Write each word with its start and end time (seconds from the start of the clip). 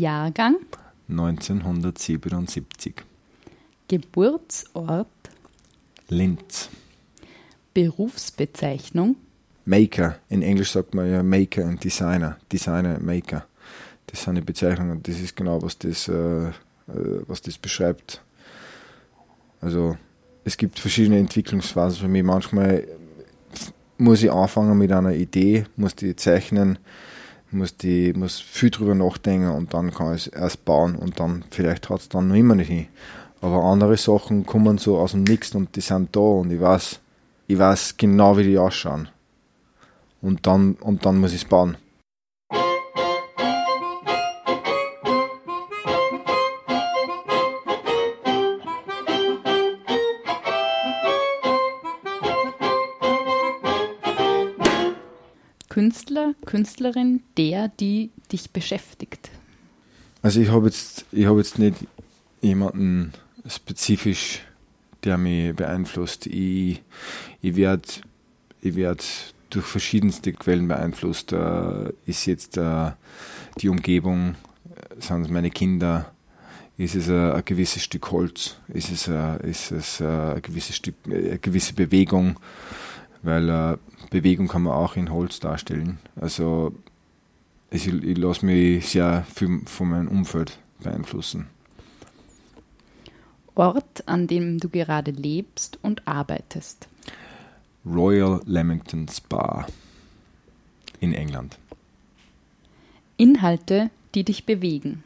Jahrgang, 0.00 0.56
1977. 1.08 2.94
Geburtsort, 3.86 5.08
Linz. 6.08 6.70
Berufsbezeichnung, 7.74 9.16
Maker. 9.66 10.16
In 10.30 10.42
Englisch 10.42 10.72
sagt 10.72 10.94
man 10.94 11.10
ja 11.10 11.22
Maker 11.22 11.64
und 11.64 11.84
Designer. 11.84 12.38
Designer, 12.50 12.98
Maker. 12.98 13.44
Das 14.06 14.22
sind 14.22 14.36
die 14.36 14.40
Bezeichnungen. 14.40 15.02
Das 15.02 15.20
ist 15.20 15.36
genau, 15.36 15.60
was 15.60 15.76
das, 15.78 16.08
äh, 16.08 16.48
äh, 16.48 16.52
was 17.26 17.42
das 17.42 17.58
beschreibt. 17.58 18.22
Also, 19.60 19.98
es 20.44 20.56
gibt 20.56 20.78
verschiedene 20.78 21.18
Entwicklungsphasen 21.18 22.00
für 22.00 22.08
mich. 22.08 22.24
Manchmal 22.24 22.88
muss 23.98 24.22
ich 24.22 24.32
anfangen 24.32 24.78
mit 24.78 24.90
einer 24.90 25.12
Idee, 25.12 25.66
muss 25.76 25.94
die 25.94 26.16
zeichnen, 26.16 26.78
muss, 27.52 27.76
die, 27.76 28.12
muss 28.12 28.40
viel 28.40 28.70
drüber 28.70 28.94
nachdenken 28.94 29.50
und 29.50 29.74
dann 29.74 29.92
kann 29.92 30.14
ich 30.14 30.26
es 30.28 30.32
erst 30.32 30.64
bauen 30.64 30.96
und 30.96 31.20
dann 31.20 31.44
vielleicht 31.50 31.88
hat 31.88 32.00
es 32.00 32.08
dann 32.08 32.28
noch 32.28 32.34
immer 32.34 32.54
nicht 32.54 32.68
hin. 32.68 32.86
Aber 33.40 33.64
andere 33.64 33.96
Sachen 33.96 34.44
kommen 34.44 34.78
so 34.78 34.98
aus 34.98 35.12
dem 35.12 35.24
Nix 35.24 35.54
und 35.54 35.74
die 35.76 35.80
sind 35.80 36.14
da 36.14 36.20
und 36.20 36.50
ich 36.50 36.60
weiß, 36.60 37.00
ich 37.46 37.58
weiß 37.58 37.96
genau, 37.96 38.36
wie 38.36 38.44
die 38.44 38.58
ausschauen. 38.58 39.08
Und 40.22 40.46
dann, 40.46 40.74
und 40.74 41.06
dann 41.06 41.18
muss 41.18 41.32
ich 41.32 41.42
es 41.42 41.48
bauen. 41.48 41.76
Künstler, 55.80 56.34
Künstlerin, 56.44 57.22
der, 57.38 57.68
die 57.68 58.10
dich 58.30 58.50
beschäftigt. 58.50 59.30
Also 60.20 60.38
ich 60.38 60.50
habe 60.50 60.66
jetzt, 60.66 61.06
habe 61.14 61.38
jetzt 61.38 61.58
nicht 61.58 61.76
jemanden 62.42 63.14
spezifisch, 63.48 64.42
der 65.04 65.16
mich 65.16 65.56
beeinflusst. 65.56 66.26
Ich, 66.26 66.82
ich 67.40 67.56
werde 67.56 67.88
ich 68.60 68.76
werd 68.76 69.32
durch 69.48 69.64
verschiedenste 69.64 70.34
Quellen 70.34 70.68
beeinflusst. 70.68 71.32
Äh, 71.32 71.94
ist 72.04 72.26
jetzt 72.26 72.58
äh, 72.58 72.90
die 73.58 73.70
Umgebung, 73.70 74.34
äh, 74.76 75.00
sind 75.00 75.22
es 75.22 75.30
meine 75.30 75.50
Kinder, 75.50 76.12
ist 76.76 76.94
es 76.94 77.08
ein, 77.08 77.32
ein 77.32 77.44
gewisses 77.46 77.84
Stück 77.84 78.10
Holz, 78.10 78.58
ist 78.68 78.92
es, 78.92 79.08
äh, 79.08 79.48
ist 79.48 79.72
es 79.72 80.02
äh, 80.02 80.04
ein 80.04 80.42
gewisses 80.42 80.76
Stück, 80.76 80.96
äh, 81.08 81.30
eine 81.30 81.38
gewisse 81.38 81.72
Bewegung, 81.72 82.38
weil 83.22 83.48
äh, 83.48 83.76
Bewegung 84.10 84.48
kann 84.48 84.62
man 84.62 84.74
auch 84.74 84.96
in 84.96 85.10
Holz 85.10 85.40
darstellen. 85.40 85.98
Also 86.16 86.74
ich, 87.70 87.86
ich 87.86 88.18
lasse 88.18 88.44
mich 88.44 88.88
sehr 88.88 89.24
viel 89.32 89.62
von 89.66 89.88
meinem 89.88 90.08
Umfeld 90.08 90.58
beeinflussen. 90.80 91.46
Ort, 93.54 94.08
an 94.08 94.26
dem 94.26 94.58
du 94.58 94.68
gerade 94.68 95.10
lebst 95.10 95.78
und 95.82 96.06
arbeitest. 96.08 96.88
Royal 97.84 98.40
Leamington 98.46 99.06
Spa 99.08 99.66
in 100.98 101.14
England. 101.14 101.58
Inhalte, 103.16 103.90
die 104.14 104.24
dich 104.24 104.44
bewegen. 104.46 105.04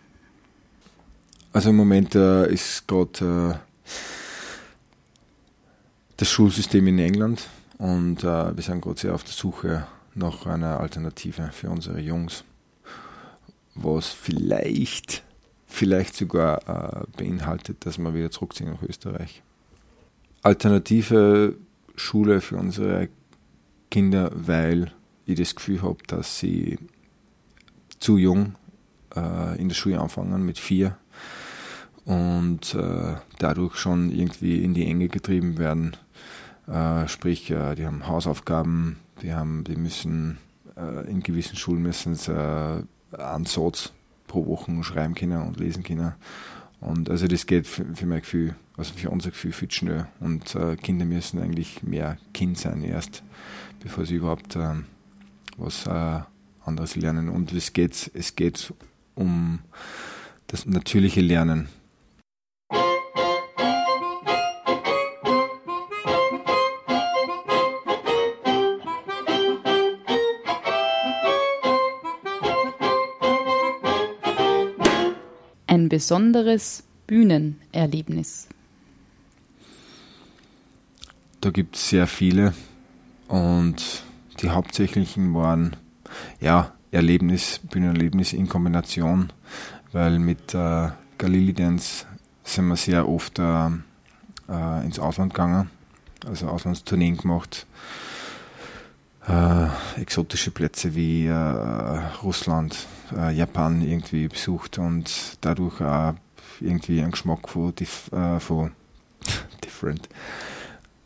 Also 1.52 1.70
im 1.70 1.76
Moment 1.76 2.14
äh, 2.14 2.52
ist 2.52 2.86
gerade 2.88 3.60
äh, 3.60 3.90
das 6.16 6.30
Schulsystem 6.30 6.86
in 6.86 6.98
England 6.98 7.48
und 7.78 8.24
äh, 8.24 8.56
wir 8.56 8.62
sind 8.62 8.80
gerade 8.80 9.00
sehr 9.00 9.14
auf 9.14 9.24
der 9.24 9.32
Suche 9.32 9.86
nach 10.14 10.46
einer 10.46 10.80
Alternative 10.80 11.50
für 11.52 11.70
unsere 11.70 12.00
Jungs, 12.00 12.44
was 13.74 14.08
vielleicht, 14.08 15.24
vielleicht 15.66 16.14
sogar 16.14 16.68
äh, 16.68 17.06
beinhaltet, 17.16 17.84
dass 17.86 17.98
wir 17.98 18.14
wieder 18.14 18.30
zurückziehen 18.30 18.70
nach 18.70 18.82
Österreich. 18.82 19.42
Alternative 20.42 21.56
Schule 21.96 22.40
für 22.40 22.56
unsere 22.56 23.08
Kinder, 23.90 24.30
weil 24.34 24.92
ich 25.26 25.38
das 25.38 25.54
Gefühl 25.54 25.82
habe, 25.82 25.98
dass 26.06 26.38
sie 26.38 26.78
zu 27.98 28.18
jung 28.18 28.54
äh, 29.16 29.58
in 29.60 29.68
der 29.68 29.74
Schule 29.74 30.00
anfangen 30.00 30.44
mit 30.44 30.58
vier 30.58 30.96
und 32.04 32.74
äh, 32.74 33.14
dadurch 33.38 33.76
schon 33.76 34.10
irgendwie 34.10 34.62
in 34.62 34.74
die 34.74 34.86
Enge 34.86 35.08
getrieben 35.08 35.58
werden. 35.58 35.96
Äh, 36.66 37.08
sprich, 37.08 37.50
äh, 37.50 37.74
die 37.74 37.86
haben 37.86 38.06
Hausaufgaben, 38.06 38.96
die 39.22 39.34
haben, 39.34 39.64
die 39.64 39.76
müssen 39.76 40.38
äh, 40.76 41.08
in 41.10 41.22
gewissen 41.22 41.56
Schulen 41.56 41.82
müssen 41.82 42.14
sie 42.14 42.32
äh, 42.32 42.82
einen 43.16 43.44
Satz 43.44 43.92
pro 44.26 44.46
Woche 44.46 44.82
schreiben 44.82 45.14
können 45.14 45.42
und 45.42 45.58
lesen 45.58 45.82
können. 45.82 46.14
Und 46.80 47.08
also 47.10 47.26
das 47.26 47.46
geht 47.46 47.66
für, 47.66 47.84
mein 48.06 48.20
Gefühl, 48.20 48.54
also 48.76 48.92
für 48.94 49.10
unser 49.10 49.30
Gefühl 49.30 49.52
viel 49.52 49.68
zu 49.68 49.76
schnell. 49.76 50.06
Und 50.20 50.54
Kinder 50.82 51.06
müssen 51.06 51.40
eigentlich 51.40 51.82
mehr 51.82 52.18
Kind 52.34 52.58
sein 52.58 52.82
erst, 52.82 53.22
bevor 53.80 54.04
sie 54.04 54.16
überhaupt 54.16 54.56
äh, 54.56 54.74
was 55.56 55.86
anderes 55.86 56.96
lernen. 56.96 57.30
Und 57.30 57.52
es 57.52 57.72
geht, 57.72 58.10
es 58.12 58.36
geht 58.36 58.74
um 59.14 59.60
das 60.48 60.66
natürliche 60.66 61.20
Lernen. 61.20 61.68
Besonderes 75.94 76.82
Bühnenerlebnis. 77.06 78.48
Da 81.40 81.50
gibt 81.50 81.76
es 81.76 81.88
sehr 81.90 82.08
viele 82.08 82.52
und 83.28 84.02
die 84.40 84.50
hauptsächlichen 84.50 85.32
waren 85.34 85.76
ja 86.40 86.72
Erlebnis, 86.90 87.60
Bühnenerlebnis 87.62 88.32
in 88.32 88.48
Kombination, 88.48 89.32
weil 89.92 90.18
mit 90.18 90.52
äh, 90.52 90.88
Galili 91.16 91.52
Dance 91.52 92.06
sind 92.42 92.66
wir 92.66 92.76
sehr 92.76 93.08
oft 93.08 93.38
äh, 93.38 93.68
äh, 94.48 94.84
ins 94.84 94.98
Ausland 94.98 95.32
gegangen, 95.32 95.70
also 96.26 96.48
Auslandstourneen 96.48 97.18
gemacht, 97.18 97.68
äh, 99.28 100.00
exotische 100.00 100.50
Plätze 100.50 100.94
wie 100.94 101.26
äh, 101.26 101.32
Russland, 102.22 102.86
äh, 103.16 103.32
Japan 103.32 103.82
irgendwie 103.82 104.28
besucht 104.28 104.78
und 104.78 105.38
dadurch 105.40 105.80
auch 105.80 106.14
irgendwie 106.60 107.00
einen 107.00 107.12
Geschmack 107.12 107.48
von, 107.48 107.74
dif 107.74 108.12
äh, 108.12 108.38
von 108.40 108.72
different 109.64 110.08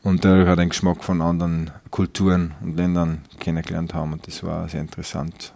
und 0.03 0.25
dadurch 0.25 0.49
hat 0.49 0.59
einen 0.59 0.71
Geschmack 0.71 1.05
von 1.05 1.23
anderen 1.23 1.71
Kulturen 1.91 2.55
und 2.61 2.77
Ländern 2.77 3.25
kennengelernt 3.39 3.95
haben 3.95 4.13
und 4.13 4.27
das 4.27 4.43
war 4.43 4.69
sehr 4.69 4.81
interessant. 4.81 5.53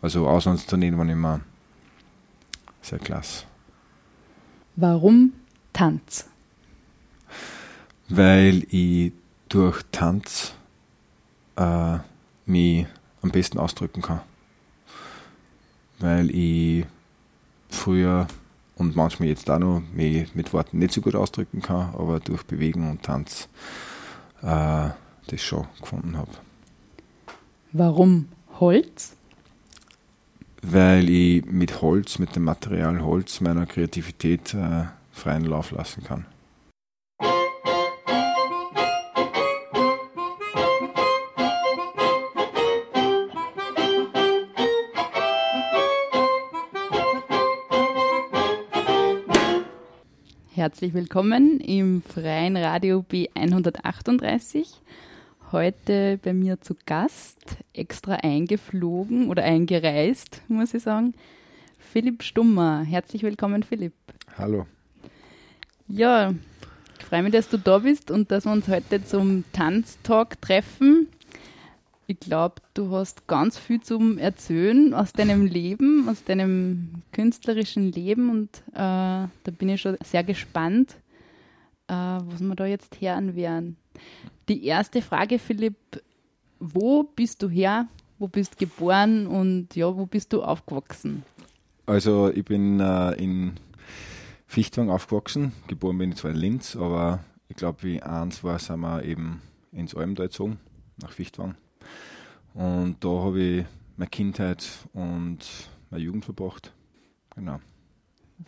Also 0.00 0.28
Auslandstourneen 0.28 0.96
waren 0.96 1.08
immer 1.08 1.40
sehr 2.82 2.98
klasse. 2.98 3.44
Warum 4.76 5.32
Tanz? 5.72 6.28
Weil 8.08 8.64
ich 8.70 9.12
durch 9.48 9.82
Tanz 9.90 10.54
äh, 11.58 11.98
mich 12.46 12.86
am 13.20 13.30
besten 13.30 13.58
ausdrücken 13.58 14.00
kann. 14.00 14.20
Weil 15.98 16.30
ich 16.30 16.86
früher 17.68 18.26
und 18.76 18.94
manchmal 18.94 19.28
jetzt 19.28 19.50
auch 19.50 19.58
noch 19.58 19.82
mich 19.92 20.34
mit 20.34 20.52
Worten 20.52 20.78
nicht 20.78 20.92
so 20.94 21.00
gut 21.00 21.16
ausdrücken 21.16 21.60
kann, 21.60 21.94
aber 21.94 22.20
durch 22.20 22.44
Bewegung 22.44 22.90
und 22.90 23.02
Tanz 23.02 23.48
äh, 24.42 24.90
das 25.26 25.42
schon 25.42 25.66
gefunden 25.80 26.16
habe. 26.16 26.30
Warum 27.72 28.28
Holz? 28.60 29.16
Weil 30.62 31.08
ich 31.10 31.44
mit 31.44 31.82
Holz, 31.82 32.18
mit 32.18 32.34
dem 32.36 32.44
Material 32.44 33.02
Holz 33.02 33.40
meiner 33.40 33.66
Kreativität 33.66 34.54
äh, 34.54 34.84
freien 35.12 35.44
Lauf 35.44 35.72
lassen 35.72 36.04
kann. 36.04 36.26
Herzlich 50.58 50.92
willkommen 50.92 51.60
im 51.60 52.02
freien 52.02 52.56
Radio 52.56 53.04
B138. 53.08 54.66
Heute 55.52 56.18
bei 56.20 56.32
mir 56.32 56.60
zu 56.60 56.74
Gast, 56.84 57.58
extra 57.72 58.14
eingeflogen 58.14 59.30
oder 59.30 59.44
eingereist, 59.44 60.42
muss 60.48 60.74
ich 60.74 60.82
sagen, 60.82 61.14
Philipp 61.78 62.24
Stummer. 62.24 62.82
Herzlich 62.82 63.22
willkommen, 63.22 63.62
Philipp. 63.62 63.92
Hallo. 64.36 64.66
Ja, 65.86 66.34
ich 66.98 67.04
freue 67.04 67.22
mich, 67.22 67.32
dass 67.34 67.48
du 67.48 67.56
da 67.56 67.78
bist 67.78 68.10
und 68.10 68.32
dass 68.32 68.44
wir 68.44 68.50
uns 68.50 68.66
heute 68.66 69.04
zum 69.04 69.44
Tanztalk 69.52 70.42
treffen. 70.42 71.06
Ich 72.10 72.20
glaube, 72.20 72.62
du 72.72 72.90
hast 72.92 73.26
ganz 73.26 73.58
viel 73.58 73.82
zum 73.82 74.16
Erzählen 74.16 74.94
aus 74.94 75.12
deinem 75.12 75.44
Leben, 75.44 76.08
aus 76.08 76.24
deinem 76.24 77.02
künstlerischen 77.12 77.92
Leben 77.92 78.30
und 78.30 78.62
äh, 78.72 78.72
da 78.72 79.50
bin 79.58 79.68
ich 79.68 79.82
schon 79.82 79.98
sehr 80.02 80.24
gespannt, 80.24 80.96
äh, 81.86 81.92
was 81.92 82.40
wir 82.40 82.54
da 82.54 82.64
jetzt 82.64 82.98
hören 83.02 83.36
werden. 83.36 83.76
Die 84.48 84.64
erste 84.64 85.02
Frage, 85.02 85.38
Philipp, 85.38 85.76
wo 86.58 87.02
bist 87.02 87.42
du 87.42 87.50
her? 87.50 87.88
Wo 88.18 88.26
bist 88.26 88.54
du 88.54 88.64
geboren 88.64 89.26
und 89.26 89.76
ja, 89.76 89.94
wo 89.94 90.06
bist 90.06 90.32
du 90.32 90.42
aufgewachsen? 90.42 91.24
Also 91.84 92.30
ich 92.30 92.46
bin 92.46 92.80
äh, 92.80 93.12
in 93.22 93.60
Fichtwang 94.46 94.88
aufgewachsen, 94.88 95.52
geboren 95.66 95.98
bin 95.98 96.12
ich 96.12 96.16
zwar 96.16 96.30
in 96.30 96.38
Linz, 96.38 96.74
aber 96.74 97.22
ich 97.50 97.56
glaube, 97.56 97.82
wie 97.82 98.02
eins 98.02 98.42
war, 98.42 98.58
sind 98.58 98.80
wir 98.80 99.04
eben 99.04 99.42
ins 99.72 99.94
Almtal 99.94 100.28
gezogen, 100.28 100.58
nach 101.02 101.12
Fichtwang. 101.12 101.56
Und 102.54 102.96
da 103.00 103.08
habe 103.08 103.40
ich 103.40 103.64
meine 103.96 104.10
Kindheit 104.10 104.66
und 104.92 105.38
meine 105.90 106.02
Jugend 106.02 106.24
verbracht. 106.24 106.72
Genau. 107.34 107.60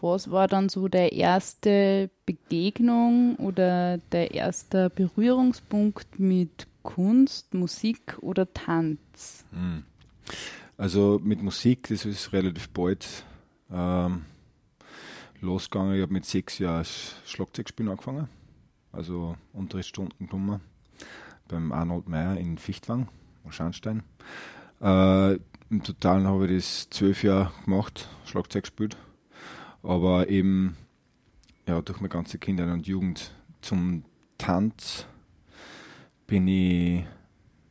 Was 0.01 0.31
war 0.31 0.47
dann 0.47 0.69
so 0.69 0.89
der 0.89 1.13
erste 1.13 2.11
Begegnung 2.25 3.37
oder 3.37 3.99
der 3.99 4.35
erste 4.35 4.89
Berührungspunkt 4.89 6.19
mit 6.19 6.69
Kunst, 6.83 7.55
Musik 7.55 8.19
oder 8.21 8.53
Tanz? 8.53 9.45
Hm. 9.53 9.85
Also 10.77 11.21
mit 11.23 11.43
Musik, 11.43 11.89
das 11.89 12.05
ist 12.05 12.33
relativ 12.33 12.69
bald 12.71 13.25
ähm, 13.71 14.25
losgegangen. 15.41 15.97
Ich 15.97 16.03
habe 16.03 16.13
mit 16.13 16.25
sechs 16.25 16.59
Jahren 16.59 16.87
Schlagzeugspielen 17.27 17.91
angefangen. 17.91 18.29
Also 18.93 19.37
Unterrichtsstunden 19.53 20.27
genommen 20.27 20.61
beim 21.51 21.73
Arnold 21.73 22.09
Meyer 22.09 22.37
in 22.37 22.59
Fichtwang 22.59 23.09
Scharnstein. 23.49 24.03
Äh, 24.81 25.35
Im 25.71 25.83
Totalen 25.83 26.27
habe 26.27 26.47
ich 26.47 26.57
das 26.57 26.91
zwölf 26.91 27.23
Jahre 27.23 27.53
gemacht, 27.65 28.09
Schlagzeug 28.25 28.65
gespielt. 28.65 28.97
Aber 29.83 30.29
eben 30.29 30.77
ja, 31.67 31.81
durch 31.81 32.01
meine 32.01 32.11
ganze 32.11 32.39
Kindheit 32.39 32.69
und 32.69 32.87
Jugend 32.87 33.33
zum 33.61 34.05
Tanz 34.39 35.07
bin 36.27 36.47
ich 36.49 37.05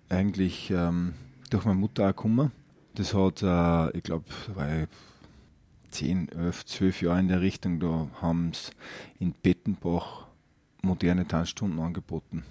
eigentlich 0.09 0.71
ähm, 0.71 1.13
durch 1.49 1.65
meine 1.65 1.79
Mutter 1.79 2.03
auch 2.03 2.15
gekommen. 2.15 2.51
Das 2.95 3.13
hat, 3.13 3.43
äh, 3.43 3.97
ich 3.97 4.03
glaube, 4.03 4.25
ich 4.49 5.91
10, 5.91 6.29
11, 6.29 6.65
12 6.65 7.01
Jahre 7.01 7.19
in 7.19 7.27
der 7.27 7.41
Richtung, 7.41 7.79
da 7.79 8.07
haben 8.21 8.51
sie 8.53 8.71
in 9.19 9.33
Bettenbach 9.33 10.27
moderne 10.81 11.27
Tanzstunden 11.27 11.79
angeboten. 11.79 12.43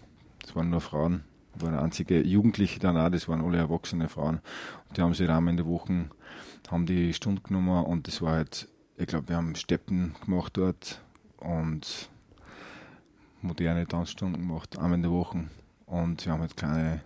Das 0.48 0.56
waren 0.56 0.70
nur 0.70 0.80
Frauen 0.80 1.24
war 1.62 1.68
eine 1.68 1.80
einzige 1.80 2.20
Jugendliche 2.24 2.80
dann 2.80 2.96
auch, 2.96 3.10
das 3.10 3.28
waren 3.28 3.44
alle 3.44 3.58
erwachsene 3.58 4.08
Frauen. 4.08 4.40
Und 4.88 4.96
die 4.96 5.02
haben 5.02 5.14
sich 5.14 5.28
einmal 5.28 5.52
in 5.52 5.56
der 5.56 5.66
Woche, 5.66 6.06
haben 6.70 6.86
die 6.86 7.12
Stunde 7.12 7.42
genommen 7.42 7.84
und 7.84 8.06
das 8.06 8.22
war 8.22 8.32
halt, 8.32 8.68
ich 8.96 9.06
glaube, 9.06 9.28
wir 9.28 9.36
haben 9.36 9.54
Steppen 9.54 10.14
gemacht 10.24 10.56
dort 10.56 11.02
und 11.38 12.10
moderne 13.40 13.86
Tanzstunden 13.86 14.40
gemacht, 14.40 14.78
einmal 14.78 14.94
in 14.94 15.02
der 15.02 15.12
Woche. 15.12 15.44
Und 15.86 16.24
wir 16.24 16.32
haben 16.32 16.40
halt 16.40 16.56
kleine 16.56 17.02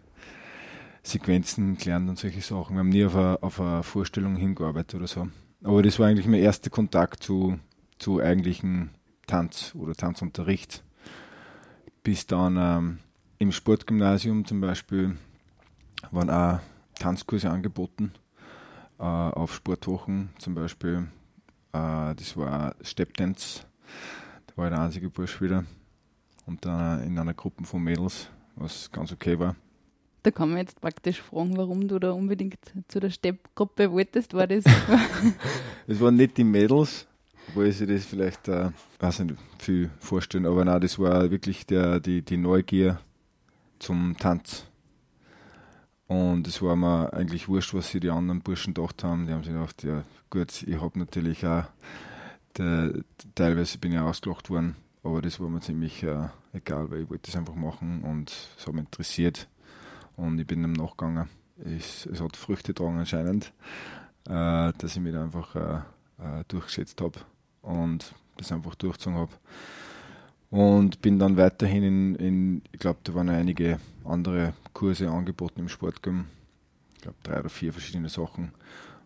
Sequenzen 1.02 1.76
gelernt 1.76 2.08
und 2.08 2.18
solche 2.18 2.40
Sachen. 2.40 2.74
Wir 2.74 2.80
haben 2.80 2.88
nie 2.88 3.04
auf 3.04 3.16
eine, 3.16 3.42
auf 3.42 3.60
eine 3.60 3.82
Vorstellung 3.82 4.36
hingearbeitet 4.36 4.94
oder 4.94 5.06
so. 5.06 5.28
Aber 5.62 5.82
das 5.82 5.98
war 5.98 6.08
eigentlich 6.08 6.26
mein 6.26 6.40
erster 6.40 6.70
Kontakt 6.70 7.22
zu, 7.22 7.58
zu 7.98 8.20
eigentlichen 8.20 8.90
Tanz 9.26 9.74
oder 9.76 9.94
Tanzunterricht. 9.94 10.82
Bis 12.02 12.26
dann 12.26 12.56
ähm, 12.58 12.98
im 13.42 13.50
Sportgymnasium 13.50 14.44
zum 14.44 14.60
Beispiel 14.60 15.16
waren 16.12 16.30
auch 16.30 16.60
Tanzkurse 16.94 17.50
angeboten, 17.50 18.12
äh, 19.00 19.02
auf 19.02 19.52
Sportwochen 19.52 20.30
zum 20.38 20.54
Beispiel. 20.54 21.08
Äh, 21.72 22.14
das 22.14 22.36
war 22.36 22.76
Step 22.82 23.16
Dance, 23.16 23.64
da 24.46 24.56
war 24.56 24.68
ich 24.68 24.74
der 24.74 24.80
einzige 24.80 25.10
Bursch 25.10 25.40
wieder. 25.40 25.64
Und 26.46 26.64
dann 26.64 27.02
in 27.02 27.18
einer 27.18 27.34
Gruppe 27.34 27.64
von 27.64 27.82
Mädels, 27.82 28.28
was 28.54 28.90
ganz 28.92 29.10
okay 29.10 29.36
war. 29.36 29.56
Da 30.22 30.30
kann 30.30 30.50
man 30.50 30.58
jetzt 30.58 30.80
praktisch 30.80 31.20
fragen, 31.20 31.56
warum 31.56 31.88
du 31.88 31.98
da 31.98 32.12
unbedingt 32.12 32.60
zu 32.86 33.00
der 33.00 33.10
Steppgruppe 33.10 33.90
wolltest. 33.90 34.34
War 34.34 34.46
das? 34.46 34.62
es 35.88 36.00
waren 36.00 36.14
nicht 36.14 36.36
die 36.36 36.44
Mädels, 36.44 37.08
wo 37.54 37.62
ich 37.62 37.76
sich 37.76 37.88
das 37.88 38.04
vielleicht, 38.04 38.46
äh, 38.46 38.70
weiß 39.00 39.20
nicht, 39.20 39.34
viel 39.58 39.90
vorstellen, 39.98 40.46
aber 40.46 40.64
nein, 40.64 40.80
das 40.80 40.96
war 41.00 41.28
wirklich 41.32 41.66
der, 41.66 41.98
die, 41.98 42.22
die 42.22 42.36
Neugier 42.36 43.00
zum 43.82 44.16
Tanz. 44.16 44.64
Und 46.06 46.46
es 46.46 46.62
war 46.62 46.76
mir 46.76 47.12
eigentlich 47.12 47.48
wurscht, 47.48 47.74
was 47.74 47.90
sie 47.90 48.00
die 48.00 48.10
anderen 48.10 48.40
Burschen 48.40 48.74
gedacht 48.74 49.02
haben. 49.02 49.26
Die 49.26 49.32
haben 49.32 49.42
sich 49.42 49.52
gedacht, 49.52 49.82
ja 49.82 50.04
gut, 50.30 50.62
ich 50.62 50.80
habe 50.80 50.98
natürlich 50.98 51.44
auch, 51.46 51.64
der, 52.56 52.92
teilweise 53.34 53.78
bin 53.78 53.92
ich 53.92 53.98
ausgelacht 53.98 54.50
worden, 54.50 54.76
aber 55.02 55.20
das 55.22 55.40
war 55.40 55.48
mir 55.48 55.60
ziemlich 55.60 56.02
äh, 56.02 56.28
egal, 56.52 56.90
weil 56.90 57.02
ich 57.02 57.10
wollte 57.10 57.30
das 57.30 57.36
einfach 57.36 57.54
machen 57.54 58.02
und 58.02 58.30
es 58.58 58.66
hat 58.66 58.74
mich 58.74 58.84
interessiert 58.84 59.48
und 60.16 60.38
ich 60.38 60.46
bin 60.46 60.62
dem 60.62 60.74
nachgegangen. 60.74 61.28
Ich, 61.64 62.06
es 62.06 62.20
hat 62.20 62.36
Früchte 62.36 62.74
getragen 62.74 62.98
anscheinend, 62.98 63.52
äh, 64.26 64.72
dass 64.76 64.96
ich 64.96 65.00
mich 65.00 65.16
einfach 65.16 65.56
äh, 65.56 65.76
äh 66.18 66.44
durchgesetzt 66.48 67.00
habe 67.00 67.20
und 67.62 68.14
das 68.36 68.52
einfach 68.52 68.74
durchgezogen 68.74 69.18
habe. 69.18 69.32
Und 70.52 71.00
bin 71.00 71.18
dann 71.18 71.38
weiterhin 71.38 71.82
in, 71.82 72.14
in 72.16 72.62
ich 72.72 72.78
glaube, 72.78 72.98
da 73.04 73.14
waren 73.14 73.30
einige 73.30 73.80
andere 74.04 74.52
Kurse 74.74 75.08
angeboten 75.08 75.60
im 75.60 75.70
Sportgym. 75.70 76.26
Ich 76.94 77.00
glaube, 77.00 77.16
drei 77.22 77.40
oder 77.40 77.48
vier 77.48 77.72
verschiedene 77.72 78.10
Sachen. 78.10 78.52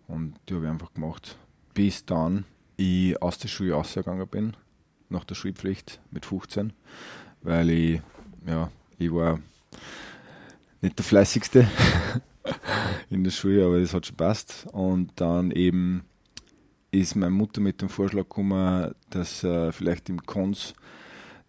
Und 0.08 0.34
die 0.48 0.54
habe 0.54 0.64
ich 0.64 0.70
einfach 0.72 0.92
gemacht. 0.92 1.38
Bis 1.72 2.04
dann 2.04 2.46
ich 2.76 3.22
aus 3.22 3.38
der 3.38 3.46
Schule 3.46 3.74
rausgegangen 3.74 4.26
bin, 4.26 4.56
nach 5.08 5.22
der 5.22 5.36
Schulpflicht 5.36 6.00
mit 6.10 6.26
15, 6.26 6.72
weil 7.42 7.70
ich, 7.70 8.02
ja, 8.44 8.68
ich 8.98 9.12
war 9.12 9.38
nicht 10.80 10.98
der 10.98 11.04
fleißigste 11.04 11.68
in 13.10 13.22
der 13.22 13.30
Schule, 13.30 13.66
aber 13.66 13.78
das 13.78 13.94
hat 13.94 14.04
schon 14.04 14.16
passt. 14.16 14.66
Und 14.72 15.12
dann 15.14 15.52
eben 15.52 16.02
ist 16.90 17.14
meine 17.14 17.30
Mutter 17.30 17.60
mit 17.60 17.82
dem 17.82 17.88
Vorschlag 17.88 18.22
gekommen, 18.22 18.96
dass 19.10 19.44
äh, 19.44 19.70
vielleicht 19.70 20.08
im 20.08 20.26
Kons 20.26 20.74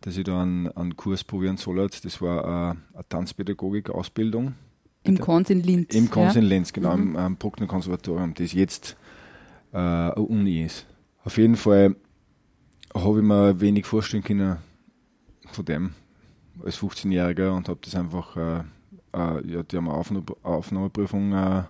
dass 0.01 0.17
ich 0.17 0.23
da 0.23 0.41
einen, 0.41 0.67
einen 0.69 0.95
Kurs 0.95 1.23
probieren 1.23 1.57
soll. 1.57 1.87
Das 1.87 2.21
war 2.21 2.45
eine, 2.45 2.81
eine 2.93 3.09
Tanzpädagogik-Ausbildung. 3.09 4.55
Im 5.03 5.19
Kons 5.19 5.49
in 5.49 5.61
Linz. 5.63 5.95
Im 5.95 6.09
Kons 6.09 6.35
ja? 6.35 6.41
in 6.41 6.47
Linz, 6.47 6.73
genau, 6.73 6.95
mhm. 6.97 7.15
am, 7.15 7.25
am 7.25 7.35
Bruckner 7.37 7.67
Konservatorium, 7.67 8.33
das 8.33 8.53
jetzt 8.53 8.97
äh, 9.71 9.77
eine 9.77 10.15
Uni 10.15 10.63
ist. 10.63 10.85
Auf 11.23 11.37
jeden 11.37 11.55
Fall 11.55 11.95
habe 12.93 13.19
ich 13.19 13.25
mir 13.25 13.59
wenig 13.59 13.85
vorstellen 13.85 14.23
können 14.23 14.57
von 15.51 15.65
dem 15.65 15.91
als 16.63 16.79
15-Jähriger 16.79 17.51
und 17.51 17.69
habe 17.69 17.79
das 17.83 17.95
einfach, 17.95 18.35
äh, 18.35 18.59
äh, 19.13 19.47
ja, 19.47 19.63
die 19.63 19.77
haben 19.77 19.87
eine 19.87 19.97
Aufnahme, 19.97 20.25
Aufnahmeprüfung 20.43 21.33
äh, 21.33 21.63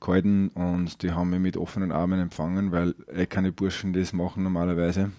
gehalten 0.00 0.48
und 0.48 1.02
die 1.02 1.12
haben 1.12 1.30
mich 1.30 1.40
mit 1.40 1.56
offenen 1.56 1.92
Armen 1.92 2.20
empfangen, 2.20 2.72
weil 2.72 2.94
eh 3.12 3.26
keine 3.26 3.52
Burschen 3.52 3.92
das 3.92 4.12
machen 4.12 4.42
normalerweise. 4.42 5.12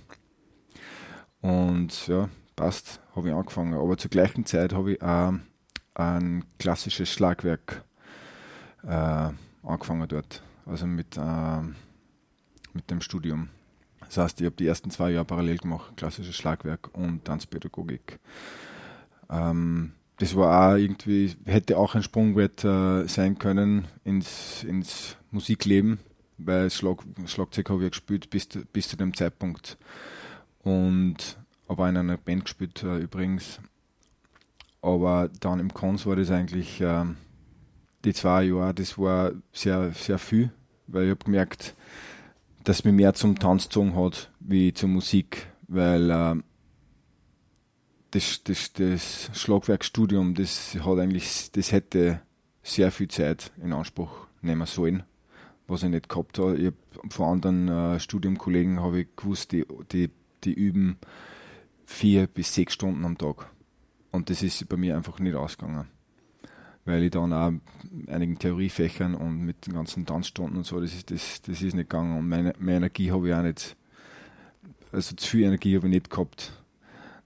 Und 1.46 2.08
ja, 2.08 2.28
passt, 2.56 3.00
habe 3.16 3.28
ich 3.28 3.36
angefangen. 3.36 3.76
Aber 3.76 4.00
zur 4.00 4.10
gleichen 4.10 4.48
Zeit 4.48 4.74
habe 4.74 4.94
ich 4.94 5.02
auch 5.04 5.34
ein 5.94 6.44
klassisches 6.58 7.08
Schlagwerk 7.08 7.84
äh, 8.84 9.30
angefangen 9.62 10.08
dort, 10.08 10.42
also 10.66 10.88
mit, 10.88 11.18
äh, 11.18 11.62
mit 12.74 12.90
dem 12.90 13.00
Studium. 13.00 13.50
Das 14.00 14.18
heißt, 14.18 14.42
ich 14.42 14.46
habe 14.48 14.56
die 14.56 14.66
ersten 14.66 14.90
zwei 14.90 15.12
Jahre 15.12 15.26
parallel 15.26 15.60
gemacht, 15.60 15.96
klassisches 15.98 16.36
Schlagwerk 16.36 16.90
und 16.98 17.26
Tanzpädagogik. 17.26 18.18
Ähm, 19.30 19.94
das 20.18 20.36
war 20.36 20.72
auch 20.72 20.78
irgendwie, 20.78 21.36
hätte 21.46 21.78
auch 21.78 21.94
ein 21.94 22.02
Sprungbrett 22.02 22.64
äh, 22.64 23.06
sein 23.06 23.38
können 23.38 23.88
ins, 24.04 24.64
ins 24.64 25.16
Musikleben, 25.30 26.00
weil 26.40 26.72
Schlag, 26.72 27.04
Schlagzeug 27.28 27.70
habe 27.70 27.86
ich 27.86 27.92
gespielt 27.92 28.32
bis, 28.32 28.48
bis 28.74 28.88
zu 28.88 28.98
dem 28.98 29.14
Zeitpunkt. 29.14 29.78
Und 30.66 31.38
aber 31.68 31.88
in 31.88 31.98
einer 31.98 32.18
Band 32.18 32.46
gespielt 32.46 32.84
äh, 32.84 32.98
übrigens. 32.98 33.60
Aber 34.82 35.30
dann 35.40 35.60
im 35.60 35.74
Kons 35.74 36.06
war 36.06 36.16
das 36.16 36.32
eigentlich 36.32 36.82
äh, 36.82 37.06
die 38.04 38.14
zwei 38.14 38.44
Jahre, 38.44 38.74
das 38.74 38.98
war 38.98 39.32
sehr, 39.52 39.92
sehr 39.94 40.20
viel, 40.20 40.52
weil 40.88 41.06
ich 41.06 41.10
habe 41.12 41.24
gemerkt, 41.24 41.76
dass 42.64 42.84
mich 42.84 42.94
mehr 42.94 43.14
zum 43.14 43.40
Tanz 43.40 43.64
gezogen 43.66 43.96
hat 43.96 44.32
wie 44.40 44.74
zur 44.74 44.90
Musik, 44.90 45.48
weil 45.68 46.10
äh, 46.10 46.36
das, 48.12 48.44
das, 48.44 48.74
das 48.74 49.30
Schlagwerkstudium, 49.34 50.36
das 50.36 50.76
hat 50.76 51.00
eigentlich, 51.00 51.52
das 51.52 51.72
hätte 51.72 52.22
sehr 52.64 52.92
viel 52.92 53.08
Zeit 53.08 53.52
in 53.62 53.74
Anspruch 53.74 54.28
nehmen 54.42 54.66
sollen, 54.66 55.04
was 55.68 55.84
ich 55.84 55.90
nicht 55.90 56.10
gehabt 56.10 56.40
habe. 56.40 56.58
Ich 56.58 56.68
hab 56.68 57.14
von 57.14 57.26
anderen 57.28 57.68
äh, 57.68 58.00
Studiumkollegen 58.00 58.80
habe 58.80 59.02
ich 59.02 59.16
gewusst, 59.16 59.52
die, 59.52 59.66
die, 59.92 60.10
die 60.46 60.54
üben 60.54 60.98
vier 61.86 62.28
bis 62.28 62.54
sechs 62.54 62.74
Stunden 62.74 63.06
am 63.06 63.18
Tag. 63.18 63.48
Und 64.12 64.30
das 64.30 64.44
ist 64.44 64.68
bei 64.70 64.78
mir 64.78 64.96
einfach 64.96 65.20
nicht 65.20 65.36
ausgegangen. 65.36 65.88
Weil 66.86 67.04
ich 67.04 67.12
dann 67.12 67.34
auch 67.34 67.52
einigen 68.08 68.38
Theoriefächern 68.38 69.16
und 69.16 69.44
mit 69.44 69.66
den 69.66 69.74
ganzen 69.74 70.06
Tanzstunden 70.06 70.58
und 70.58 70.66
so, 70.66 70.80
das 70.80 70.94
ist, 70.94 71.12
das, 71.12 71.42
das 71.42 71.62
ist 71.62 71.74
nicht 71.74 71.90
gegangen. 71.90 72.18
Und 72.18 72.30
meine, 72.30 72.54
meine 72.60 72.78
Energie 72.78 73.12
habe 73.12 73.28
ich 73.28 73.34
auch 73.34 73.42
nicht, 73.42 73.76
also 74.92 75.16
zu 75.16 75.28
viel 75.28 75.44
Energie 75.44 75.76
habe 75.76 75.88
ich 75.88 75.94
nicht 75.94 76.10
gehabt 76.10 76.54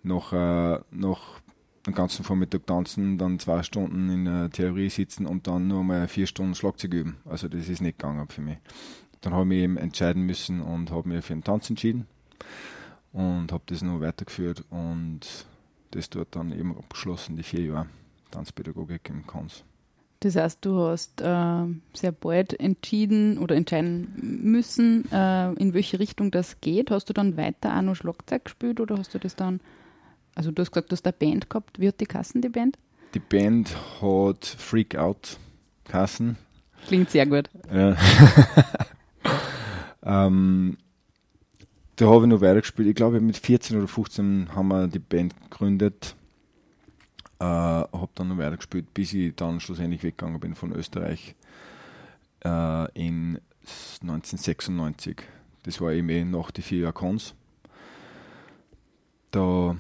noch, 0.02 0.32
äh, 0.32 0.80
noch 0.92 1.42
den 1.86 1.94
ganzen 1.94 2.24
Vormittag 2.24 2.66
tanzen, 2.66 3.18
dann 3.18 3.40
zwei 3.40 3.64
Stunden 3.64 4.10
in 4.10 4.26
der 4.26 4.50
Theorie 4.50 4.90
sitzen 4.90 5.26
und 5.26 5.48
dann 5.48 5.68
nur 5.68 5.84
mal 5.84 6.08
vier 6.08 6.26
Stunden 6.26 6.56
Schlagzeug 6.56 6.94
üben. 6.94 7.18
Also 7.26 7.50
das 7.50 7.68
ist 7.68 7.82
nicht 7.82 8.00
gegangen 8.00 8.28
für 8.30 8.42
mich. 8.42 8.58
Dann 9.22 9.34
habe 9.34 9.44
ich 9.44 9.50
mich 9.50 9.58
eben 9.60 9.78
entscheiden 9.78 10.24
müssen 10.24 10.62
und 10.62 10.92
habe 10.92 11.10
mich 11.10 11.26
für 11.26 11.34
den 11.34 11.44
Tanz 11.44 11.70
entschieden 11.70 12.08
und 13.14 13.52
habe 13.52 13.64
das 13.68 13.82
noch 13.82 14.00
weitergeführt 14.02 14.64
und 14.70 15.22
das 15.92 16.10
dort 16.10 16.36
dann 16.36 16.52
eben 16.52 16.78
abgeschlossen, 16.78 17.36
die 17.36 17.44
vier 17.44 17.62
Jahre 17.62 17.88
Tanzpädagogik 18.32 19.10
im 19.10 19.26
Kons. 19.26 19.64
Das 20.22 20.36
heißt, 20.36 20.60
du 20.66 20.82
hast 20.82 21.22
äh, 21.22 21.66
sehr 21.94 22.12
bald 22.12 22.60
entschieden 22.60 23.38
oder 23.38 23.56
entscheiden 23.56 24.42
müssen, 24.44 25.10
äh, 25.12 25.54
in 25.54 25.74
welche 25.74 26.00
Richtung 26.00 26.30
das 26.30 26.60
geht. 26.60 26.92
Hast 26.92 27.10
du 27.10 27.14
dann 27.14 27.38
weiter 27.38 27.76
auch 27.76 27.82
noch 27.82 27.96
Schlagzeug 27.96 28.44
gespielt 28.44 28.82
oder 28.82 28.98
hast 28.98 29.14
du 29.14 29.20
das 29.20 29.36
dann 29.36 29.62
also 30.40 30.52
du 30.52 30.62
hast 30.62 30.72
gesagt, 30.72 30.90
du 30.90 30.96
hast 30.96 31.06
eine 31.06 31.12
Band 31.12 31.50
gehabt. 31.50 31.80
Wie 31.80 31.88
hat 31.90 32.00
die 32.00 32.06
Kassen, 32.06 32.42
die 32.42 32.48
Band? 32.48 32.78
Die 33.14 33.20
Band 33.20 33.76
hat 34.02 34.46
Freak 34.46 34.96
Out 34.96 35.38
Kassen. 35.84 36.38
Klingt 36.88 37.10
sehr 37.10 37.26
gut. 37.26 37.50
Ja. 37.74 37.98
ähm, 40.28 40.78
da 42.00 42.08
habe 42.08 42.24
ich 42.24 42.30
noch 42.30 42.40
weitergespielt. 42.40 42.88
Ich 42.88 42.96
glaube, 42.96 43.20
mit 43.20 43.36
14 43.36 43.78
oder 43.78 43.88
15 43.88 44.56
haben 44.56 44.70
wir 44.70 44.88
die 44.88 45.00
Band 45.00 45.36
gegründet. 45.44 46.16
Äh, 47.40 47.44
habe 47.44 48.10
dann 48.16 48.30
noch 48.30 48.38
weitergespielt, 48.38 48.94
bis 48.94 49.14
ich 49.14 49.36
dann 49.36 49.60
schlussendlich 49.60 50.02
weggegangen 50.04 50.40
bin 50.40 50.56
von 50.56 50.72
Österreich 50.72 51.36
äh, 52.46 52.92
in 52.94 53.42
1996. 54.02 55.24
Das 55.64 55.82
war 55.82 55.92
eben 55.92 56.08
eh 56.08 56.24
nach 56.24 56.52
die 56.52 56.62
vier 56.62 56.80
Jahre 56.80 56.94
Cons. 56.94 57.36
Da 59.32 59.76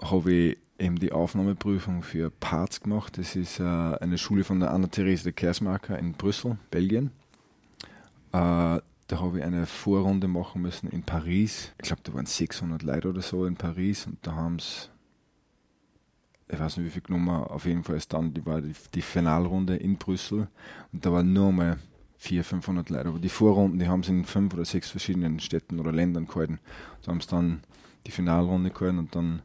habe 0.00 0.32
ich 0.32 0.58
eben 0.78 1.00
die 1.00 1.10
Aufnahmeprüfung 1.10 2.04
für 2.04 2.30
Parts 2.30 2.80
gemacht. 2.80 3.18
Das 3.18 3.34
ist 3.34 3.58
äh, 3.58 3.64
eine 3.64 4.16
Schule 4.16 4.44
von 4.44 4.60
der 4.60 4.70
Anna-Therese 4.70 5.24
de 5.24 5.32
Kersmarker 5.32 5.98
in 5.98 6.12
Brüssel, 6.12 6.56
Belgien. 6.70 7.10
Äh, 8.32 8.78
da 9.08 9.20
habe 9.20 9.38
ich 9.38 9.44
eine 9.44 9.66
Vorrunde 9.66 10.28
machen 10.28 10.62
müssen 10.62 10.88
in 10.88 11.02
Paris. 11.02 11.72
Ich 11.78 11.88
glaube, 11.88 12.02
da 12.04 12.12
waren 12.14 12.26
600 12.26 12.82
Leute 12.82 13.08
oder 13.08 13.22
so 13.22 13.46
in 13.46 13.56
Paris 13.56 14.06
und 14.06 14.18
da 14.22 14.34
haben 14.34 14.56
es, 14.56 14.90
ich 16.46 16.58
weiß 16.58 16.76
nicht 16.76 16.86
wie 16.86 16.90
viel 16.90 17.02
genommen, 17.02 17.30
auf 17.30 17.64
jeden 17.64 17.82
Fall 17.82 17.96
ist 17.96 18.12
dann 18.12 18.34
die, 18.34 18.44
war 18.44 18.60
die, 18.60 18.74
die 18.94 19.02
Finalrunde 19.02 19.76
in 19.76 19.96
Brüssel 19.96 20.48
und 20.92 21.04
da 21.04 21.10
waren 21.10 21.32
nur 21.32 21.52
mal 21.52 21.78
400, 22.18 22.46
500 22.46 22.90
Leute. 22.90 23.08
Aber 23.08 23.18
die 23.18 23.30
Vorrunden, 23.30 23.78
die 23.78 23.88
haben 23.88 24.00
es 24.00 24.08
in 24.08 24.24
fünf 24.24 24.52
oder 24.52 24.66
sechs 24.66 24.90
verschiedenen 24.90 25.40
Städten 25.40 25.80
oder 25.80 25.90
Ländern 25.90 26.26
gehalten. 26.26 26.58
Da 27.02 27.10
haben 27.10 27.18
es 27.18 27.26
dann 27.26 27.62
die 28.06 28.10
Finalrunde 28.10 28.70
gehalten 28.70 28.98
und 28.98 29.14
dann 29.14 29.42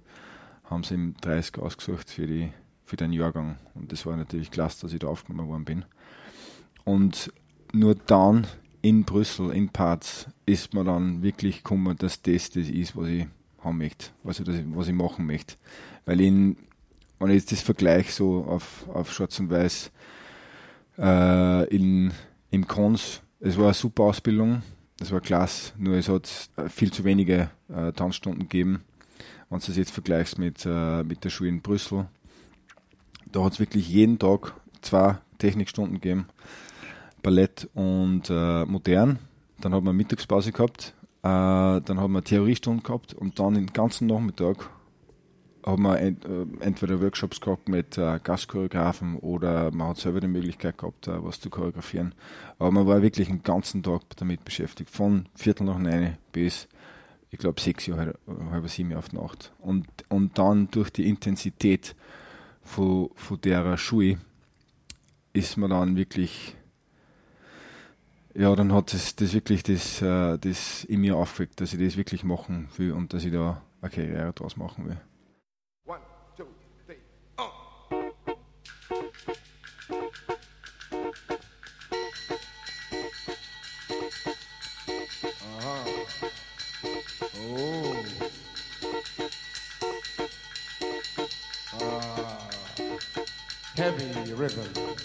haben 0.65 0.83
sie 0.83 0.95
ihm 0.95 1.15
30 1.21 1.59
ausgesucht 1.59 2.09
für, 2.09 2.27
die, 2.27 2.51
für 2.83 2.97
den 2.97 3.13
Jahrgang. 3.13 3.57
Und 3.75 3.93
das 3.93 4.05
war 4.05 4.17
natürlich 4.17 4.51
klasse, 4.51 4.81
dass 4.81 4.93
ich 4.93 4.99
da 4.99 5.07
aufgenommen 5.07 5.47
worden 5.47 5.65
bin. 5.65 5.85
Und 6.83 7.31
nur 7.71 7.95
dann 7.95 8.45
in 8.83 9.03
Brüssel, 9.03 9.49
in 9.51 9.69
Parts, 9.69 10.27
ist 10.45 10.75
mir 10.75 10.83
dann 10.83 11.23
wirklich 11.23 11.63
gekommen, 11.63 11.97
dass 11.97 12.21
das 12.21 12.51
das 12.51 12.69
ist, 12.69 12.95
was 12.95 13.07
ich 13.07 13.25
haben 13.63 13.79
möchte, 13.79 14.09
was 14.21 14.39
ich, 14.39 14.47
was 14.47 14.87
ich 14.87 14.93
machen 14.93 15.25
möchte. 15.25 15.55
Weil 16.05 16.21
in, 16.21 16.57
wenn 17.17 17.29
ich 17.29 17.37
jetzt 17.37 17.51
das 17.51 17.61
vergleiche 17.61 18.11
so 18.11 18.43
auf, 18.43 18.87
auf 18.93 19.11
Schwarz 19.11 19.39
und 19.39 19.49
Weiß, 19.49 19.91
äh, 20.99 21.75
in, 21.75 22.11
im 22.51 22.67
Kons, 22.67 23.21
es 23.39 23.57
war 23.57 23.65
eine 23.65 23.73
super 23.73 24.03
Ausbildung, 24.03 24.61
das 24.97 25.11
war 25.11 25.21
klasse, 25.21 25.73
nur 25.79 25.95
es 25.95 26.07
hat 26.07 26.29
viel 26.67 26.91
zu 26.91 27.03
wenige 27.03 27.49
äh, 27.69 27.91
Tanzstunden 27.93 28.43
gegeben 28.43 28.83
wenn 29.53 29.59
du 29.59 29.67
das 29.67 29.77
jetzt 29.77 29.91
vergleichst 29.91 30.39
mit, 30.39 30.65
äh, 30.65 31.03
mit 31.03 31.23
der 31.23 31.29
Schule 31.29 31.49
in 31.49 31.61
Brüssel, 31.61 32.07
da 33.31 33.43
hat 33.43 33.53
es 33.53 33.59
wirklich 33.59 33.87
jeden 33.87 34.17
Tag 34.17 34.53
zwei 34.81 35.17
Technikstunden 35.37 36.01
gegeben, 36.01 36.25
Ballett 37.23 37.67
und 37.73 38.29
äh, 38.29 38.65
Modern. 38.65 39.17
Dann 39.61 39.73
hat 39.73 39.83
man 39.83 39.95
Mittagspause 39.95 40.51
gehabt, 40.51 40.93
äh, 41.23 41.81
dann 41.81 41.99
haben 41.99 42.13
wir 42.13 42.23
Theoriestunden 42.23 42.83
gehabt 42.83 43.13
und 43.13 43.39
dann 43.39 43.55
den 43.55 43.67
ganzen 43.67 44.07
Nachmittag 44.07 44.69
haben 45.65 45.83
wir 45.83 45.97
ent, 45.97 46.25
äh, 46.25 46.45
entweder 46.59 47.01
Workshops 47.01 47.39
gehabt 47.41 47.69
mit 47.69 47.97
äh, 47.97 48.19
Gastchoreografen 48.21 49.17
oder 49.17 49.71
man 49.71 49.87
hat 49.89 49.97
selber 49.97 50.19
die 50.19 50.27
Möglichkeit 50.27 50.77
gehabt, 50.77 51.07
äh, 51.07 51.23
was 51.23 51.39
zu 51.39 51.49
choreografieren. 51.49 52.13
Aber 52.59 52.71
man 52.71 52.85
war 52.85 53.01
wirklich 53.01 53.29
den 53.29 53.41
ganzen 53.41 53.81
Tag 53.81 54.01
damit 54.17 54.43
beschäftigt, 54.43 54.89
von 54.89 55.29
Viertel 55.33 55.63
nach 55.63 55.79
neun 55.79 56.17
bis 56.31 56.67
ich 57.33 57.39
glaube, 57.39 57.59
sechs 57.59 57.87
Jahre, 57.87 58.13
halb 58.51 58.69
sieben 58.69 58.91
Jahre 58.91 58.99
auf 58.99 59.09
die 59.09 59.15
Nacht. 59.15 59.53
Und, 59.57 59.87
und 60.07 60.37
dann 60.37 60.69
durch 60.69 60.91
die 60.91 61.09
Intensität 61.09 61.95
von, 62.61 63.09
von 63.15 63.41
der 63.41 63.75
Schule 63.75 64.19
ist 65.33 65.57
man 65.57 65.71
dann 65.71 65.95
wirklich, 65.95 66.55
ja, 68.35 68.55
dann 68.55 68.73
hat 68.73 68.93
es 68.93 69.15
das 69.15 69.33
wirklich 69.33 69.63
das, 69.63 70.01
äh, 70.01 70.37
das 70.37 70.83
in 70.85 71.01
mir 71.01 71.17
aufgeweckt, 71.17 71.61
dass 71.61 71.73
ich 71.73 71.79
das 71.79 71.97
wirklich 71.97 72.23
machen 72.23 72.69
will 72.77 72.93
und 72.93 73.13
dass 73.13 73.23
ich 73.25 73.31
da 73.31 73.61
eine 73.81 73.91
Karriere 73.91 74.33
draus 74.33 74.57
machen 74.57 74.87
will. 74.87 74.97
heavy 93.75 94.31
rhythm. 94.33 95.02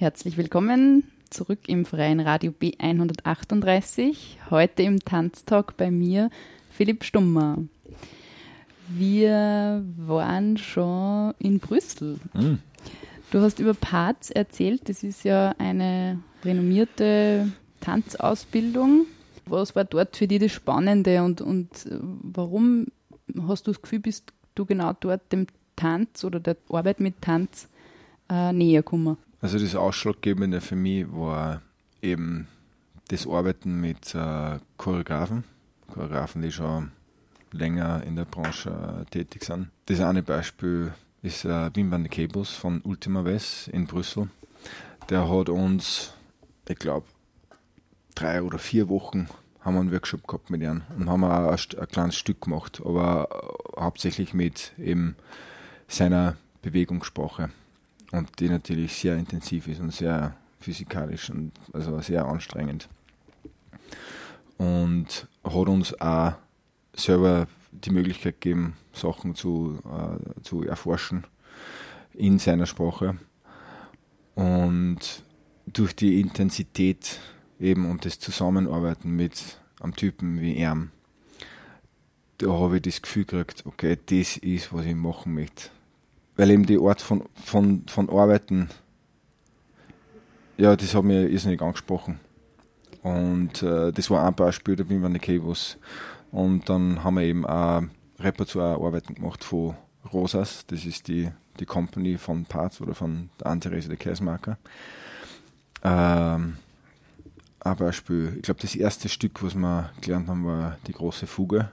Herzlich 0.00 0.36
willkommen 0.36 1.02
zurück 1.28 1.58
im 1.66 1.84
freien 1.84 2.20
Radio 2.20 2.52
B138. 2.52 4.14
Heute 4.48 4.84
im 4.84 5.00
Tanztalk 5.00 5.76
bei 5.76 5.90
mir 5.90 6.30
Philipp 6.70 7.02
Stummer. 7.02 7.58
Wir 8.86 9.84
waren 9.96 10.56
schon 10.56 11.34
in 11.40 11.58
Brüssel. 11.58 12.20
Mhm. 12.32 12.60
Du 13.32 13.40
hast 13.40 13.58
über 13.58 13.74
Parts 13.74 14.30
erzählt. 14.30 14.88
Das 14.88 15.02
ist 15.02 15.24
ja 15.24 15.52
eine 15.58 16.20
renommierte 16.44 17.50
Tanzausbildung. 17.80 19.06
Was 19.46 19.74
war 19.74 19.84
dort 19.84 20.16
für 20.16 20.28
dich 20.28 20.38
das 20.38 20.52
Spannende 20.52 21.24
und, 21.24 21.40
und 21.40 21.88
warum 21.90 22.86
hast 23.48 23.66
du 23.66 23.72
das 23.72 23.82
Gefühl, 23.82 23.98
bist 23.98 24.32
du 24.54 24.64
genau 24.64 24.92
dort 25.00 25.32
dem 25.32 25.48
Tanz 25.74 26.22
oder 26.22 26.38
der 26.38 26.56
Arbeit 26.68 27.00
mit 27.00 27.20
Tanz 27.20 27.68
äh, 28.30 28.52
näher 28.52 28.82
gekommen? 28.82 29.16
Also 29.40 29.58
das 29.58 29.76
Ausschlaggebende 29.76 30.60
für 30.60 30.76
mich 30.76 31.06
war 31.12 31.62
eben 32.02 32.48
das 33.08 33.26
Arbeiten 33.26 33.80
mit 33.80 34.14
äh, 34.14 34.58
Choreografen. 34.76 35.44
Choreografen, 35.92 36.42
die 36.42 36.52
schon 36.52 36.92
länger 37.52 38.02
in 38.04 38.16
der 38.16 38.24
Branche 38.24 38.70
äh, 38.70 39.04
tätig 39.06 39.44
sind. 39.44 39.68
Das 39.86 40.00
eine 40.00 40.22
Beispiel 40.22 40.92
ist 41.22 41.44
äh, 41.44 41.74
Wim 41.74 41.90
van 41.90 42.02
de 42.02 42.10
Kebus 42.10 42.50
von 42.50 42.80
Ultima 42.82 43.24
West 43.24 43.68
in 43.68 43.86
Brüssel. 43.86 44.28
Der 45.08 45.28
hat 45.28 45.48
uns, 45.48 46.12
ich 46.68 46.78
glaube, 46.78 47.06
drei 48.14 48.42
oder 48.42 48.58
vier 48.58 48.88
Wochen 48.88 49.28
haben 49.60 49.74
wir 49.74 49.80
einen 49.80 49.92
Workshop 49.92 50.26
gehabt 50.26 50.50
mit 50.50 50.62
ihm 50.62 50.82
und 50.96 51.08
haben 51.08 51.24
auch 51.24 51.50
ein, 51.50 51.80
ein 51.80 51.88
kleines 51.88 52.16
Stück 52.16 52.42
gemacht, 52.42 52.82
aber 52.84 53.28
äh, 53.76 53.80
hauptsächlich 53.80 54.34
mit 54.34 54.72
eben 54.78 55.16
seiner 55.86 56.36
Bewegungssprache 56.62 57.50
und 58.12 58.40
die 58.40 58.48
natürlich 58.48 58.94
sehr 58.94 59.16
intensiv 59.16 59.68
ist 59.68 59.80
und 59.80 59.92
sehr 59.92 60.36
physikalisch 60.60 61.30
und 61.30 61.52
also 61.72 62.00
sehr 62.00 62.24
anstrengend. 62.26 62.88
Und 64.56 65.28
hat 65.44 65.68
uns 65.68 65.98
auch 66.00 66.32
selber 66.94 67.46
die 67.70 67.90
Möglichkeit 67.90 68.40
gegeben, 68.40 68.76
Sachen 68.92 69.34
zu, 69.34 69.78
äh, 69.84 70.42
zu 70.42 70.64
erforschen 70.64 71.24
in 72.14 72.38
seiner 72.38 72.66
Sprache. 72.66 73.18
Und 74.34 75.22
durch 75.66 75.94
die 75.94 76.20
Intensität 76.20 77.20
eben 77.60 77.90
und 77.90 78.04
das 78.04 78.18
Zusammenarbeiten 78.18 79.14
mit 79.14 79.58
einem 79.80 79.94
Typen 79.94 80.40
wie 80.40 80.56
er, 80.56 80.88
da 82.38 82.48
habe 82.48 82.76
ich 82.76 82.82
das 82.82 83.02
Gefühl 83.02 83.24
gekriegt, 83.24 83.64
okay, 83.66 83.98
das 84.06 84.36
ist, 84.36 84.72
was 84.72 84.86
ich 84.86 84.94
machen 84.94 85.34
möchte. 85.34 85.70
Weil 86.38 86.52
eben 86.52 86.64
die 86.64 86.78
Art 86.78 87.02
von, 87.02 87.24
von, 87.34 87.82
von 87.88 88.08
Arbeiten, 88.08 88.68
ja, 90.56 90.76
das 90.76 90.94
hat 90.94 91.02
mir 91.02 91.28
irrsinnig 91.28 91.60
angesprochen. 91.60 92.20
Und 93.02 93.62
äh, 93.64 93.92
das 93.92 94.08
war 94.08 94.24
ein 94.24 94.34
Beispiel, 94.34 94.76
da 94.76 94.84
bin 94.84 95.00
ich 95.00 95.04
an 95.04 95.20
Kevos. 95.20 95.78
Und 96.30 96.68
dann 96.68 97.02
haben 97.02 97.16
wir 97.16 97.24
eben 97.24 97.44
auch 97.44 97.82
Repertoire-Arbeiten 98.20 99.16
gemacht 99.16 99.42
von 99.42 99.74
Rosas, 100.12 100.64
das 100.68 100.84
ist 100.84 101.08
die, 101.08 101.28
die 101.58 101.66
Company 101.66 102.16
von 102.16 102.44
Parts 102.44 102.80
oder 102.80 102.94
von 102.94 103.30
der 103.40 103.48
Anne-Therese 103.48 103.88
de 103.88 103.96
Kersmarker. 103.96 104.58
Ähm, 105.82 106.56
ein 107.60 107.76
Beispiel, 107.76 108.34
ich 108.36 108.42
glaube, 108.42 108.60
das 108.60 108.76
erste 108.76 109.08
Stück, 109.08 109.42
was 109.42 109.56
wir 109.56 109.90
gelernt 110.00 110.28
haben, 110.28 110.46
war 110.46 110.78
die 110.86 110.92
große 110.92 111.26
Fuge. 111.26 111.72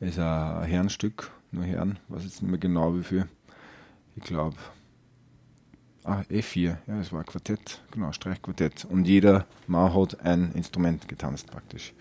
Ist 0.00 0.18
ein 0.18 0.64
Herrenstück, 0.64 1.30
nur 1.52 1.64
Herren, 1.64 1.98
weiß 2.08 2.24
jetzt 2.24 2.40
nicht 2.40 2.50
mehr 2.50 2.58
genau 2.58 2.96
wie 2.96 3.02
viel. 3.02 3.28
Ich 4.16 4.22
glaube, 4.22 4.56
ah, 6.04 6.22
E4, 6.30 6.76
ja, 6.86 6.98
das 6.98 7.12
war 7.12 7.20
ein 7.20 7.26
Quartett, 7.26 7.82
genau, 7.90 8.12
Streichquartett. 8.12 8.84
Und 8.84 9.06
jeder 9.06 9.46
Mann 9.66 9.94
hat 9.94 10.20
ein 10.20 10.52
Instrument 10.52 11.08
getanzt 11.08 11.50
praktisch. 11.50 11.92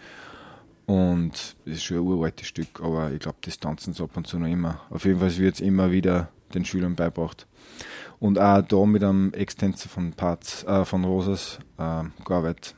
Und 0.86 1.56
das 1.66 1.76
ist 1.76 1.84
schon 1.84 1.98
ein 1.98 2.04
uraltes 2.04 2.48
Stück, 2.48 2.82
aber 2.82 3.12
ich 3.12 3.20
glaube, 3.20 3.38
das 3.42 3.60
tanzen 3.60 3.94
sie 3.94 4.04
ab 4.04 4.16
und 4.16 4.28
zu 4.28 4.38
noch 4.38 4.48
immer. 4.48 4.82
Auf 4.90 5.06
jeden 5.06 5.20
Fall 5.20 5.36
wird 5.38 5.56
es 5.56 5.62
immer 5.62 5.92
wieder 5.92 6.30
den 6.54 6.66
Schülern 6.66 6.96
beibracht. 6.96 7.48
Und 8.20 8.38
auch 8.38 8.62
da 8.62 8.86
mit 8.86 9.04
einem 9.04 9.34
Extensor 9.34 9.90
von 9.90 10.14
Parts, 10.14 10.64
äh, 10.64 10.86
von 10.86 11.04
Rosas 11.04 11.60
äh, 11.78 12.04
gearbeitet. 12.26 12.76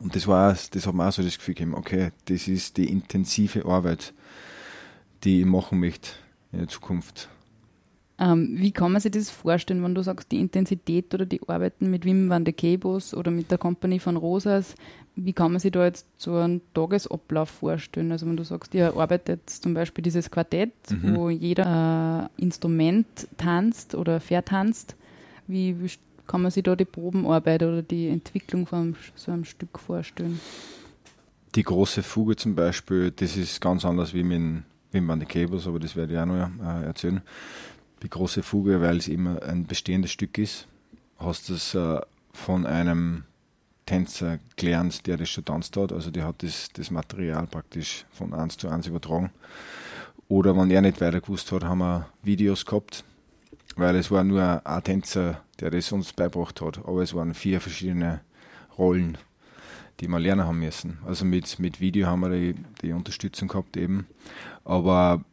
Und 0.00 0.14
das 0.14 0.26
war 0.26 0.52
das 0.52 0.86
hat 0.86 0.94
mir 0.94 1.08
auch 1.08 1.12
so 1.12 1.22
das 1.22 1.38
Gefühl 1.38 1.54
gegeben, 1.54 1.74
okay, 1.74 2.12
das 2.26 2.46
ist 2.46 2.76
die 2.76 2.88
intensive 2.88 3.64
Arbeit, 3.64 4.14
die 5.24 5.40
ich 5.40 5.46
machen 5.46 5.80
möchte 5.80 6.10
in 6.52 6.60
der 6.60 6.68
Zukunft. 6.68 7.28
Ähm, 8.20 8.56
wie 8.56 8.72
kann 8.72 8.90
man 8.90 9.00
sich 9.00 9.12
das 9.12 9.30
vorstellen, 9.30 9.82
wenn 9.84 9.94
du 9.94 10.02
sagst, 10.02 10.32
die 10.32 10.40
Intensität 10.40 11.14
oder 11.14 11.24
die 11.24 11.40
Arbeiten 11.46 11.88
mit 11.88 12.04
Wim 12.04 12.28
van 12.28 12.44
de 12.44 12.52
Kebos 12.52 13.14
oder 13.14 13.30
mit 13.30 13.50
der 13.50 13.58
Company 13.58 14.00
von 14.00 14.16
Rosas, 14.16 14.74
wie 15.14 15.32
kann 15.32 15.52
man 15.52 15.60
sich 15.60 15.70
da 15.70 15.84
jetzt 15.84 16.06
so 16.16 16.34
einen 16.34 16.60
Tagesablauf 16.74 17.48
vorstellen? 17.48 18.10
Also 18.10 18.26
wenn 18.26 18.36
du 18.36 18.42
sagst, 18.42 18.74
ihr 18.74 18.96
arbeitet 18.96 19.48
zum 19.48 19.72
Beispiel 19.72 20.02
dieses 20.02 20.30
Quartett, 20.30 20.72
mhm. 20.90 21.14
wo 21.14 21.30
jeder 21.30 22.28
äh, 22.36 22.42
Instrument 22.42 23.06
tanzt 23.36 23.94
oder 23.94 24.18
vertanzt, 24.18 24.96
wie, 25.46 25.80
wie 25.80 25.90
kann 26.26 26.42
man 26.42 26.50
sich 26.50 26.64
da 26.64 26.74
die 26.74 26.84
Probenarbeit 26.84 27.62
oder 27.62 27.82
die 27.82 28.08
Entwicklung 28.08 28.66
von 28.66 28.96
so 29.14 29.30
einem 29.30 29.44
Stück 29.44 29.78
vorstellen? 29.78 30.40
Die 31.54 31.62
große 31.62 32.02
Fuge 32.02 32.34
zum 32.34 32.56
Beispiel, 32.56 33.12
das 33.12 33.36
ist 33.36 33.60
ganz 33.60 33.84
anders 33.84 34.12
wie 34.12 34.24
mit 34.24 34.64
Wim 34.90 35.06
van 35.06 35.20
de 35.20 35.28
Kebos, 35.28 35.68
aber 35.68 35.78
das 35.78 35.94
werde 35.94 36.14
ich 36.14 36.18
auch 36.18 36.26
noch 36.26 36.50
äh, 36.64 36.84
erzählen 36.84 37.22
die 38.02 38.10
große 38.10 38.42
Fuge, 38.42 38.80
weil 38.80 38.98
es 38.98 39.08
immer 39.08 39.42
ein 39.42 39.66
bestehendes 39.66 40.12
Stück 40.12 40.38
ist, 40.38 40.66
hast 41.18 41.48
du 41.48 41.54
es 41.54 41.74
äh, 41.74 42.00
von 42.32 42.66
einem 42.66 43.24
Tänzer 43.86 44.38
gelernt, 44.56 45.06
der 45.06 45.16
das 45.16 45.30
schon 45.30 45.44
tanzt 45.44 45.76
hat. 45.76 45.92
Also 45.92 46.10
der 46.10 46.26
hat 46.26 46.42
das, 46.42 46.68
das 46.74 46.90
Material 46.90 47.46
praktisch 47.46 48.04
von 48.10 48.34
eins 48.34 48.56
zu 48.56 48.68
eins 48.68 48.86
übertragen. 48.86 49.30
Oder 50.28 50.54
wenn 50.56 50.70
er 50.70 50.82
nicht 50.82 51.00
weiter 51.00 51.22
gewusst 51.22 51.50
hat, 51.52 51.64
haben 51.64 51.78
wir 51.78 52.06
Videos 52.22 52.66
gehabt, 52.66 53.02
weil 53.76 53.96
es 53.96 54.10
war 54.10 54.24
nur 54.24 54.66
ein 54.66 54.84
Tänzer, 54.84 55.40
der 55.58 55.70
das 55.70 55.90
uns 55.90 56.12
beibracht 56.12 56.60
hat. 56.60 56.78
Aber 56.86 57.02
es 57.02 57.14
waren 57.14 57.32
vier 57.32 57.62
verschiedene 57.62 58.20
Rollen, 58.76 59.16
die 60.00 60.08
wir 60.08 60.18
lernen 60.18 60.44
haben 60.44 60.58
müssen. 60.58 60.98
Also 61.06 61.24
mit, 61.24 61.58
mit 61.58 61.80
Video 61.80 62.08
haben 62.08 62.20
wir 62.20 62.28
die, 62.28 62.54
die 62.82 62.92
Unterstützung 62.92 63.48
gehabt 63.48 63.78
eben. 63.78 64.06
Aber 64.64 65.24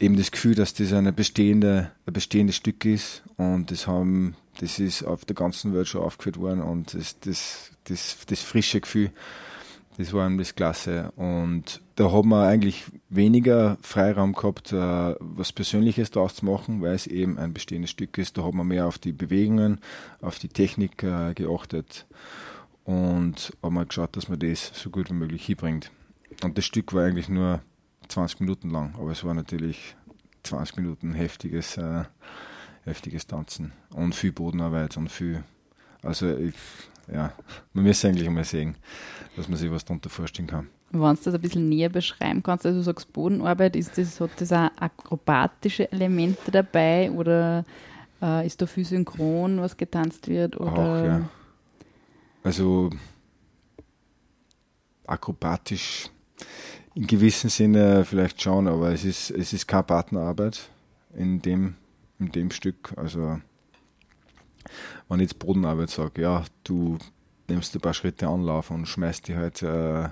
eben 0.00 0.16
das 0.16 0.30
Gefühl, 0.30 0.54
dass 0.54 0.74
das 0.74 0.92
eine 0.92 1.12
bestehende, 1.12 1.90
ein 2.06 2.12
bestehendes 2.12 2.56
Stück 2.56 2.84
ist 2.84 3.22
und 3.36 3.70
das 3.70 3.86
haben, 3.86 4.36
das 4.60 4.78
ist 4.78 5.02
auf 5.02 5.24
der 5.24 5.36
ganzen 5.36 5.74
Welt 5.74 5.88
schon 5.88 6.02
aufgeführt 6.02 6.38
worden 6.38 6.62
und 6.62 6.94
das, 6.94 7.18
das, 7.20 7.70
das, 7.84 8.18
das 8.26 8.40
frische 8.40 8.80
Gefühl, 8.80 9.10
das 9.98 10.12
war 10.12 10.30
das 10.30 10.54
Klasse. 10.54 11.12
Und 11.16 11.80
da 11.96 12.12
haben 12.12 12.28
wir 12.28 12.46
eigentlich 12.46 12.84
weniger 13.08 13.76
Freiraum 13.82 14.32
gehabt, 14.32 14.72
äh, 14.72 14.76
was 15.18 15.52
Persönliches 15.52 16.12
daraus 16.12 16.36
zu 16.36 16.44
machen, 16.44 16.80
weil 16.80 16.94
es 16.94 17.08
eben 17.08 17.36
ein 17.36 17.52
bestehendes 17.52 17.90
Stück 17.90 18.16
ist. 18.16 18.38
Da 18.38 18.44
haben 18.44 18.56
wir 18.56 18.64
mehr 18.64 18.86
auf 18.86 18.98
die 18.98 19.12
Bewegungen, 19.12 19.80
auf 20.20 20.38
die 20.38 20.48
Technik 20.48 21.02
äh, 21.02 21.34
geachtet 21.34 22.06
und 22.84 23.52
haben 23.60 23.88
geschaut, 23.88 24.16
dass 24.16 24.28
man 24.28 24.38
das 24.38 24.70
so 24.72 24.88
gut 24.90 25.10
wie 25.10 25.14
möglich 25.14 25.44
hinbringt. 25.44 25.90
Und 26.44 26.56
das 26.56 26.64
Stück 26.64 26.94
war 26.94 27.04
eigentlich 27.04 27.28
nur 27.28 27.60
20 28.08 28.40
Minuten 28.40 28.70
lang, 28.70 28.94
aber 28.96 29.10
es 29.12 29.24
war 29.24 29.34
natürlich 29.34 29.96
20 30.42 30.76
Minuten 30.76 31.12
heftiges, 31.12 31.76
äh, 31.76 32.04
heftiges 32.84 33.26
Tanzen 33.26 33.72
und 33.94 34.14
viel 34.14 34.32
Bodenarbeit 34.32 34.96
und 34.96 35.10
viel. 35.10 35.44
Also, 36.02 36.36
ich, 36.36 36.54
ja, 37.12 37.32
man 37.72 37.84
müsste 37.84 38.08
eigentlich 38.08 38.28
mal 38.30 38.44
sehen, 38.44 38.76
dass 39.36 39.48
man 39.48 39.58
sich 39.58 39.70
was 39.70 39.84
darunter 39.84 40.10
vorstellen 40.10 40.48
kann. 40.48 40.68
Wenn 40.90 41.00
du 41.00 41.22
das 41.22 41.34
ein 41.34 41.40
bisschen 41.40 41.68
näher 41.68 41.90
beschreiben 41.90 42.42
kannst, 42.42 42.64
also 42.64 42.78
du 42.78 42.84
sagst 42.84 43.12
Bodenarbeit, 43.12 43.76
ist 43.76 43.98
das, 43.98 44.20
hat 44.20 44.30
das 44.38 44.52
auch 44.52 44.70
akrobatische 44.76 45.90
Elemente 45.92 46.50
dabei 46.50 47.10
oder 47.10 47.64
äh, 48.22 48.46
ist 48.46 48.62
da 48.62 48.66
viel 48.66 48.84
synchron, 48.84 49.60
was 49.60 49.76
getanzt 49.76 50.28
wird? 50.28 50.58
Oder? 50.58 50.72
Auch, 50.72 51.04
ja. 51.04 51.28
Also 52.42 52.90
akrobatisch 55.06 56.10
in 56.98 57.06
gewissem 57.06 57.48
Sinne 57.48 58.04
vielleicht 58.04 58.42
schon, 58.42 58.66
aber 58.66 58.90
es 58.92 59.04
ist, 59.04 59.30
es 59.30 59.52
ist 59.52 59.68
keine 59.68 59.84
Partnerarbeit 59.84 60.68
in 61.14 61.40
dem, 61.40 61.76
in 62.18 62.32
dem 62.32 62.50
Stück. 62.50 62.92
Also, 62.96 63.40
wenn 65.08 65.20
ich 65.20 65.30
jetzt 65.30 65.38
Bodenarbeit 65.38 65.90
sage, 65.90 66.22
ja, 66.22 66.44
du 66.64 66.98
nimmst 67.46 67.72
ein 67.76 67.80
paar 67.80 67.94
Schritte 67.94 68.26
Anlauf 68.26 68.72
und 68.72 68.86
schmeißt 68.86 69.28
dich 69.28 69.36
halt 69.36 69.62
äh, 69.62 70.08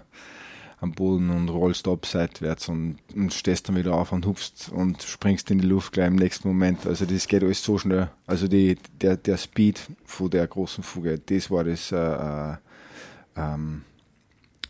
am 0.81 0.93
Boden 0.93 1.31
und 1.31 1.49
rollst 1.49 1.89
ab 1.89 2.07
seitwärts 2.07 2.69
und, 2.69 2.99
und 3.17 3.35
stehst 3.35 3.69
dann 3.69 3.75
wieder 3.75 3.95
auf 3.95 4.13
und 4.13 4.25
hupfst 4.25 4.71
und 4.71 5.03
springst 5.03 5.51
in 5.51 5.59
die 5.59 5.67
Luft 5.67 5.93
gleich 5.93 6.07
im 6.07 6.15
nächsten 6.15 6.47
Moment. 6.47 6.87
Also 6.87 7.05
das 7.05 7.27
geht 7.27 7.43
alles 7.43 7.65
so 7.65 7.79
schnell. 7.79 8.11
Also 8.29 8.47
die, 8.47 8.79
der, 9.01 9.17
der 9.17 9.39
Speed 9.39 9.81
von 10.05 10.31
der 10.31 10.47
großen 10.47 10.85
Fuge, 10.85 11.19
das 11.19 11.51
war 11.51 11.65
das 11.65 11.91
äh, 11.91 11.97
äh, 11.97 12.57
ähm, 13.35 13.83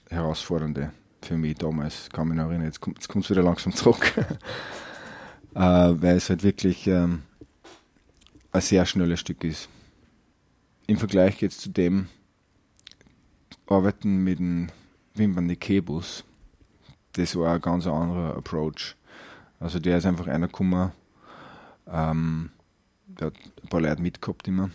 Herausfordernde 0.09 0.93
für 1.23 1.37
mich 1.37 1.57
damals, 1.57 2.09
kann 2.11 2.29
mich 2.29 2.37
noch 2.37 2.45
erinnern, 2.45 2.67
jetzt 2.67 2.81
kommt 2.81 3.25
es 3.25 3.31
wieder 3.31 3.43
langsam 3.43 3.75
zurück, 3.75 4.13
äh, 5.55 5.61
weil 5.61 6.17
es 6.17 6.29
halt 6.29 6.43
wirklich 6.43 6.87
ähm, 6.87 7.23
ein 8.53 8.61
sehr 8.61 8.87
schnelles 8.87 9.21
Stück 9.21 9.45
ist. 9.45 9.69
im 10.87 10.99
Vergleich 10.99 11.41
jetzt 11.41 11.61
zu 11.61 11.71
dem 11.71 12.09
Arbeiten 13.67 14.23
mit 14.23 14.39
dem 14.39 14.69
Wimpern 15.15 15.59
Kebus, 15.59 16.25
das 17.13 17.35
war 17.37 17.55
ein 17.55 17.61
ganz 17.61 17.87
anderer 17.87 18.37
Approach. 18.37 18.95
Also 19.59 19.79
der 19.79 19.99
ist 19.99 20.07
einfach 20.07 20.27
einer 20.27 20.47
gekommen, 20.47 20.93
ähm, 21.91 22.51
der 23.07 23.29
hat 23.29 23.35
ein 23.63 23.69
paar 23.69 23.81
Leute 23.81 24.03
mitgehabt 24.03 24.47
immer. 24.49 24.71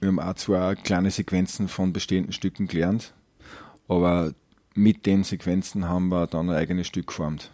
Wir 0.00 0.08
haben 0.08 0.20
auch 0.20 0.34
zwar 0.34 0.76
kleine 0.76 1.10
Sequenzen 1.10 1.68
von 1.68 1.92
bestehenden 1.92 2.32
Stücken 2.32 2.66
gelernt, 2.66 3.14
aber 3.88 4.34
mit 4.76 5.06
den 5.06 5.24
Sequenzen 5.24 5.88
haben 5.88 6.08
wir 6.08 6.26
dann 6.26 6.50
ein 6.50 6.56
eigenes 6.56 6.86
Stück 6.86 7.08
geformt. 7.08 7.50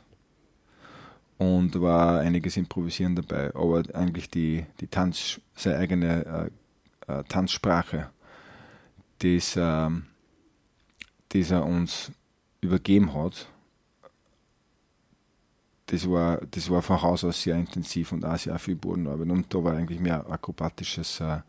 Und 1.39 1.81
war 1.81 2.21
einiges 2.21 2.57
Improvisieren 2.57 3.17
dabei, 3.17 3.55
aber 3.55 3.83
eigentlich 3.95 4.31
die, 4.31 4.65
die 4.81 4.87
Tanz, 4.87 5.41
seine 5.57 5.79
eigene 5.79 6.51
äh, 7.09 7.13
äh, 7.13 7.25
Tanzsprache, 7.25 8.11
das, 9.19 9.57
äh, 9.57 9.91
das 11.31 11.51
er 11.51 11.65
uns 11.65 12.13
übergeben 12.61 13.13
hat, 13.15 13.49
das 15.87 16.09
war, 16.09 16.41
das 16.51 16.71
war 16.71 16.81
von 16.81 17.03
Haus 17.03 17.23
aus 17.23 17.43
sehr 17.43 17.57
intensiv 17.57 18.13
und 18.13 18.25
auch 18.25 18.39
sehr 18.39 18.59
viel 18.59 18.77
Bodenarbeit. 18.77 19.29
Und 19.29 19.53
da 19.53 19.63
war 19.63 19.75
eigentlich 19.75 20.01
mehr 20.01 20.25
Akrobatisches 20.31 21.21
äh, 21.21 21.41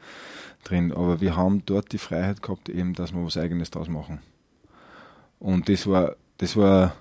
drin. 0.65 0.91
Aber 0.91 1.21
wir 1.21 1.37
haben 1.37 1.63
dort 1.65 1.93
die 1.93 1.97
Freiheit 1.97 2.41
gehabt, 2.41 2.67
eben, 2.67 2.93
dass 2.93 3.13
wir 3.13 3.23
was 3.23 3.37
Eigenes 3.37 3.71
draus 3.71 3.87
machen. 3.87 4.19
Und 5.43 5.67
das 5.67 5.87
war, 5.87 6.15
das 6.37 6.55
war 6.55 6.95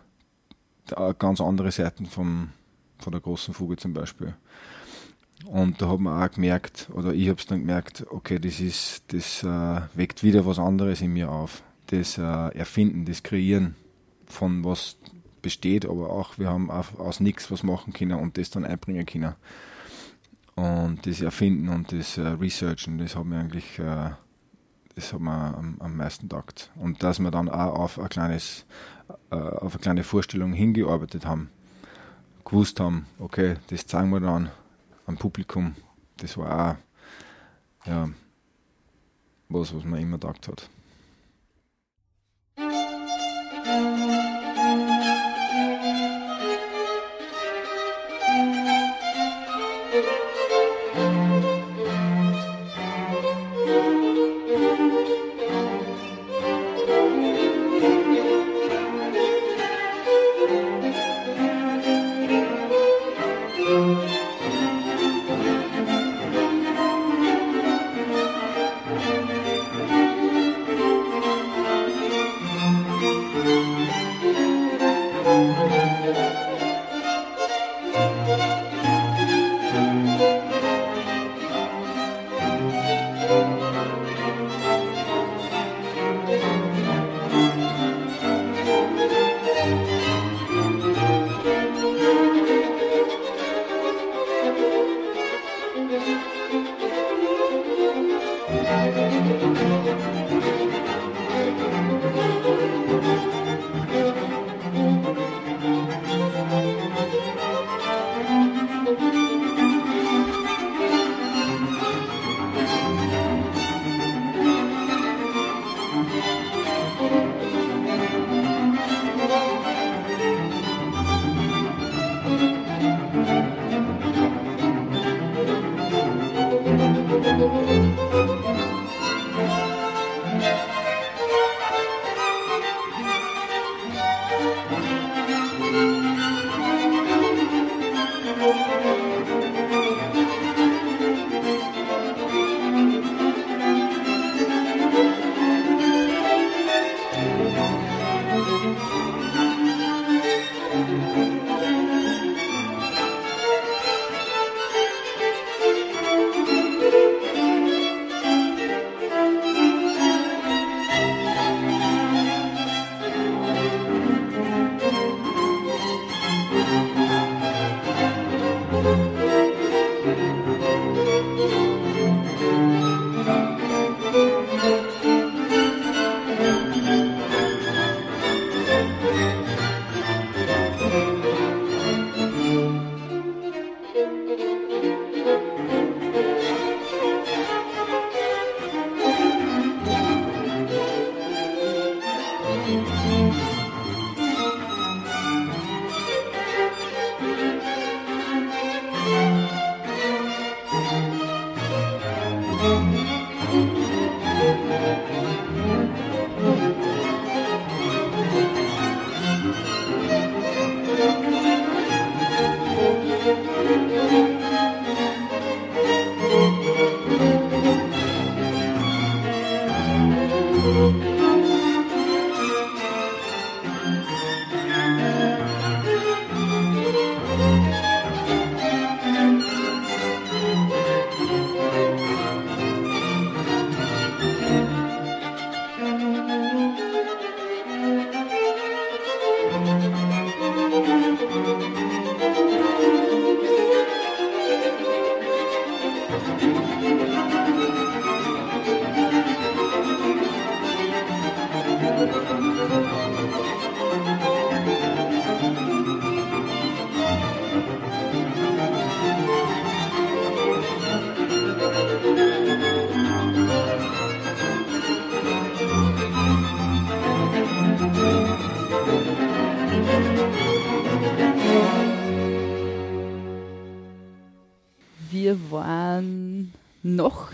ganz 1.20 1.40
andere 1.40 1.70
Seiten 1.70 2.06
vom, 2.06 2.50
von 2.98 3.12
der 3.12 3.20
großen 3.20 3.54
Fuge 3.54 3.76
zum 3.76 3.94
Beispiel. 3.94 4.34
Und 5.46 5.80
da 5.80 5.88
hat 5.88 6.00
man 6.00 6.20
auch 6.20 6.34
gemerkt, 6.34 6.90
oder 6.92 7.14
ich 7.14 7.28
habe 7.28 7.38
es 7.38 7.46
dann 7.46 7.60
gemerkt, 7.60 8.04
okay, 8.10 8.40
das 8.40 8.58
ist, 8.58 9.04
das 9.12 9.44
äh, 9.44 9.80
weckt 9.94 10.24
wieder 10.24 10.44
was 10.44 10.58
anderes 10.58 11.02
in 11.02 11.12
mir 11.12 11.30
auf. 11.30 11.62
Das 11.86 12.18
äh, 12.18 12.22
Erfinden, 12.22 13.04
das 13.04 13.22
Kreieren 13.22 13.76
von 14.26 14.64
was 14.64 14.96
besteht, 15.40 15.86
aber 15.86 16.10
auch 16.10 16.36
wir 16.36 16.48
haben 16.48 16.68
auch 16.68 16.98
aus 16.98 17.20
nichts 17.20 17.48
was 17.52 17.62
machen 17.62 17.92
können 17.92 18.18
und 18.18 18.38
das 18.38 18.50
dann 18.50 18.64
einbringen 18.64 19.06
können. 19.06 19.34
Und 20.56 21.06
das 21.06 21.20
Erfinden 21.20 21.68
und 21.68 21.92
das 21.92 22.18
äh, 22.18 22.22
Researchen, 22.22 22.98
das 22.98 23.14
hat 23.14 23.24
mir 23.24 23.38
eigentlich, 23.38 23.78
äh, 23.78 24.10
das 24.94 25.12
hat 25.12 25.20
mir 25.20 25.56
am, 25.56 25.76
am 25.80 25.96
meisten 25.96 26.28
taugt. 26.28 26.70
Und 26.76 27.02
dass 27.02 27.18
wir 27.18 27.30
dann 27.30 27.48
auch 27.48 27.74
auf 27.74 27.98
ein 27.98 28.08
kleines, 28.08 28.66
äh, 29.30 29.36
auf 29.36 29.74
eine 29.74 29.82
kleine 29.82 30.04
Vorstellung 30.04 30.52
hingearbeitet 30.52 31.26
haben, 31.26 31.50
gewusst 32.44 32.80
haben, 32.80 33.06
okay, 33.18 33.56
das 33.68 33.86
zeigen 33.86 34.10
wir 34.10 34.20
dann 34.20 34.50
am 35.06 35.16
Publikum, 35.16 35.74
das 36.18 36.36
war 36.36 36.76
auch 37.84 37.88
ja, 37.88 38.08
was, 39.48 39.74
was 39.74 39.84
mir 39.84 40.00
immer 40.00 40.20
taugt 40.20 40.48
hat. 40.48 40.68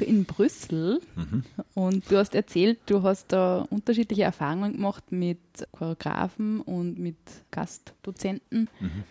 In 0.00 0.24
Brüssel 0.24 1.00
mhm. 1.16 1.42
und 1.74 2.10
du 2.10 2.18
hast 2.18 2.34
erzählt, 2.34 2.78
du 2.86 3.02
hast 3.02 3.32
da 3.32 3.66
unterschiedliche 3.70 4.22
Erfahrungen 4.22 4.74
gemacht 4.74 5.10
mit 5.10 5.38
Choreografen 5.72 6.60
und 6.60 6.98
mit 6.98 7.16
Gastdozenten. 7.50 8.68
Mhm. 8.80 9.04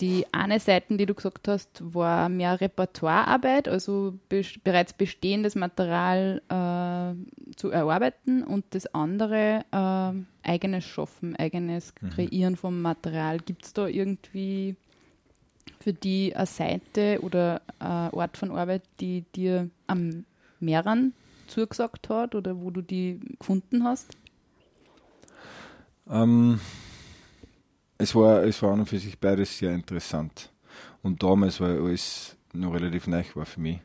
Die 0.00 0.26
eine 0.32 0.58
Seite, 0.58 0.96
die 0.96 1.06
du 1.06 1.14
gesagt 1.14 1.46
hast, 1.46 1.80
war 1.80 2.28
mehr 2.28 2.60
Repertoirearbeit, 2.60 3.68
also 3.68 4.18
be 4.28 4.42
bereits 4.64 4.92
bestehendes 4.94 5.54
Material 5.54 6.42
äh, 6.48 7.54
zu 7.54 7.70
erarbeiten 7.70 8.42
und 8.42 8.64
das 8.70 8.92
andere 8.92 9.64
äh, 9.70 10.48
eigenes 10.48 10.84
Schaffen, 10.84 11.36
eigenes 11.36 11.94
mhm. 12.00 12.10
Kreieren 12.10 12.56
vom 12.56 12.82
Material. 12.82 13.38
Gibt 13.38 13.64
es 13.64 13.74
da 13.74 13.86
irgendwie 13.86 14.74
für 15.80 15.92
die 15.92 16.34
eine 16.34 16.46
Seite 16.46 17.18
oder 17.22 17.60
ein 17.78 18.10
Ort 18.10 18.36
von 18.36 18.50
Arbeit, 18.52 18.82
die 19.00 19.24
dir 19.34 19.70
am 19.86 20.24
mehreren 20.60 21.14
zugesagt 21.48 22.08
hat 22.08 22.34
oder 22.34 22.60
wo 22.60 22.70
du 22.70 22.82
die 22.82 23.20
gefunden 23.38 23.84
hast? 23.84 24.16
Ähm, 26.08 26.60
es, 27.98 28.14
war, 28.14 28.42
es 28.44 28.62
war 28.62 28.72
an 28.72 28.80
und 28.80 28.88
für 28.88 28.98
sich 28.98 29.18
beides 29.18 29.58
sehr 29.58 29.72
interessant. 29.72 30.52
Und 31.02 31.22
damals, 31.22 31.60
weil 31.60 31.80
alles 31.80 32.36
noch 32.52 32.74
relativ 32.74 33.06
neu 33.06 33.22
war 33.34 33.46
für 33.46 33.60
mich, 33.60 33.80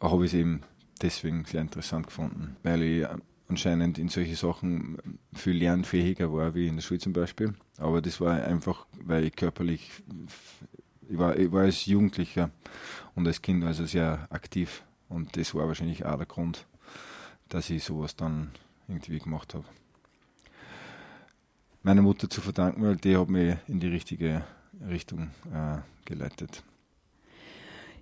habe 0.00 0.24
ich 0.24 0.32
es 0.32 0.38
eben 0.38 0.62
deswegen 1.02 1.44
sehr 1.44 1.60
interessant 1.60 2.06
gefunden, 2.06 2.56
weil 2.62 2.82
ich 2.82 3.06
anscheinend 3.48 3.98
in 3.98 4.08
solche 4.08 4.36
Sachen 4.36 5.20
viel 5.34 5.56
lernfähiger 5.56 6.32
war, 6.32 6.54
wie 6.54 6.68
in 6.68 6.76
der 6.76 6.82
Schule 6.82 7.00
zum 7.00 7.12
Beispiel. 7.12 7.54
Aber 7.78 8.00
das 8.00 8.20
war 8.20 8.42
einfach, 8.42 8.86
weil 9.04 9.24
ich 9.24 9.36
körperlich, 9.36 9.90
ich 11.08 11.18
war, 11.18 11.36
ich 11.36 11.52
war 11.52 11.62
als 11.62 11.86
Jugendlicher 11.86 12.50
und 13.14 13.26
als 13.26 13.42
Kind 13.42 13.64
also 13.64 13.84
sehr 13.84 14.26
aktiv. 14.30 14.82
Und 15.08 15.36
das 15.36 15.54
war 15.54 15.66
wahrscheinlich 15.66 16.04
auch 16.04 16.16
der 16.16 16.26
Grund, 16.26 16.66
dass 17.48 17.70
ich 17.70 17.84
sowas 17.84 18.16
dann 18.16 18.50
irgendwie 18.88 19.18
gemacht 19.18 19.54
habe. 19.54 19.64
Meiner 21.82 22.02
Mutter 22.02 22.28
zu 22.28 22.40
verdanken, 22.40 22.82
weil 22.82 22.96
die 22.96 23.16
hat 23.16 23.28
mich 23.28 23.56
in 23.68 23.78
die 23.78 23.88
richtige 23.88 24.44
Richtung 24.88 25.30
äh, 25.52 25.78
geleitet. 26.04 26.64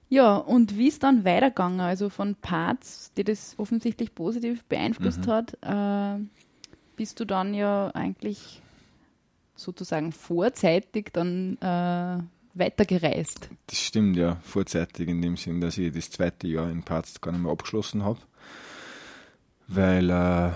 Ja, 0.09 0.37
und 0.37 0.79
wie 0.79 0.89
ist 0.89 1.03
dann 1.03 1.25
weitergegangen? 1.25 1.81
Also 1.81 2.09
von 2.09 2.35
Parts, 2.37 3.13
die 3.17 3.25
das 3.25 3.59
offensichtlich 3.59 4.15
positiv 4.15 4.65
beeinflusst 4.65 5.27
mhm. 5.27 5.31
hat, 5.31 5.59
äh, 5.63 6.23
bist 6.97 7.21
du 7.21 7.25
dann 7.25 7.53
ja 7.53 7.91
eigentlich 7.95 8.63
sozusagen 9.55 10.12
vorzeitig 10.12 11.11
dann 11.12 11.57
äh, 11.59 12.23
weitergereist. 12.55 13.49
Das 13.67 13.81
stimmt, 13.81 14.17
ja, 14.17 14.37
vorzeitig 14.43 15.09
in 15.09 15.23
dem 15.23 15.37
Sinn, 15.37 15.61
dass 15.61 15.79
ich 15.79 15.93
das 15.93 16.11
zweite 16.11 16.47
Jahr 16.47 16.71
in 16.71 16.83
Parts 16.83 17.21
gar 17.21 17.33
nicht 17.33 17.43
mehr 17.43 17.53
abgeschlossen 17.53 18.05
habe. 18.05 18.21
Weil, 19.67 20.11
äh, 20.11 20.53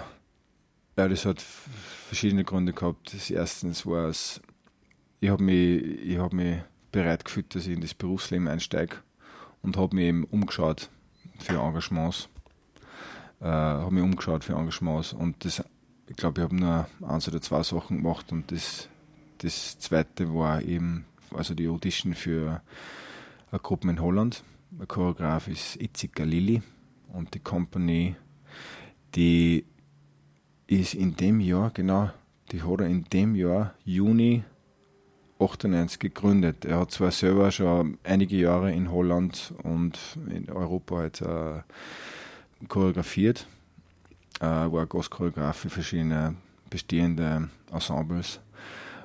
ja, 0.96 1.08
das 1.08 1.24
hat 1.24 1.40
verschiedene 1.40 2.44
Gründe 2.44 2.72
gehabt. 2.72 3.14
Das 3.14 3.30
erstens 3.30 3.86
war 3.86 4.08
es, 4.08 4.40
ich 5.20 5.30
habe 5.30 5.42
mich, 5.42 6.18
hab 6.18 6.32
mich 6.32 6.58
bereit 6.92 7.24
gefühlt, 7.24 7.54
dass 7.54 7.66
ich 7.66 7.74
in 7.74 7.80
das 7.80 7.94
Berufsleben 7.94 8.48
einsteige 8.48 8.96
und 9.62 9.76
habe 9.76 9.96
mich 9.96 10.06
eben 10.06 10.24
umgeschaut 10.24 10.90
für 11.38 11.58
Engagements. 11.58 12.28
Äh, 13.40 13.46
habe 13.46 13.94
mich 13.94 14.02
umgeschaut 14.02 14.44
für 14.44 14.54
Engagements 14.54 15.12
und 15.12 15.44
das, 15.44 15.62
ich 16.08 16.16
glaube, 16.16 16.40
ich 16.40 16.44
habe 16.44 16.56
nur 16.56 16.86
eins 17.06 17.28
oder 17.28 17.40
zwei 17.40 17.62
Sachen 17.62 17.98
gemacht 17.98 18.32
und 18.32 18.50
das, 18.50 18.88
das 19.38 19.78
zweite 19.78 20.32
war 20.34 20.62
eben, 20.62 21.04
also 21.34 21.54
die 21.54 21.68
Audition 21.68 22.14
für 22.14 22.62
eine 23.50 23.60
Gruppe 23.60 23.90
in 23.90 24.00
Holland. 24.00 24.42
Der 24.70 24.86
Choreograf 24.86 25.48
ist 25.48 25.80
Itzika 25.80 26.24
Lili 26.24 26.62
und 27.12 27.34
die 27.34 27.40
Company, 27.40 28.16
die 29.14 29.64
ist 30.66 30.94
in 30.94 31.16
dem 31.16 31.40
Jahr, 31.40 31.70
genau, 31.70 32.10
die 32.52 32.62
hat 32.62 32.80
er 32.80 32.86
in 32.86 33.04
dem 33.04 33.34
Jahr, 33.34 33.74
Juni 33.84 34.44
98 35.38 35.98
gegründet. 35.98 36.64
Er 36.64 36.80
hat 36.80 36.90
zwar 36.90 37.10
selber 37.10 37.50
schon 37.50 37.98
einige 38.02 38.36
Jahre 38.36 38.72
in 38.72 38.90
Holland 38.90 39.54
und 39.62 39.98
in 40.30 40.50
Europa 40.50 40.96
halt, 40.96 41.20
äh, 41.20 41.62
choreografiert, 42.66 43.46
äh, 44.40 44.44
war 44.44 44.86
Gastchoreograf 44.86 45.56
für 45.56 45.70
verschiedene 45.70 46.34
bestehende 46.70 47.48
Ensembles, 47.72 48.40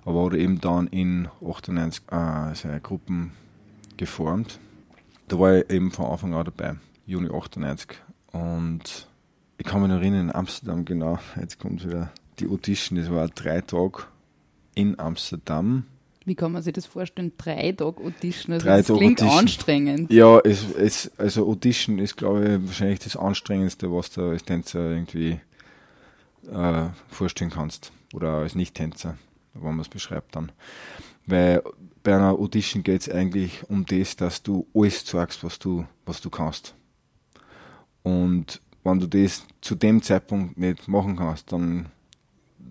aber 0.06 0.26
hat 0.26 0.34
eben 0.34 0.60
dann 0.62 0.88
in 0.88 1.28
98 1.46 2.04
äh, 2.12 2.56
seine 2.56 2.82
Gruppen 2.82 3.32
geformt. 3.98 4.60
Da 5.28 5.40
war 5.40 5.58
ich 5.58 5.70
eben 5.70 5.92
von 5.92 6.06
Anfang 6.06 6.34
an 6.34 6.46
dabei, 6.46 6.76
Juni 7.06 7.30
98. 7.30 7.98
Und 8.32 9.08
ich 9.58 9.66
kann 9.66 9.82
mich 9.82 9.90
noch 9.90 9.98
erinnern, 9.98 10.30
in 10.30 10.36
Amsterdam 10.36 10.86
genau, 10.86 11.20
jetzt 11.40 11.60
kommt 11.60 11.86
wieder 11.86 12.12
die 12.40 12.48
Audition, 12.48 12.98
das 12.98 13.12
war 13.12 13.28
drei 13.28 13.62
Tage 13.62 14.04
in 14.76 15.00
Amsterdam 15.00 15.86
wie 16.26 16.36
kann 16.36 16.52
man 16.52 16.62
sich 16.62 16.74
das 16.74 16.86
vorstellen? 16.86 17.34
Drei 17.38 17.72
Tage 17.72 18.02
Audition. 18.04 18.54
Also 18.54 18.66
Drei 18.66 18.78
das 18.78 18.88
Tag 18.88 18.98
klingt 18.98 19.22
Audition. 19.22 19.40
anstrengend. 19.40 20.12
Ja, 20.12 20.40
es, 20.40 20.66
es, 20.76 21.12
also 21.18 21.48
Audition 21.48 22.00
ist, 22.00 22.16
glaube 22.18 22.44
ich, 22.46 22.68
wahrscheinlich 22.68 23.00
das 23.00 23.16
Anstrengendste, 23.16 23.92
was 23.92 24.12
du 24.12 24.22
als 24.30 24.44
Tänzer 24.44 24.92
irgendwie 24.92 25.40
äh, 26.52 26.86
vorstellen 27.10 27.52
kannst. 27.52 27.92
Oder 28.14 28.34
als 28.34 28.56
Nicht-Tänzer, 28.56 29.18
wenn 29.54 29.64
man 29.64 29.80
es 29.80 29.90
beschreibt 29.90 30.36
dann. 30.36 30.52
Weil 31.26 31.64
bei 32.04 32.16
einer 32.16 32.34
Audition 32.34 32.84
geht 32.84 33.02
es 33.02 33.10
eigentlich 33.10 33.64
um 33.70 33.86
das, 33.86 34.16
dass 34.16 34.44
du 34.44 34.68
alles 34.74 35.06
sagst, 35.06 35.44
was 35.44 35.58
du, 35.58 35.86
was 36.06 36.22
du 36.22 36.30
kannst. 36.30 36.76
Und 38.04 38.62
wenn 38.84 39.00
du 39.00 39.08
das 39.08 39.46
zu 39.62 39.76
dem 39.76 40.02
Zeitpunkt 40.02 40.58
nicht 40.58 40.88
machen 40.88 41.16
kannst, 41.16 41.52
dann, 41.52 41.88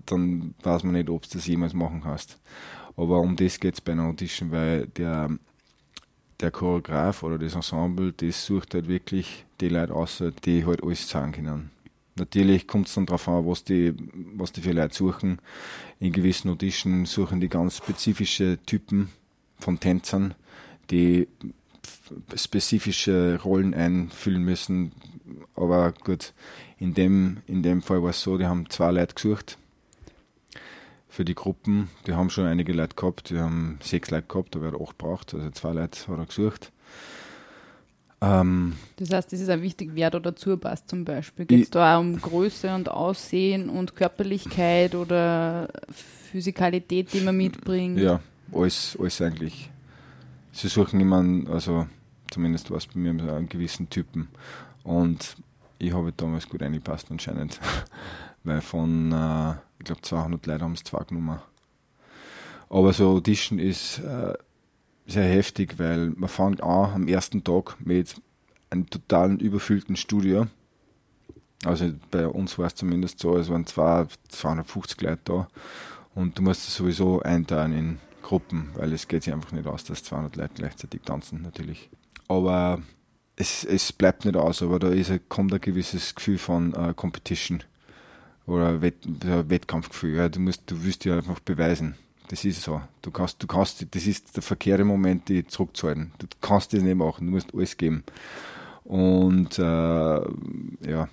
dann 0.06 0.54
weiß 0.62 0.84
man 0.84 0.92
nicht, 0.92 1.08
ob 1.08 1.22
du 1.22 1.28
das 1.32 1.46
jemals 1.46 1.72
machen 1.72 2.02
kannst. 2.02 2.38
Aber 2.96 3.20
um 3.20 3.36
das 3.36 3.58
geht 3.58 3.74
es 3.74 3.80
bei 3.80 3.92
einer 3.92 4.04
Audition, 4.04 4.50
weil 4.50 4.86
der, 4.88 5.30
der 6.40 6.50
Choreograf 6.50 7.22
oder 7.22 7.38
das 7.38 7.54
Ensemble, 7.54 8.12
das 8.12 8.44
sucht 8.44 8.74
halt 8.74 8.88
wirklich 8.88 9.44
die 9.60 9.68
Leute 9.68 9.94
aus, 9.94 10.22
die 10.44 10.66
halt 10.66 10.82
alles 10.82 11.08
sagen 11.08 11.32
können. 11.32 11.70
Natürlich 12.16 12.66
kommt 12.66 12.88
es 12.88 12.94
dann 12.94 13.06
darauf 13.06 13.26
an, 13.28 13.46
was 13.46 13.64
die, 13.64 13.94
was 14.34 14.52
die 14.52 14.60
für 14.60 14.72
Leute 14.72 14.94
suchen. 14.94 15.38
In 15.98 16.12
gewissen 16.12 16.50
Auditionen 16.50 17.06
suchen 17.06 17.40
die 17.40 17.48
ganz 17.48 17.78
spezifische 17.78 18.58
Typen 18.66 19.10
von 19.58 19.80
Tänzern, 19.80 20.34
die 20.90 21.26
spezifische 22.34 23.40
Rollen 23.42 23.72
einfüllen 23.72 24.42
müssen. 24.42 24.92
Aber 25.54 25.92
gut, 25.92 26.34
in 26.78 26.92
dem, 26.92 27.38
in 27.46 27.62
dem 27.62 27.80
Fall 27.80 28.02
war 28.02 28.10
es 28.10 28.20
so, 28.20 28.36
die 28.36 28.44
haben 28.44 28.68
zwei 28.68 28.90
Leute 28.90 29.14
gesucht 29.14 29.56
für 31.12 31.26
die 31.26 31.34
Gruppen. 31.34 31.90
Die 32.06 32.14
haben 32.14 32.30
schon 32.30 32.46
einige 32.46 32.72
Leute 32.72 32.96
gehabt, 32.96 33.28
die 33.28 33.38
haben 33.38 33.78
sechs 33.82 34.10
Leute 34.10 34.26
gehabt, 34.28 34.54
da 34.54 34.62
wird 34.62 34.74
acht 34.80 34.96
braucht, 34.96 35.34
also 35.34 35.50
zwei 35.50 35.72
Leute 35.72 36.08
hat 36.08 36.18
er 36.18 36.24
gesucht. 36.24 36.72
Ähm, 38.22 38.76
das 38.96 39.12
heißt, 39.12 39.30
das 39.30 39.40
ist 39.40 39.50
auch 39.50 39.60
wichtig, 39.60 39.90
wer 39.92 40.10
da 40.10 40.20
dazu 40.20 40.56
passt 40.56 40.88
zum 40.88 41.04
Beispiel. 41.04 41.44
Geht 41.44 41.64
es 41.64 41.70
da 41.70 41.96
auch 41.96 42.00
um 42.00 42.18
Größe 42.18 42.74
und 42.74 42.88
Aussehen 42.88 43.68
und 43.68 43.94
Körperlichkeit 43.94 44.94
oder 44.94 45.68
Physikalität, 46.30 47.12
die 47.12 47.20
man 47.20 47.36
mitbringt? 47.36 47.98
Ja, 47.98 48.20
alles, 48.50 48.96
alles 48.98 49.20
eigentlich. 49.20 49.70
Sie 50.52 50.68
suchen 50.68 50.98
jemanden, 50.98 51.46
also 51.52 51.86
zumindest 52.30 52.70
war 52.70 52.78
es 52.78 52.86
bei 52.86 52.98
mir 52.98 53.10
einen 53.10 53.50
gewissen 53.50 53.90
Typen. 53.90 54.28
Und 54.82 55.36
ich 55.78 55.92
habe 55.92 56.10
damals 56.16 56.48
gut 56.48 56.62
eingepasst 56.62 57.10
anscheinend. 57.10 57.60
Weil 58.44 58.62
von 58.62 59.12
äh, 59.12 59.54
ich 59.82 59.86
glaube 59.86 60.02
200 60.02 60.46
Leute 60.46 60.64
haben 60.64 60.74
es 60.74 60.84
zwar 60.84 61.04
genommen. 61.04 61.40
Aber 62.70 62.92
so 62.92 63.16
Audition 63.16 63.58
ist 63.58 63.98
äh, 63.98 64.32
sehr 65.06 65.24
heftig, 65.24 65.78
weil 65.78 66.10
man 66.10 66.28
fängt 66.28 66.62
an 66.62 66.92
am 66.94 67.08
ersten 67.08 67.42
Tag 67.42 67.76
mit 67.80 68.14
einem 68.70 68.88
totalen 68.88 69.40
überfüllten 69.40 69.96
Studio. 69.96 70.46
Also 71.64 71.92
bei 72.10 72.26
uns 72.28 72.58
war 72.58 72.66
es 72.66 72.76
zumindest 72.76 73.18
so, 73.18 73.36
es 73.36 73.50
waren 73.50 73.66
zwei, 73.66 74.06
250 74.28 75.00
Leute 75.00 75.20
da 75.24 75.48
und 76.14 76.38
du 76.38 76.42
musst 76.42 76.68
es 76.68 76.76
sowieso 76.76 77.20
einteilen 77.22 77.72
in 77.72 77.98
Gruppen, 78.22 78.70
weil 78.74 78.92
es 78.92 79.08
geht 79.08 79.24
sich 79.24 79.32
einfach 79.32 79.52
nicht 79.52 79.66
aus, 79.66 79.84
dass 79.84 80.04
200 80.04 80.36
Leute 80.36 80.54
gleichzeitig 80.54 81.02
tanzen, 81.02 81.42
natürlich. 81.42 81.90
Aber 82.28 82.80
es, 83.34 83.64
es 83.64 83.92
bleibt 83.92 84.24
nicht 84.24 84.36
aus, 84.36 84.62
aber 84.62 84.78
da 84.78 84.88
ist, 84.88 85.12
kommt 85.28 85.52
ein 85.52 85.60
gewisses 85.60 86.14
Gefühl 86.14 86.38
von 86.38 86.74
uh, 86.76 86.94
Competition 86.94 87.64
oder 88.46 88.82
Wett, 88.82 88.96
Wettkampfgefühl. 89.04 90.16
Ja, 90.16 90.28
du 90.28 90.40
musst, 90.40 90.62
du 90.66 90.82
willst 90.84 91.04
dir 91.04 91.14
einfach 91.14 91.40
beweisen. 91.40 91.94
Das 92.28 92.44
ist 92.44 92.62
so. 92.62 92.80
Du 93.02 93.10
kannst, 93.10 93.42
du 93.42 93.46
kannst, 93.46 93.86
das 93.94 94.06
ist 94.06 94.36
der 94.36 94.42
verkehrte 94.42 94.84
Moment, 94.84 95.28
die 95.28 95.46
zurückzuhalten. 95.46 96.12
Du 96.18 96.26
kannst 96.40 96.72
das 96.72 96.82
nicht 96.82 96.96
machen. 96.96 97.26
Du 97.26 97.32
musst 97.32 97.54
alles 97.54 97.76
geben. 97.76 98.04
Und 98.84 99.58
äh, 99.58 99.62
ja, 99.62 101.08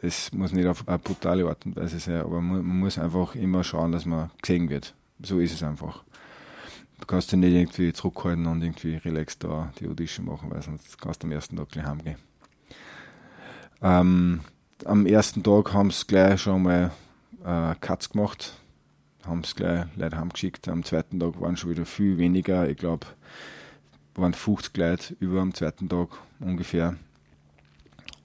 es 0.00 0.32
muss 0.32 0.52
nicht 0.52 0.66
auf 0.66 0.86
eine 0.86 0.98
brutale 0.98 1.46
Art 1.46 1.66
und 1.66 1.76
Weise 1.76 1.98
sein, 1.98 2.20
aber 2.20 2.40
man, 2.40 2.64
man, 2.64 2.78
muss 2.78 2.98
einfach 2.98 3.34
immer 3.34 3.64
schauen, 3.64 3.92
dass 3.92 4.06
man 4.06 4.30
gesehen 4.40 4.68
wird. 4.68 4.94
So 5.22 5.40
ist 5.40 5.52
es 5.52 5.62
einfach. 5.62 6.04
Du 7.00 7.06
kannst 7.06 7.30
dich 7.30 7.38
nicht 7.38 7.54
irgendwie 7.54 7.92
zurückhalten 7.92 8.46
und 8.46 8.62
irgendwie 8.62 8.96
relaxed 8.96 9.44
da 9.44 9.72
die 9.78 9.88
Audition 9.88 10.26
machen, 10.26 10.50
weil 10.50 10.62
sonst 10.62 11.00
kannst 11.00 11.22
du 11.22 11.26
am 11.26 11.32
ersten 11.32 11.56
Tag 11.56 11.68
gleich 11.68 11.86
heimgehen. 11.86 12.16
Ähm, 13.80 14.40
am 14.84 15.06
ersten 15.06 15.42
Tag 15.42 15.72
haben 15.72 15.90
sie 15.90 16.06
gleich 16.06 16.42
schon 16.42 16.62
mal 16.62 16.92
äh, 17.44 17.74
Cuts 17.80 18.10
gemacht, 18.10 18.54
haben 19.26 19.40
es 19.40 19.54
gleich 19.54 19.86
Leute 19.96 20.16
heimgeschickt. 20.16 20.68
Am 20.68 20.84
zweiten 20.84 21.20
Tag 21.20 21.40
waren 21.40 21.56
schon 21.56 21.70
wieder 21.70 21.86
viel 21.86 22.18
weniger. 22.18 22.68
Ich 22.68 22.76
glaube, 22.76 23.06
waren 24.14 24.34
50 24.34 24.76
Leute 24.76 25.16
über 25.20 25.40
am 25.40 25.54
zweiten 25.54 25.88
Tag 25.88 26.08
ungefähr. 26.40 26.96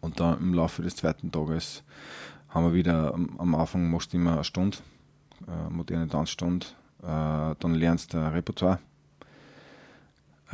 Und 0.01 0.19
dann 0.19 0.39
im 0.39 0.53
Laufe 0.53 0.81
des 0.81 0.95
zweiten 0.95 1.31
Tages 1.31 1.83
haben 2.49 2.65
wir 2.65 2.73
wieder 2.73 3.13
am, 3.13 3.39
am 3.39 3.55
Anfang 3.55 3.89
machst 3.89 4.13
du 4.13 4.17
immer 4.17 4.33
eine 4.33 4.43
Stunde, 4.43 4.77
äh, 5.47 5.69
moderne 5.69 6.07
Tanzstunde. 6.07 6.67
Äh, 7.01 7.55
dann 7.59 7.73
lernst 7.75 8.13
du 8.13 8.17
ein 8.17 8.33
Repertoire. 8.33 8.79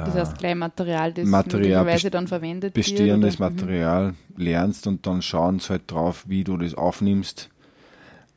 Das 0.06 0.16
heißt, 0.16 0.38
gleich 0.38 0.56
Material, 0.56 1.14
das 1.14 1.28
Material 1.28 1.60
möglicherweise 1.60 2.10
dann 2.10 2.28
verwendet 2.28 2.74
bestehendes 2.74 3.40
wird. 3.40 3.52
oder? 3.52 3.62
Material 3.62 4.14
lernst 4.36 4.88
und 4.88 5.06
dann 5.06 5.22
schauen 5.22 5.60
sie 5.60 5.70
halt 5.70 5.92
drauf, 5.92 6.24
wie 6.28 6.44
du 6.44 6.58
das 6.58 6.74
aufnimmst, 6.76 7.50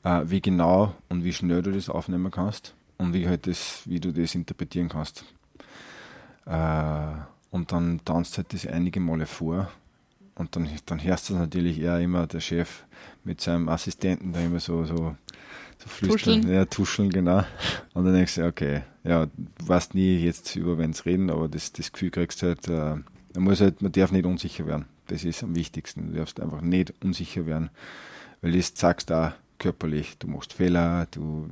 äh, 0.04 0.22
wie 0.26 0.40
genau 0.40 0.94
und 1.08 1.24
wie 1.24 1.32
schnell 1.32 1.62
du 1.62 1.72
das 1.72 1.88
aufnehmen 1.88 2.30
kannst 2.30 2.74
und 2.98 3.12
wie 3.12 3.28
halt 3.28 3.46
das, 3.46 3.82
wie 3.86 4.00
du 4.00 4.12
das 4.12 4.34
interpretieren 4.34 4.88
kannst. 4.88 5.24
Äh, 6.46 7.06
und 7.50 7.70
dann 7.70 8.00
tanzt 8.04 8.38
halt 8.38 8.52
das 8.52 8.66
einige 8.66 8.98
Male 9.00 9.26
vor 9.26 9.68
und 10.34 10.56
dann, 10.56 10.68
dann 10.86 11.02
hörst 11.02 11.30
du 11.30 11.34
natürlich 11.34 11.80
eher 11.80 12.00
immer 12.00 12.26
der 12.26 12.40
Chef 12.40 12.84
mit 13.24 13.40
seinem 13.40 13.68
Assistenten 13.68 14.32
da 14.32 14.40
immer 14.40 14.60
so, 14.60 14.84
so, 14.84 15.14
so 15.82 15.88
flüstern. 15.88 16.40
Tuscheln. 16.40 16.54
Ja, 16.54 16.64
tuscheln, 16.64 17.10
genau. 17.10 17.44
Und 17.94 18.04
dann 18.04 18.14
denkst 18.14 18.36
du, 18.36 18.46
okay, 18.46 18.82
ja, 19.04 19.26
du 19.26 19.68
weißt 19.68 19.94
nie 19.94 20.18
jetzt 20.18 20.54
über 20.56 20.78
wen's 20.78 21.06
reden, 21.06 21.30
aber 21.30 21.48
das, 21.48 21.72
das 21.72 21.92
Gefühl 21.92 22.10
kriegst 22.10 22.42
du 22.42 22.46
halt, 22.46 22.68
äh, 22.68 22.96
man 23.34 23.44
muss 23.44 23.60
halt, 23.60 23.82
man 23.82 23.92
darf 23.92 24.12
nicht 24.12 24.26
unsicher 24.26 24.66
werden. 24.66 24.86
Das 25.08 25.24
ist 25.24 25.42
am 25.42 25.54
wichtigsten. 25.54 26.12
Du 26.12 26.18
darfst 26.18 26.40
einfach 26.40 26.60
nicht 26.60 26.94
unsicher 27.02 27.46
werden, 27.46 27.70
weil 28.40 28.52
das 28.52 28.74
zeigst 28.74 29.10
du 29.10 29.14
auch 29.14 29.32
körperlich. 29.58 30.18
Du 30.18 30.28
machst 30.28 30.52
Fehler, 30.52 31.06
du, 31.10 31.48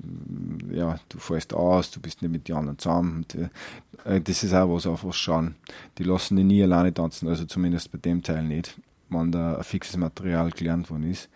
ja, 0.70 0.98
du 1.08 1.18
fällst 1.18 1.54
aus, 1.54 1.90
du 1.90 2.00
bist 2.00 2.22
nicht 2.22 2.30
mit 2.30 2.48
den 2.48 2.56
anderen 2.56 2.78
zusammen. 2.78 3.24
Und, 3.24 3.34
äh, 3.34 4.20
das 4.20 4.42
ist 4.42 4.54
auch 4.54 4.74
was, 4.74 4.86
auf 4.86 5.04
was 5.04 5.16
schauen. 5.16 5.54
Die 5.98 6.04
lassen 6.04 6.36
dich 6.36 6.44
nie 6.44 6.62
alleine 6.62 6.92
tanzen, 6.92 7.28
also 7.28 7.44
zumindest 7.44 7.92
bei 7.92 7.98
dem 7.98 8.22
Teil 8.22 8.44
nicht, 8.44 8.78
wenn 9.08 9.32
da 9.32 9.56
ein 9.56 9.64
fixes 9.64 9.96
Material 9.96 10.50
gelernt 10.50 10.90
worden 10.90 11.10
ist. 11.10 11.28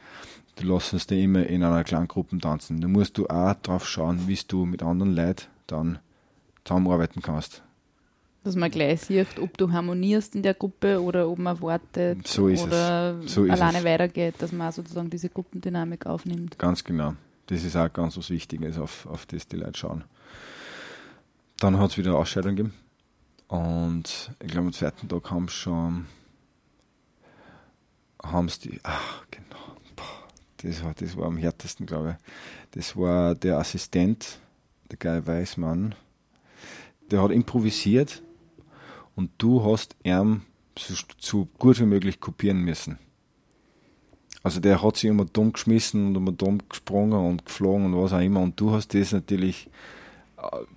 Du 0.57 0.67
lassen 0.67 0.97
es 0.97 1.07
dir 1.07 1.21
immer 1.21 1.47
in 1.47 1.65
einer 1.65 1.85
kleinen 1.85 2.09
Gruppe 2.09 2.39
tanzen. 2.39 2.81
Da 2.81 2.89
musst 2.89 3.19
du 3.19 3.27
auch 3.27 3.55
drauf 3.55 3.89
schauen, 3.89 4.29
wie 4.29 4.39
du 4.47 4.65
mit 4.65 4.83
anderen 4.83 5.15
Leuten 5.15 5.47
dann 5.67 5.99
zusammenarbeiten 6.65 7.23
kannst. 7.23 7.63
Dass 8.45 8.57
man 8.57 8.71
gleich 8.71 9.01
sieht, 9.01 9.39
ob 9.39 9.57
du 9.57 9.73
harmonierst 9.73 10.35
in 10.35 10.43
der 10.43 10.55
Gruppe 10.55 11.03
oder 11.03 11.29
ob 11.29 11.39
man 11.39 11.61
wartet 11.63 12.27
So 12.29 12.45
oder 12.45 13.19
es. 13.25 13.33
So 13.33 13.43
alleine 13.43 13.83
weitergeht, 13.85 14.35
dass 14.39 14.53
man 14.53 14.71
sozusagen 14.71 15.09
diese 15.09 15.31
Gruppendynamik 15.31 16.07
aufnimmt. 16.07 16.59
Ganz 16.59 16.85
genau. 16.85 17.15
Das 17.47 17.65
ist 17.65 17.77
auch 17.77 17.93
ganz 17.93 18.17
was 18.17 18.31
Wichtiges, 18.31 18.79
auf, 18.79 19.07
auf 19.07 19.27
das 19.27 19.49
die 19.49 19.57
Leute 19.57 19.79
schauen. 19.79 20.05
Dann 21.59 21.79
hat 21.79 21.93
es 21.93 21.99
wieder 21.99 22.11
eine 22.11 22.19
Ausscheidung 22.19 22.57
gegeben. 22.57 22.75
Und 23.49 24.31
ich 24.41 24.49
glaube, 24.49 24.67
am 24.67 24.73
zweiten 24.73 25.09
Tag 25.09 25.31
haben 25.31 25.49
sie 25.49 25.55
schon, 25.55 26.07
haben 28.23 28.49
sie 28.49 28.69
die, 28.69 28.81
ach, 28.83 29.25
genau, 29.31 29.77
das 30.59 30.83
war, 30.83 30.95
das 30.95 31.17
war 31.17 31.27
am 31.27 31.37
härtesten, 31.37 31.87
glaube 31.87 32.19
ich. 32.19 32.27
Das 32.73 32.97
war 32.97 33.35
der 33.35 33.59
Assistent, 33.59 34.39
der 34.91 34.99
Guy 34.99 35.27
Weißmann, 35.27 35.95
der 37.11 37.23
hat 37.23 37.31
improvisiert 37.31 38.23
und 39.15 39.31
du 39.39 39.65
hast 39.65 39.97
ihn 40.03 40.43
so, 40.79 40.95
so 41.19 41.49
gut 41.59 41.79
wie 41.81 41.87
möglich 41.87 42.21
kopieren 42.21 42.61
müssen. 42.61 42.99
Also 44.43 44.61
der 44.61 44.83
hat 44.83 44.97
sich 44.97 45.09
immer 45.09 45.25
dumm 45.25 45.53
geschmissen 45.53 46.09
und 46.09 46.17
immer 46.17 46.33
dumm 46.33 46.61
gesprungen 46.69 47.19
und 47.19 47.47
geflogen 47.47 47.87
und 47.87 48.03
was 48.03 48.13
auch 48.13 48.21
immer. 48.21 48.41
Und 48.41 48.61
du 48.61 48.73
hast 48.73 48.93
das 48.93 49.13
natürlich 49.13 49.71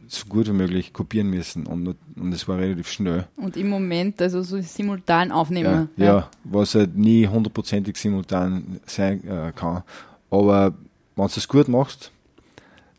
so 0.08 0.26
gut 0.28 0.48
wie 0.48 0.52
möglich 0.54 0.94
kopieren 0.94 1.30
müssen. 1.30 1.66
Und, 1.66 1.96
und 2.16 2.32
das 2.32 2.48
war 2.48 2.58
relativ 2.58 2.90
schnell. 2.90 3.28
Und 3.36 3.58
im 3.58 3.70
Moment, 3.70 4.22
also 4.22 4.42
so 4.44 4.60
simultan 4.62 5.30
Ja, 5.30 5.36
aufnehmen. 5.36 5.90
ja, 5.98 6.30
was 6.44 6.76
halt 6.76 6.96
nie 6.96 7.28
hundertprozentig 7.28 7.98
simultan 7.98 8.80
sein 8.86 9.24
äh, 9.28 9.52
kann. 9.56 9.84
Aber 10.30 10.74
wenn 11.16 11.28
du 11.28 11.34
es 11.36 11.48
gut 11.48 11.68
machst, 11.68 12.12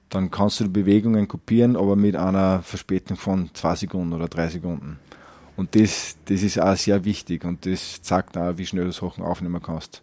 dann 0.09 0.31
kannst 0.31 0.61
du 0.61 0.65
die 0.65 0.71
Bewegungen 0.71 1.29
kopieren, 1.29 1.77
aber 1.77 1.95
mit 1.95 2.17
einer 2.17 2.63
Verspätung 2.63 3.17
von 3.17 3.51
zwei 3.53 3.75
Sekunden 3.75 4.13
oder 4.15 4.29
drei 4.29 4.49
Sekunden. 4.49 4.99
Und 5.57 5.75
das, 5.75 6.17
das 6.25 6.43
ist 6.43 6.61
auch 6.61 6.77
sehr 6.77 7.05
wichtig 7.05 7.45
und 7.45 7.67
das 7.67 8.01
zeigt 8.01 8.37
auch, 8.39 8.57
wie 8.57 8.65
schnell 8.65 8.85
du 8.85 8.93
Sachen 8.93 9.25
aufnehmen 9.25 9.61
kannst. 9.61 10.03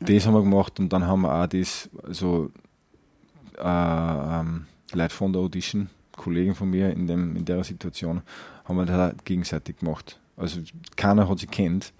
Das 0.00 0.26
haben 0.26 0.34
wir 0.34 0.42
gemacht 0.42 0.80
und 0.80 0.92
dann 0.92 1.06
haben 1.06 1.20
wir 1.20 1.32
auch 1.34 1.46
das, 1.46 1.88
also 2.02 2.50
äh, 3.58 3.60
ähm, 4.40 4.66
Leute 4.94 5.14
von 5.14 5.32
der 5.32 5.42
Audition, 5.42 5.90
Kollegen 6.16 6.54
von 6.54 6.70
mir 6.70 6.90
in, 6.90 7.06
dem, 7.06 7.36
in 7.36 7.44
der 7.44 7.64
Situation, 7.64 8.22
haben 8.64 8.76
wir 8.76 8.86
das 8.86 9.12
auch 9.12 9.24
gegenseitig 9.24 9.78
gemacht. 9.78 10.18
Also 10.36 10.60
keiner 10.96 11.28
hat 11.28 11.38
sie 11.38 11.46
kennt, 11.46 11.92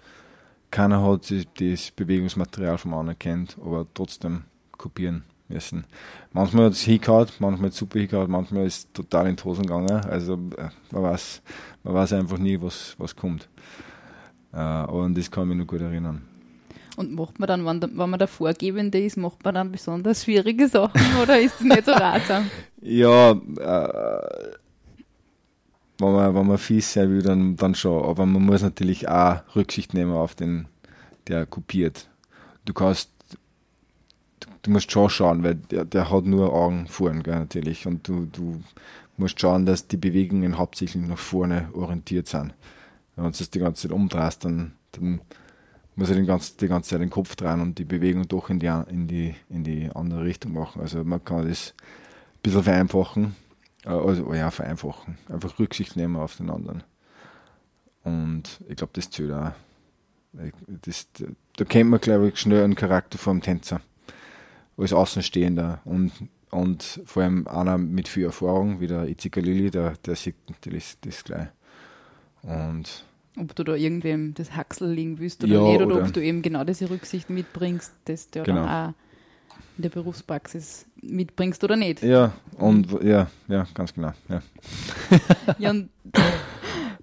keiner 0.71 1.03
hat 1.03 1.31
das 1.31 1.91
Bewegungsmaterial 1.91 2.77
vom 2.77 2.93
anderen 2.93 3.19
kennt, 3.19 3.57
aber 3.61 3.85
trotzdem 3.93 4.43
kopieren 4.71 5.23
müssen. 5.47 5.85
Manchmal 6.31 6.65
hat 6.65 6.73
es 6.73 6.81
hingehauen, 6.81 7.27
manchmal 7.39 7.67
hat 7.67 7.73
es 7.73 7.79
super 7.79 7.99
hingehauen, 7.99 8.31
manchmal 8.31 8.65
ist 8.65 8.77
es 8.77 8.91
total 8.91 9.27
in 9.27 9.35
die 9.35 9.43
Hosen 9.43 9.63
gegangen. 9.63 10.05
Also 10.05 10.33
äh, 10.33 10.69
man 10.91 11.03
weiß, 11.03 11.41
man 11.83 11.93
weiß 11.93 12.13
einfach 12.13 12.37
nie, 12.37 12.59
was, 12.61 12.95
was 12.97 13.15
kommt. 13.15 13.49
Äh, 14.51 14.57
aber 14.57 15.03
an 15.03 15.13
das 15.13 15.29
kann 15.29 15.43
ich 15.43 15.49
mich 15.49 15.57
noch 15.57 15.67
gut 15.67 15.81
erinnern. 15.81 16.32
Und 16.95 17.13
macht 17.13 17.39
man 17.39 17.47
dann, 17.47 17.65
wenn, 17.65 17.81
wenn 17.81 18.09
man 18.09 18.19
der 18.19 18.27
Vorgebende 18.27 18.99
ist, 18.99 19.17
macht 19.17 19.43
man 19.43 19.55
dann 19.55 19.71
besonders 19.71 20.23
schwierige 20.23 20.67
Sachen 20.67 21.01
oder 21.21 21.39
ist 21.39 21.55
es 21.55 21.61
nicht 21.61 21.85
so 21.85 21.91
ratsam? 21.91 22.49
Ja, 22.85 23.31
äh, 23.31 24.51
wenn, 25.97 26.11
man, 26.11 26.35
wenn 26.35 26.47
man 26.47 26.57
fies 26.57 26.91
sein 26.91 27.09
will, 27.09 27.21
dann, 27.21 27.55
dann 27.55 27.75
schon. 27.75 28.03
Aber 28.03 28.25
man 28.25 28.45
muss 28.45 28.61
natürlich 28.61 29.07
auch 29.07 29.39
Rücksicht 29.55 29.93
nehmen 29.93 30.11
auf 30.11 30.35
den, 30.35 30.67
der 31.27 31.45
kopiert. 31.45 32.09
Du 32.65 32.73
kannst, 32.73 33.09
du, 34.41 34.47
du 34.63 34.71
musst 34.71 34.91
schon 34.91 35.09
schauen, 35.09 35.43
weil 35.43 35.55
der, 35.55 35.85
der 35.85 36.11
hat 36.11 36.25
nur 36.25 36.53
Augen 36.53 36.87
vorn, 36.87 37.23
gell, 37.23 37.39
natürlich. 37.39 37.87
Und 37.87 38.05
du, 38.05 38.27
du 38.33 38.61
musst 39.15 39.39
schauen, 39.39 39.65
dass 39.65 39.87
die 39.87 39.97
Bewegungen 39.97 40.57
hauptsächlich 40.57 41.07
nach 41.07 41.17
vorne 41.17 41.69
orientiert 41.73 42.27
sind. 42.27 42.53
Wenn 43.15 43.23
du 43.23 43.31
das 43.31 43.49
die 43.49 43.59
ganze 43.59 43.83
Zeit 43.83 43.91
umdrehst, 43.91 44.43
dann, 44.43 44.73
dann 44.91 45.21
muss 45.95 46.09
er 46.09 46.15
den 46.15 46.25
ganz, 46.25 46.55
die 46.57 46.67
ganze 46.67 46.91
Zeit 46.91 47.01
den 47.01 47.09
Kopf 47.09 47.35
drehen 47.35 47.61
und 47.61 47.77
die 47.77 47.85
Bewegung 47.85 48.27
doch 48.27 48.49
in 48.49 48.59
die, 48.59 48.67
in 48.87 49.07
die, 49.07 49.35
in 49.49 49.63
die 49.63 49.89
andere 49.93 50.23
Richtung 50.23 50.53
machen. 50.53 50.81
Also 50.81 51.03
man 51.03 51.23
kann 51.23 51.47
das 51.47 51.73
ein 51.77 52.39
bisschen 52.41 52.63
vereinfachen. 52.63 53.35
Äh, 53.85 53.89
Also 53.89 54.25
oh 54.25 54.33
ja, 54.33 54.51
vereinfachen. 54.51 55.17
Einfach 55.29 55.59
Rücksicht 55.59 55.95
nehmen 55.95 56.15
auf 56.15 56.37
den 56.37 56.49
anderen. 56.49 56.83
Und 58.03 58.61
ich 58.67 58.75
glaube, 58.75 58.93
das 58.93 59.09
zählt 59.09 59.31
auch. 59.31 59.51
Das, 60.67 61.07
da 61.57 61.65
kennt 61.65 61.91
man, 61.91 62.01
glaube 62.01 62.29
ich, 62.29 62.39
schnell 62.39 62.63
einen 62.63 62.75
Charakter 62.75 63.17
vom 63.17 63.41
Tänzer. 63.41 63.81
Als 64.77 64.93
Außenstehender. 64.93 65.81
Und, 65.85 66.11
und 66.49 67.01
vor 67.05 67.23
allem 67.23 67.47
einer 67.47 67.77
mit 67.77 68.07
viel 68.07 68.25
Erfahrung, 68.25 68.79
wie 68.79 68.87
der 68.87 69.07
Itzika 69.07 69.39
Lili, 69.39 69.69
der, 69.69 69.93
der 70.05 70.15
sieht 70.15 70.35
natürlich 70.49 70.95
das 71.01 71.23
gleich. 71.23 71.47
Und 72.41 73.05
Ob 73.37 73.55
du 73.55 73.63
da 73.63 73.73
irgendwem 73.75 74.33
das 74.35 74.55
Haxel 74.55 74.91
legen 74.91 75.17
willst 75.19 75.43
oder 75.43 75.53
Ja, 75.53 75.61
nicht, 75.63 75.75
oder, 75.77 75.87
oder- 75.95 76.05
ob 76.05 76.13
du 76.13 76.23
eben 76.23 76.41
genau 76.41 76.63
diese 76.63 76.89
Rücksicht 76.89 77.29
mitbringst, 77.29 77.91
dass 78.05 78.29
du 78.29 78.43
Genau. 78.43 78.65
dann 78.65 78.89
auch 78.89 78.93
in 79.77 79.81
der 79.81 79.89
Berufspraxis 79.89 80.85
mitbringst 81.01 81.63
oder 81.63 81.75
nicht. 81.75 82.03
ja, 82.03 82.31
und 82.57 82.91
ja, 83.03 83.27
ja, 83.47 83.65
ganz 83.73 83.93
genau. 83.93 84.13
Ja. 84.29 84.41
Ja, 85.57 85.71
und 85.71 85.89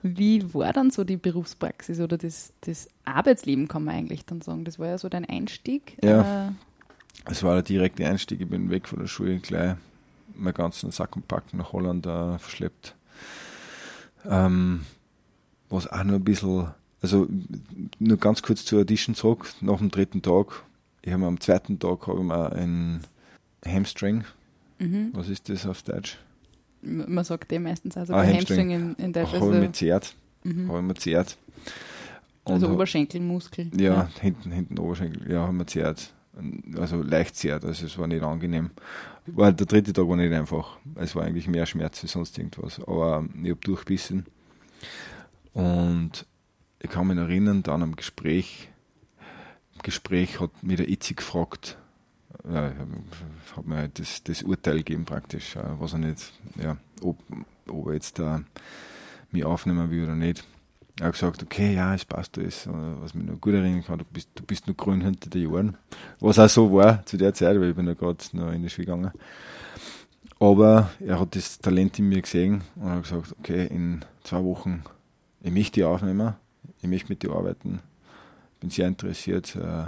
wie 0.02 0.54
war 0.54 0.72
dann 0.72 0.90
so 0.90 1.04
die 1.04 1.16
Berufspraxis 1.16 2.00
oder 2.00 2.16
das, 2.16 2.52
das 2.62 2.88
Arbeitsleben, 3.04 3.68
kann 3.68 3.84
man 3.84 3.94
eigentlich 3.96 4.24
dann 4.24 4.40
sagen? 4.40 4.64
Das 4.64 4.78
war 4.78 4.86
ja 4.86 4.98
so 4.98 5.08
dein 5.08 5.24
Einstieg. 5.28 5.96
Ja. 6.02 6.48
Äh, 6.48 6.52
Es 7.26 7.42
war 7.42 7.54
der 7.54 7.62
direkte 7.62 8.06
Einstieg. 8.06 8.40
Ich 8.40 8.48
bin 8.48 8.70
weg 8.70 8.88
von 8.88 9.00
der 9.00 9.08
Schule 9.08 9.38
gleich 9.40 9.74
meinen 10.34 10.54
ganzen 10.54 10.90
Sack 10.90 11.16
und 11.16 11.28
Pack 11.28 11.52
nach 11.52 11.72
Holland 11.72 12.06
äh, 12.06 12.38
verschleppt. 12.38 12.94
Ähm, 14.26 14.86
was 15.70 15.86
auch 15.86 16.04
nur 16.04 16.16
ein 16.16 16.24
bisschen, 16.24 16.68
also 17.00 17.26
nur 17.98 18.16
ganz 18.18 18.42
kurz 18.42 18.64
zur 18.64 18.80
Audition 18.80 19.14
zurück, 19.14 19.52
nach 19.60 19.78
dem 19.78 19.90
dritten 19.90 20.20
Tag. 20.20 20.62
Ich 21.02 21.12
habe 21.12 21.24
am 21.24 21.40
zweiten 21.40 21.78
Tag 21.78 22.06
habe 22.06 22.18
ich 22.18 22.24
mir 22.26 22.52
ein 22.52 23.00
Hamstring, 23.64 24.24
mhm. 24.78 25.10
was 25.14 25.28
ist 25.28 25.48
das 25.48 25.66
auf 25.66 25.82
Deutsch? 25.82 26.18
Man 26.82 27.24
sagt 27.24 27.52
ja 27.52 27.60
meistens 27.60 27.96
also 27.96 28.12
Ah, 28.14 28.18
Hamstring. 28.18 28.38
Hamstring 28.38 28.70
in, 28.70 28.94
in 28.96 29.12
Deutsch. 29.12 29.28
Habe 29.28 29.36
ich 29.36 29.42
Also, 29.42 29.58
mir 29.60 29.72
zerrt, 29.72 30.14
mhm. 30.44 30.68
habe 30.68 30.78
ich 30.80 30.84
mir 30.84 30.94
zerrt. 30.94 31.36
Und 32.44 32.54
also 32.54 32.70
Oberschenkelmuskel. 32.70 33.70
Ja, 33.78 34.08
hinten, 34.20 34.50
hinten 34.50 34.78
Oberschenkel, 34.78 35.30
ja, 35.30 35.46
haben 35.46 35.58
wir 35.58 35.66
zerrt. 35.66 36.12
Also 36.76 37.02
leicht 37.02 37.36
zerrt, 37.36 37.64
also 37.64 37.84
es 37.84 37.98
war 37.98 38.06
nicht 38.06 38.22
angenehm. 38.22 38.70
War, 39.26 39.52
der 39.52 39.66
dritte 39.66 39.92
Tag 39.92 40.08
war 40.08 40.16
nicht 40.16 40.32
einfach. 40.32 40.78
Es 40.96 41.14
war 41.14 41.24
eigentlich 41.24 41.46
mehr 41.48 41.66
Schmerz 41.66 42.02
wie 42.02 42.06
sonst 42.06 42.38
irgendwas. 42.38 42.80
Aber 42.80 43.24
ich 43.42 43.50
habe 43.50 43.60
durchbissen. 43.60 44.24
Und 45.52 46.26
ich 46.80 46.90
kann 46.90 47.06
mich 47.06 47.18
erinnern, 47.18 47.62
dann 47.62 47.82
am 47.82 47.96
Gespräch, 47.96 48.68
Gespräch 49.82 50.40
hat 50.40 50.50
mir 50.62 50.76
der 50.76 50.88
Itzi 50.88 51.14
gefragt, 51.14 51.78
ja, 52.48 52.72
hat 53.56 53.66
mir 53.66 53.88
das, 53.88 54.22
das 54.22 54.42
Urteil 54.42 54.78
gegeben 54.78 55.04
praktisch, 55.04 55.56
äh, 55.56 55.62
was 55.78 55.92
er 55.92 55.98
nicht, 55.98 56.32
ja, 56.62 56.76
ob, 57.02 57.18
ob 57.68 57.86
er 57.88 57.94
jetzt 57.94 58.18
da 58.18 58.42
mich 59.30 59.44
aufnehmen 59.44 59.90
will 59.90 60.04
oder 60.04 60.16
nicht. 60.16 60.44
Er 60.98 61.06
hat 61.06 61.12
gesagt, 61.14 61.42
okay, 61.42 61.74
ja, 61.74 61.94
es 61.94 62.04
passt 62.04 62.36
alles. 62.36 62.68
Was 62.68 63.14
mich 63.14 63.26
noch 63.26 63.40
gut 63.40 63.54
erinnern 63.54 63.82
kann, 63.82 63.98
du 63.98 64.04
bist, 64.04 64.28
du 64.34 64.42
bist 64.42 64.68
noch 64.68 64.76
grün 64.76 65.00
hinter 65.00 65.30
den 65.30 65.50
Jahren. 65.50 65.76
Was 66.18 66.38
auch 66.38 66.48
so 66.48 66.72
war 66.72 67.04
zu 67.06 67.16
der 67.16 67.32
Zeit, 67.32 67.58
weil 67.58 67.70
ich 67.70 67.76
bin 67.76 67.86
ja 67.86 67.94
gerade 67.94 68.18
noch 68.32 68.52
in 68.52 68.62
die 68.62 68.68
Schule 68.68 68.86
gegangen. 68.86 69.12
Aber 70.38 70.90
er 71.00 71.18
hat 71.20 71.36
das 71.36 71.58
Talent 71.58 71.98
in 71.98 72.08
mir 72.08 72.20
gesehen 72.20 72.64
und 72.76 72.90
hat 72.90 73.02
gesagt, 73.04 73.34
okay, 73.38 73.66
in 73.66 74.04
zwei 74.24 74.44
Wochen, 74.44 74.82
ich 75.42 75.52
möchte 75.52 75.72
die 75.72 75.84
aufnehmen, 75.84 76.34
ich 76.80 76.88
möchte 76.88 77.08
mit 77.08 77.22
dir 77.22 77.32
arbeiten, 77.32 77.80
bin 78.60 78.70
sehr 78.70 78.88
interessiert, 78.88 79.56
äh, 79.56 79.86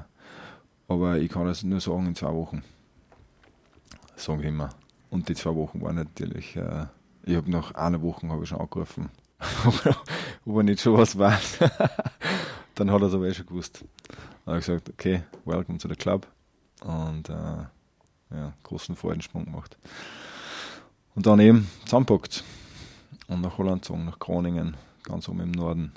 aber 0.88 1.18
ich 1.18 1.30
kann 1.30 1.46
es 1.46 1.62
nur 1.62 1.80
sagen 1.80 2.06
in 2.06 2.14
zwei 2.14 2.32
Wochen. 2.32 2.62
Sagen 4.16 4.40
wir 4.42 4.48
immer. 4.48 4.70
Und 5.10 5.28
die 5.28 5.34
zwei 5.34 5.54
Wochen 5.54 5.80
waren 5.80 5.96
natürlich, 5.96 6.56
äh, 6.56 6.86
ich 7.24 7.36
habe 7.36 7.50
nach 7.50 7.72
einer 7.72 8.02
Woche 8.02 8.28
habe 8.28 8.42
ich 8.42 8.48
schon 8.48 8.60
angerufen 8.60 9.10
ob 10.46 10.56
er 10.56 10.62
nicht 10.62 10.80
schon 10.80 10.96
was 10.96 11.18
weiß. 11.18 11.58
dann 12.74 12.90
hat 12.90 13.00
er 13.00 13.08
es 13.08 13.14
aber 13.14 13.28
eh 13.28 13.34
schon 13.34 13.46
gewusst. 13.46 13.84
Dann 14.44 14.54
habe 14.54 14.58
ich 14.58 14.66
gesagt, 14.66 14.90
okay, 14.90 15.22
welcome 15.44 15.78
to 15.78 15.88
the 15.88 15.96
club. 15.96 16.26
Und 16.82 17.28
äh, 17.28 17.32
ja, 18.34 18.52
großen 18.62 18.96
Freudensprung 18.96 19.44
gemacht. 19.44 19.76
Und 21.14 21.26
dann 21.26 21.40
eben 21.40 21.68
zusammenpackt. 21.84 22.44
Und 23.28 23.40
nach 23.40 23.58
Holland 23.58 23.82
gezogen, 23.82 24.04
nach 24.04 24.18
Groningen, 24.18 24.76
ganz 25.02 25.28
oben 25.28 25.40
im 25.40 25.50
Norden. 25.50 25.92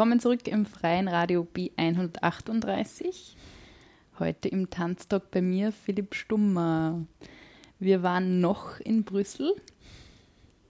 Willkommen 0.00 0.18
zurück 0.18 0.48
im 0.48 0.64
freien 0.64 1.08
Radio 1.08 1.46
B138. 1.54 3.34
Heute 4.18 4.48
im 4.48 4.70
Tanztag 4.70 5.30
bei 5.30 5.42
mir 5.42 5.72
Philipp 5.72 6.14
Stummer. 6.14 7.04
Wir 7.78 8.02
waren 8.02 8.40
noch 8.40 8.80
in 8.80 9.04
Brüssel. 9.04 9.54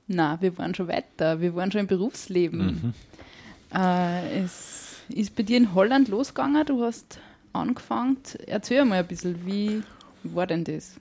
Na, 0.09 0.43
wir 0.43 0.59
waren 0.59 0.75
schon 0.75 0.89
weiter. 0.89 1.41
Wir 1.41 1.55
waren 1.55 1.71
schon 1.71 1.83
im 1.83 1.87
Berufsleben. 1.87 2.93
Mhm. 3.71 3.79
Äh, 3.79 4.41
es 4.41 4.97
ist 5.09 5.37
bei 5.37 5.45
dir 5.45 5.59
in 5.59 5.75
Holland 5.75 6.09
losgegangen. 6.09 6.67
Du 6.67 6.83
hast 6.83 7.21
angefangen. 7.53 8.17
Erzähl 8.49 8.85
mal 8.85 8.99
ein 8.99 9.07
bisschen, 9.07 9.47
wie 9.47 9.85
war 10.25 10.49
denn 10.49 10.65
das? 10.65 10.97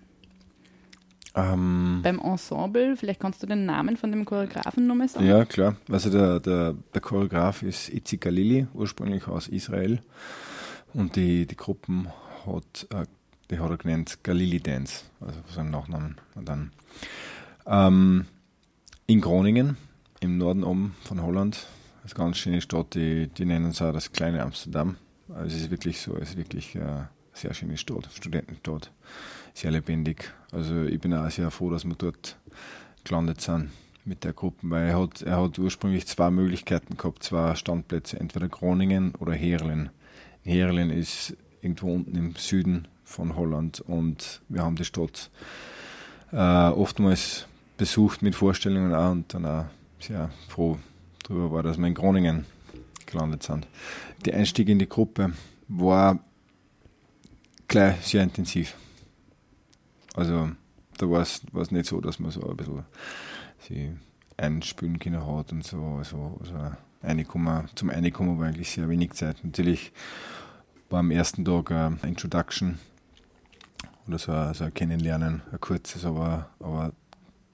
Ähm, 1.36 1.99
Beim 2.03 2.19
Ensemble, 2.19 2.95
vielleicht 2.97 3.19
kannst 3.19 3.43
du 3.43 3.47
den 3.47 3.65
Namen 3.65 3.97
von 3.97 4.11
dem 4.11 4.25
Choreografen 4.25 4.88
nochmal 4.88 5.09
sagen? 5.09 5.27
Ja, 5.27 5.45
klar. 5.45 5.75
Also 5.89 6.09
der, 6.09 6.39
der, 6.39 6.75
der 6.93 7.01
Choreograf 7.01 7.61
ist 7.61 7.89
Itzik 7.89 8.21
Galili, 8.21 8.67
ursprünglich 8.73 9.27
aus 9.27 9.47
Israel. 9.47 10.01
Und 10.93 11.15
die, 11.15 11.45
die 11.45 11.55
Gruppen 11.55 12.07
hat, 12.45 12.88
äh, 12.91 13.05
die 13.51 13.59
hat 13.59 13.69
er 13.69 13.77
genannt 13.77 14.19
Galili 14.23 14.59
Dance, 14.59 15.05
also 15.21 15.39
seinen 15.53 15.69
Nachnamen. 15.69 16.17
Und 16.34 16.49
dann 16.49 16.71
ähm, 17.67 18.25
in 19.05 19.21
Groningen, 19.21 19.77
im 20.21 20.38
Norden 20.38 20.63
oben 20.63 20.95
von 21.03 21.21
Holland, 21.21 21.67
eine 22.03 22.13
ganz 22.13 22.38
schöne 22.38 22.61
Stadt, 22.61 22.95
die, 22.95 23.27
die 23.27 23.45
nennen 23.45 23.69
es 23.69 23.82
auch 23.82 23.93
das 23.93 24.11
kleine 24.11 24.41
Amsterdam. 24.41 24.97
Also 25.30 25.55
es 25.55 25.61
ist 25.61 25.71
wirklich 25.71 26.01
so, 26.01 26.15
es 26.15 26.32
ist 26.32 26.38
wirklich 26.38 26.75
äh, 26.75 26.80
eine 26.80 27.09
sehr 27.34 27.53
schöne 27.53 27.77
Stadt, 27.77 28.09
Studentenstadt 28.11 28.91
sehr 29.54 29.72
lebendig. 29.72 30.34
Also 30.52 30.84
ich 30.84 31.00
bin 31.00 31.14
auch 31.14 31.30
sehr 31.30 31.52
froh, 31.52 31.70
dass 31.70 31.86
wir 31.86 31.95
dort 31.95 32.38
gelandet 33.04 33.41
sind 33.41 33.72
mit 34.06 34.24
der 34.24 34.34
Gruppe, 34.34 34.58
weil 34.64 34.89
er 34.89 35.00
hat, 35.00 35.22
er 35.22 35.41
hat 35.41 35.60
ursprünglich 35.60 36.08
zwei 36.08 36.32
Möglichkeiten 36.32 36.97
gehabt, 36.97 37.24
zwei 37.24 37.56
Standplätze, 37.56 38.20
entweder 38.20 38.47
Groningen 38.47 39.14
oder 39.16 39.34
Herlen. 39.34 39.89
Herlen 40.43 40.89
ist 40.89 41.36
irgendwo 41.62 41.93
unten 41.93 42.16
im 42.16 42.36
Süden 42.36 42.88
von 43.04 43.36
Holland 43.36 43.82
und 43.82 44.41
wir 44.50 44.64
haben 44.64 44.76
die 44.76 44.86
Stadt 44.86 45.30
äh, 46.32 46.36
oftmals 46.36 47.47
besucht 47.78 48.22
mit 48.22 48.36
Vorstellungen 48.36 48.93
auch 48.93 49.12
und 49.12 49.34
dann 49.34 49.45
auch 49.45 49.66
sehr 50.00 50.30
froh 50.47 50.78
darüber 51.24 51.52
war, 51.52 51.64
dass 51.64 51.78
wir 51.78 51.88
in 51.88 51.93
Groningen 51.93 52.45
gelandet 53.06 53.43
sind. 53.43 53.68
Der 54.26 54.36
Einstieg 54.36 54.70
in 54.70 54.80
die 54.80 54.89
Gruppe 54.89 55.34
war 55.68 56.20
gleich 57.68 58.06
sehr 58.06 58.24
intensiv. 58.24 58.76
Also 60.20 60.49
da 60.97 61.09
war 61.09 61.22
es 61.22 61.72
nicht 61.72 61.86
so, 61.86 62.01
dass 62.01 62.20
man 62.20 62.32
so 62.32 62.49
ein 62.49 62.57
bisschen 62.57 62.84
sie 63.59 63.91
einspülen 64.36 64.99
können 64.99 65.26
hat 65.26 65.51
und 65.51 65.63
so. 65.63 65.82
Also, 65.97 66.38
also 66.41 66.72
Einkommen, 67.01 67.70
zum 67.76 67.89
Einkommen 67.89 68.38
war 68.38 68.47
eigentlich 68.47 68.72
sehr 68.72 68.89
wenig 68.89 69.13
Zeit. 69.13 69.38
Natürlich 69.43 69.93
war 70.89 70.99
am 70.99 71.11
ersten 71.11 71.45
Tag 71.45 71.72
eine 71.72 71.97
Introduction 72.03 72.80
oder 74.07 74.17
so 74.17 74.34
ein, 74.34 74.53
so 74.53 74.65
ein 74.65 74.74
Kennenlernen, 74.74 75.41
ein 75.51 75.61
kurzes, 75.61 76.03
aber, 76.03 76.49
aber 76.59 76.91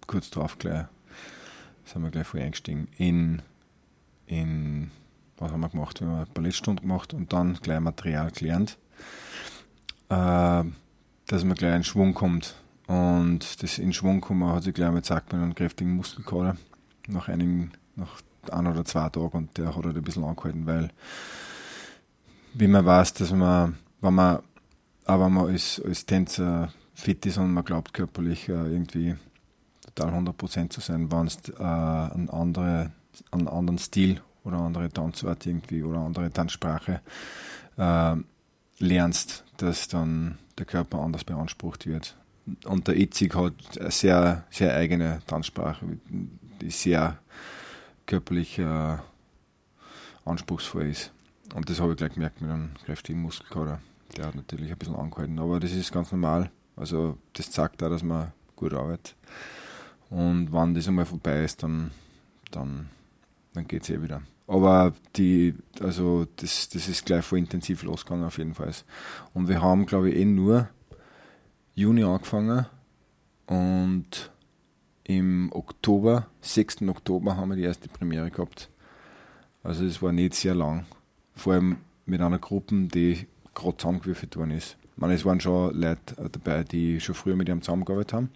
kurz 0.08 0.32
drauf 0.32 0.58
gleich 0.58 0.86
sind 1.84 2.02
wir 2.02 2.10
gleich 2.10 2.26
voll 2.26 2.42
eingestiegen 2.42 2.88
in, 2.98 3.44
in 4.26 4.90
was 5.38 5.52
haben 5.52 5.60
wir 5.60 5.70
gemacht? 5.70 6.00
Wir 6.00 6.08
haben 6.08 6.16
eine 6.16 6.26
Ballettstunde 6.26 6.82
gemacht 6.82 7.14
und 7.14 7.32
dann 7.32 7.54
gleich 7.62 7.80
Material 7.80 8.32
gelernt. 8.32 8.80
Äh, 10.10 10.64
dass 11.28 11.44
man 11.44 11.56
gleich 11.56 11.76
in 11.76 11.84
Schwung 11.84 12.14
kommt. 12.14 12.56
Und 12.88 13.64
das 13.64 13.80
in 13.80 13.94
Schwung 13.94 14.22
kommen 14.22 14.48
hat 14.48 14.64
sich 14.64 14.74
gleich 14.74 14.90
mal 14.90 14.98
gezeigt 14.98 15.34
mit 15.34 15.42
einem 15.42 15.56
kräftigen 15.56 15.96
Muskelkater 15.96 16.56
nach 17.08 17.28
einigen, 17.28 17.72
nach 17.96 18.22
ein 18.52 18.68
oder 18.68 18.86
zwei 18.86 19.10
Tagen 19.10 19.32
und 19.32 19.58
der 19.58 19.76
hat 19.76 19.84
halt 19.84 19.98
ein 19.98 20.04
bisschen 20.04 20.24
angehalten, 20.24 20.66
weil 20.66 20.90
wie 22.54 22.68
man 22.68 22.86
weiß, 22.86 23.14
dass 23.14 23.32
man, 23.32 23.78
wenn 24.02 24.14
man, 24.14 24.40
aber 25.06 25.30
man 25.30 25.48
als, 25.50 25.82
als 25.84 26.06
Tänzer 26.06 26.72
fit 26.94 27.26
ist 27.26 27.38
und 27.38 27.54
man 27.54 27.66
glaubt 27.66 27.94
körperlich 27.94 28.48
äh, 28.50 28.54
irgendwie 28.54 29.16
total 29.82 30.14
100% 30.14 30.70
zu 30.70 30.80
sein, 30.80 31.12
wenn 31.12 31.28
es 31.28 31.38
äh, 31.50 31.64
einen, 31.64 32.30
andere, 32.30 32.92
einen 33.32 33.48
anderen 33.48 33.78
Stil 33.78 34.22
oder 34.44 34.58
eine 34.58 34.68
andere 34.68 34.90
Tanzart 34.90 35.46
irgendwie 35.46 35.84
oder 35.84 35.98
eine 35.98 36.06
andere 36.06 36.32
Tanzsprache 36.32 37.02
äh, 37.78 38.16
lernst, 38.80 39.44
dass 39.58 39.88
dann 39.88 40.38
der 40.58 40.66
Körper 40.66 41.00
anders 41.00 41.24
beansprucht 41.24 41.86
wird. 41.86 42.16
Und 42.66 42.88
der 42.88 42.96
Itzig 42.96 43.36
hat 43.36 43.54
eine 43.80 43.92
sehr, 43.92 44.44
sehr 44.50 44.76
eigene 44.76 45.22
Tanzsprache, 45.26 45.86
die 46.62 46.70
sehr 46.70 47.18
körperlich 48.06 48.60
äh, 48.60 48.98
anspruchsvoll 50.26 50.88
ist. 50.88 51.12
Und 51.54 51.70
das 51.70 51.80
habe 51.80 51.92
ich 51.92 51.98
gleich 51.98 52.14
gemerkt 52.14 52.42
mit 52.42 52.52
einem 52.52 52.72
kräftigen 52.86 53.22
Muskelkater. 53.22 53.80
Der 54.16 54.28
hat 54.28 54.36
natürlich 54.36 54.72
ein 54.72 54.78
bisschen 54.78 54.96
angehalten, 54.96 55.40
aber 55.40 55.60
das 55.60 55.72
ist 55.72 55.92
ganz 55.92 56.12
normal. 56.12 56.52
Also 56.76 57.18
das 57.34 57.52
zeigt 57.52 57.82
auch, 57.82 57.90
dass 57.90 58.04
man 58.04 58.32
gut 58.56 58.74
arbeitet. 58.74 59.16
Und 60.10 60.52
wenn 60.54 60.74
das 60.74 60.88
einmal 60.88 61.06
vorbei 61.06 61.44
ist, 61.44 61.64
dann, 61.64 61.92
dann, 62.52 62.90
dann 63.54 63.68
geht 63.68 63.84
es 63.84 63.90
eh 63.90 64.02
wieder. 64.02 64.22
Aber 64.48 64.94
die, 65.16 65.56
also 65.80 66.28
das, 66.36 66.70
das 66.70 66.88
ist 66.88 67.06
gleich 67.06 67.26
voll 67.26 67.40
intensiv 67.40 67.84
losgegangen 67.84 68.26
auf 68.26 68.38
jeden 68.38 68.54
Fall. 68.54 68.72
Und 69.34 69.48
wir 69.48 69.62
haben, 69.62 69.86
glaube 69.86 70.10
ich, 70.10 70.18
eh 70.18 70.26
nur 70.26 70.70
Juni 71.74 72.04
angefangen 72.04 72.68
und 73.48 74.32
im 75.04 75.52
Oktober, 75.52 76.28
6. 76.42 76.84
Oktober, 76.84 77.38
haben 77.38 77.50
wir 77.50 77.56
die 77.56 77.64
erste 77.64 77.90
Premiere 77.90 78.32
gehabt. 78.32 78.70
Also 79.64 79.86
es 79.86 80.02
war 80.02 80.12
nicht 80.12 80.34
sehr 80.36 80.56
lang. 80.56 80.86
Vor 81.36 81.54
allem 81.54 81.78
mit 82.06 82.22
einer 82.22 82.40
Gruppe, 82.40 82.76
die 82.88 83.28
gerade 83.54 83.78
zusammengewürfelt 83.78 84.36
worden 84.36 84.52
ist. 84.52 84.78
Ich 84.96 85.02
meine, 85.02 85.14
es 85.14 85.26
waren 85.26 85.40
schon 85.40 85.80
Leute 85.80 86.30
dabei, 86.32 86.64
die 86.64 87.00
schon 87.00 87.16
früher 87.16 87.36
mit 87.36 87.50
ihm 87.50 87.62
zusammengearbeitet 87.62 88.14
haben. 88.14 88.30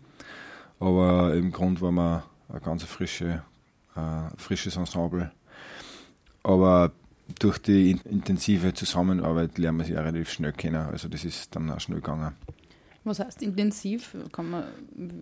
Aber 0.80 1.34
im 1.36 1.52
Grunde 1.52 1.82
waren 1.82 1.96
wir 1.96 2.24
ein 2.50 2.62
ganz 2.62 2.84
frische, 2.84 3.44
äh, 3.96 4.38
frisches 4.38 4.76
Ensemble 4.76 5.32
aber 6.44 6.92
durch 7.38 7.60
die 7.60 7.92
intensive 7.92 8.74
Zusammenarbeit 8.74 9.58
lernen 9.58 9.80
wir 9.80 9.86
sich 9.86 9.96
auch 9.96 10.02
relativ 10.02 10.32
schnell 10.32 10.54
kennen. 10.54 10.78
Also 10.78 11.08
das 11.08 11.26
ist 11.26 11.56
dann 11.56 11.70
auch 11.70 11.80
schnell 11.80 12.00
gegangen. 12.00 12.36
Was 13.04 13.20
heißt 13.20 13.42
intensiv? 13.42 14.16
Kann 14.32 14.50
man 14.50 14.66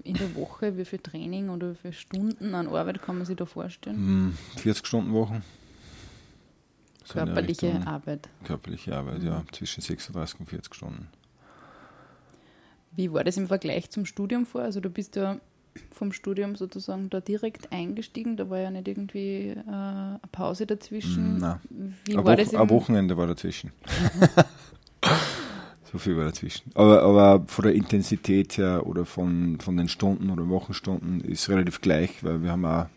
in 0.03 0.15
der 0.15 0.35
Woche, 0.35 0.77
wie 0.77 0.85
viel 0.85 0.99
Training 0.99 1.49
oder 1.49 1.71
wie 1.71 1.75
viele 1.75 1.93
Stunden 1.93 2.55
an 2.55 2.67
Arbeit 2.67 3.01
kann 3.01 3.17
man 3.17 3.25
sich 3.25 3.35
da 3.35 3.45
vorstellen? 3.45 4.35
40 4.55 4.81
hm, 4.81 4.85
Stunden 4.85 5.13
Wochen. 5.13 5.43
So 7.05 7.13
Körperliche 7.13 7.85
Arbeit. 7.85 8.27
Körperliche 8.43 8.95
Arbeit, 8.95 9.19
mhm. 9.19 9.27
ja, 9.27 9.43
zwischen 9.51 9.81
36 9.81 10.39
und 10.41 10.49
40 10.49 10.75
Stunden. 10.75 11.07
Wie 12.91 13.13
war 13.13 13.23
das 13.23 13.37
im 13.37 13.47
Vergleich 13.47 13.89
zum 13.91 14.05
Studium 14.05 14.45
vor? 14.45 14.61
Also 14.61 14.81
du 14.81 14.89
bist 14.89 15.15
ja 15.15 15.39
vom 15.91 16.11
Studium 16.11 16.55
sozusagen 16.55 17.09
da 17.09 17.19
direkt 17.19 17.71
eingestiegen? 17.71 18.37
Da 18.37 18.49
war 18.49 18.59
ja 18.59 18.71
nicht 18.71 18.87
irgendwie 18.87 19.49
äh, 19.49 19.69
eine 19.69 20.19
Pause 20.31 20.65
dazwischen. 20.65 21.37
Nein. 21.37 21.59
Wie 22.05 22.17
ein, 22.17 22.25
war 22.25 22.37
Wo 22.37 22.41
das 22.41 22.53
ein 22.53 22.69
Wochenende 22.69 23.17
war 23.17 23.27
dazwischen. 23.27 23.71
so 25.91 25.97
viel 25.97 26.17
war 26.17 26.25
dazwischen. 26.25 26.71
Aber, 26.75 27.01
aber 27.03 27.45
von 27.47 27.63
der 27.63 27.73
Intensität 27.73 28.57
her 28.57 28.85
oder 28.85 29.05
von, 29.05 29.59
von 29.59 29.77
den 29.77 29.89
Stunden 29.89 30.29
oder 30.29 30.47
Wochenstunden 30.49 31.21
ist 31.21 31.49
relativ 31.49 31.81
gleich, 31.81 32.23
weil 32.23 32.43
wir 32.43 32.51
haben 32.51 32.65
auch, 32.65 32.87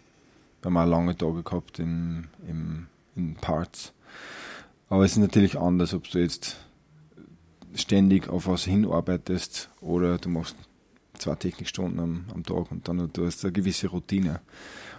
wir 0.62 0.66
haben 0.66 0.76
auch 0.76 0.86
lange 0.86 1.16
Tage 1.16 1.42
gehabt 1.42 1.78
in, 1.78 2.28
in, 2.48 2.86
in 3.16 3.34
Parts. 3.36 3.92
Aber 4.88 5.04
es 5.04 5.12
ist 5.12 5.18
natürlich 5.18 5.58
anders, 5.58 5.94
ob 5.94 6.10
du 6.10 6.18
jetzt 6.18 6.56
ständig 7.74 8.28
auf 8.28 8.46
was 8.46 8.64
hinarbeitest 8.64 9.70
oder 9.80 10.18
du 10.18 10.28
machst 10.28 10.56
zwei 11.20 11.34
Technikstunden 11.34 12.00
am, 12.00 12.24
am 12.34 12.42
Tag 12.42 12.70
und 12.70 12.88
dann 12.88 13.10
du 13.12 13.26
hast 13.26 13.44
eine 13.44 13.52
gewisse 13.52 13.88
Routine. 13.88 14.40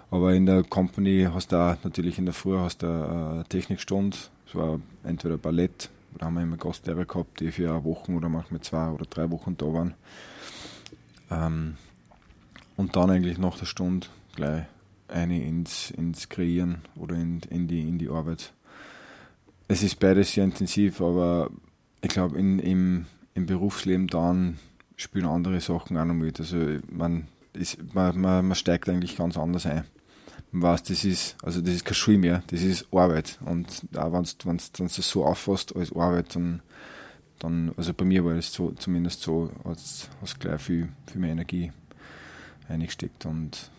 Aber 0.09 0.33
in 0.33 0.45
der 0.45 0.63
Company 0.63 1.27
hast 1.33 1.51
du 1.51 1.57
auch 1.57 1.77
natürlich 1.83 2.17
in 2.17 2.25
der 2.25 2.33
Früh 2.33 2.57
hast 2.57 2.83
du 2.83 2.87
eine 2.87 3.45
Technikstunde, 3.47 4.17
es 4.47 4.55
war 4.55 4.79
entweder 5.03 5.37
Ballett, 5.37 5.89
da 6.17 6.25
haben 6.25 6.35
wir 6.35 6.43
immer 6.43 6.57
Gastlehrer 6.57 7.05
gehabt, 7.05 7.39
die 7.39 7.51
für 7.51 7.71
eine 7.71 7.83
Woche 7.85 8.11
oder 8.11 8.29
manchmal 8.29 8.61
zwei 8.61 8.89
oder 8.89 9.05
drei 9.05 9.31
Wochen 9.31 9.55
da 9.57 9.65
waren. 9.67 9.93
Ähm, 11.29 11.75
und 12.75 12.95
dann 12.95 13.09
eigentlich 13.09 13.37
nach 13.37 13.57
der 13.57 13.65
Stunde 13.65 14.07
gleich 14.35 14.65
eine 15.07 15.43
ins, 15.43 15.91
ins 15.91 16.29
Kreieren 16.29 16.81
oder 16.95 17.15
in, 17.15 17.41
in, 17.49 17.67
die, 17.67 17.87
in 17.87 17.97
die 17.97 18.09
Arbeit. 18.09 18.53
Es 19.67 19.83
ist 19.83 19.99
beides 19.99 20.33
sehr 20.33 20.43
intensiv, 20.43 20.99
aber 21.01 21.49
ich 22.01 22.09
glaube, 22.09 22.37
im, 22.37 23.05
im 23.33 23.45
Berufsleben 23.45 24.07
dann 24.07 24.59
spielen 25.01 25.25
andere 25.25 25.59
Sachen 25.59 25.97
auch 25.97 26.05
noch 26.05 26.13
mit. 26.13 26.39
Also 26.39 26.57
man, 26.89 27.27
ist, 27.53 27.93
man, 27.93 28.19
man, 28.19 28.47
man 28.47 28.55
steigt 28.55 28.89
eigentlich 28.89 29.17
ganz 29.17 29.37
anders 29.37 29.65
ein. 29.65 29.83
Man 30.51 30.63
weiß, 30.63 30.83
das 30.83 31.05
ist, 31.05 31.37
also 31.43 31.61
das 31.61 31.75
ist 31.75 31.85
kein 31.85 31.95
Schule 31.95 32.17
mehr, 32.17 32.43
das 32.47 32.61
ist 32.61 32.87
Arbeit. 32.93 33.39
Und 33.45 33.67
auch 33.95 34.11
wenn 34.13 34.23
du 34.57 34.83
das 34.83 34.95
so 34.95 35.25
auffasst 35.25 35.75
als 35.75 35.95
Arbeit, 35.95 36.35
dann, 36.35 36.61
dann, 37.39 37.71
also 37.77 37.93
bei 37.93 38.05
mir 38.05 38.25
war 38.25 38.33
es 38.33 38.53
so, 38.53 38.71
zumindest 38.71 39.21
so, 39.21 39.49
hast 39.65 40.09
du 40.21 40.39
gleich 40.39 40.61
viel, 40.61 40.89
viel 41.07 41.21
mehr 41.21 41.31
Energie 41.31 41.71
eingesteckt 42.67 43.25
und, 43.25 43.69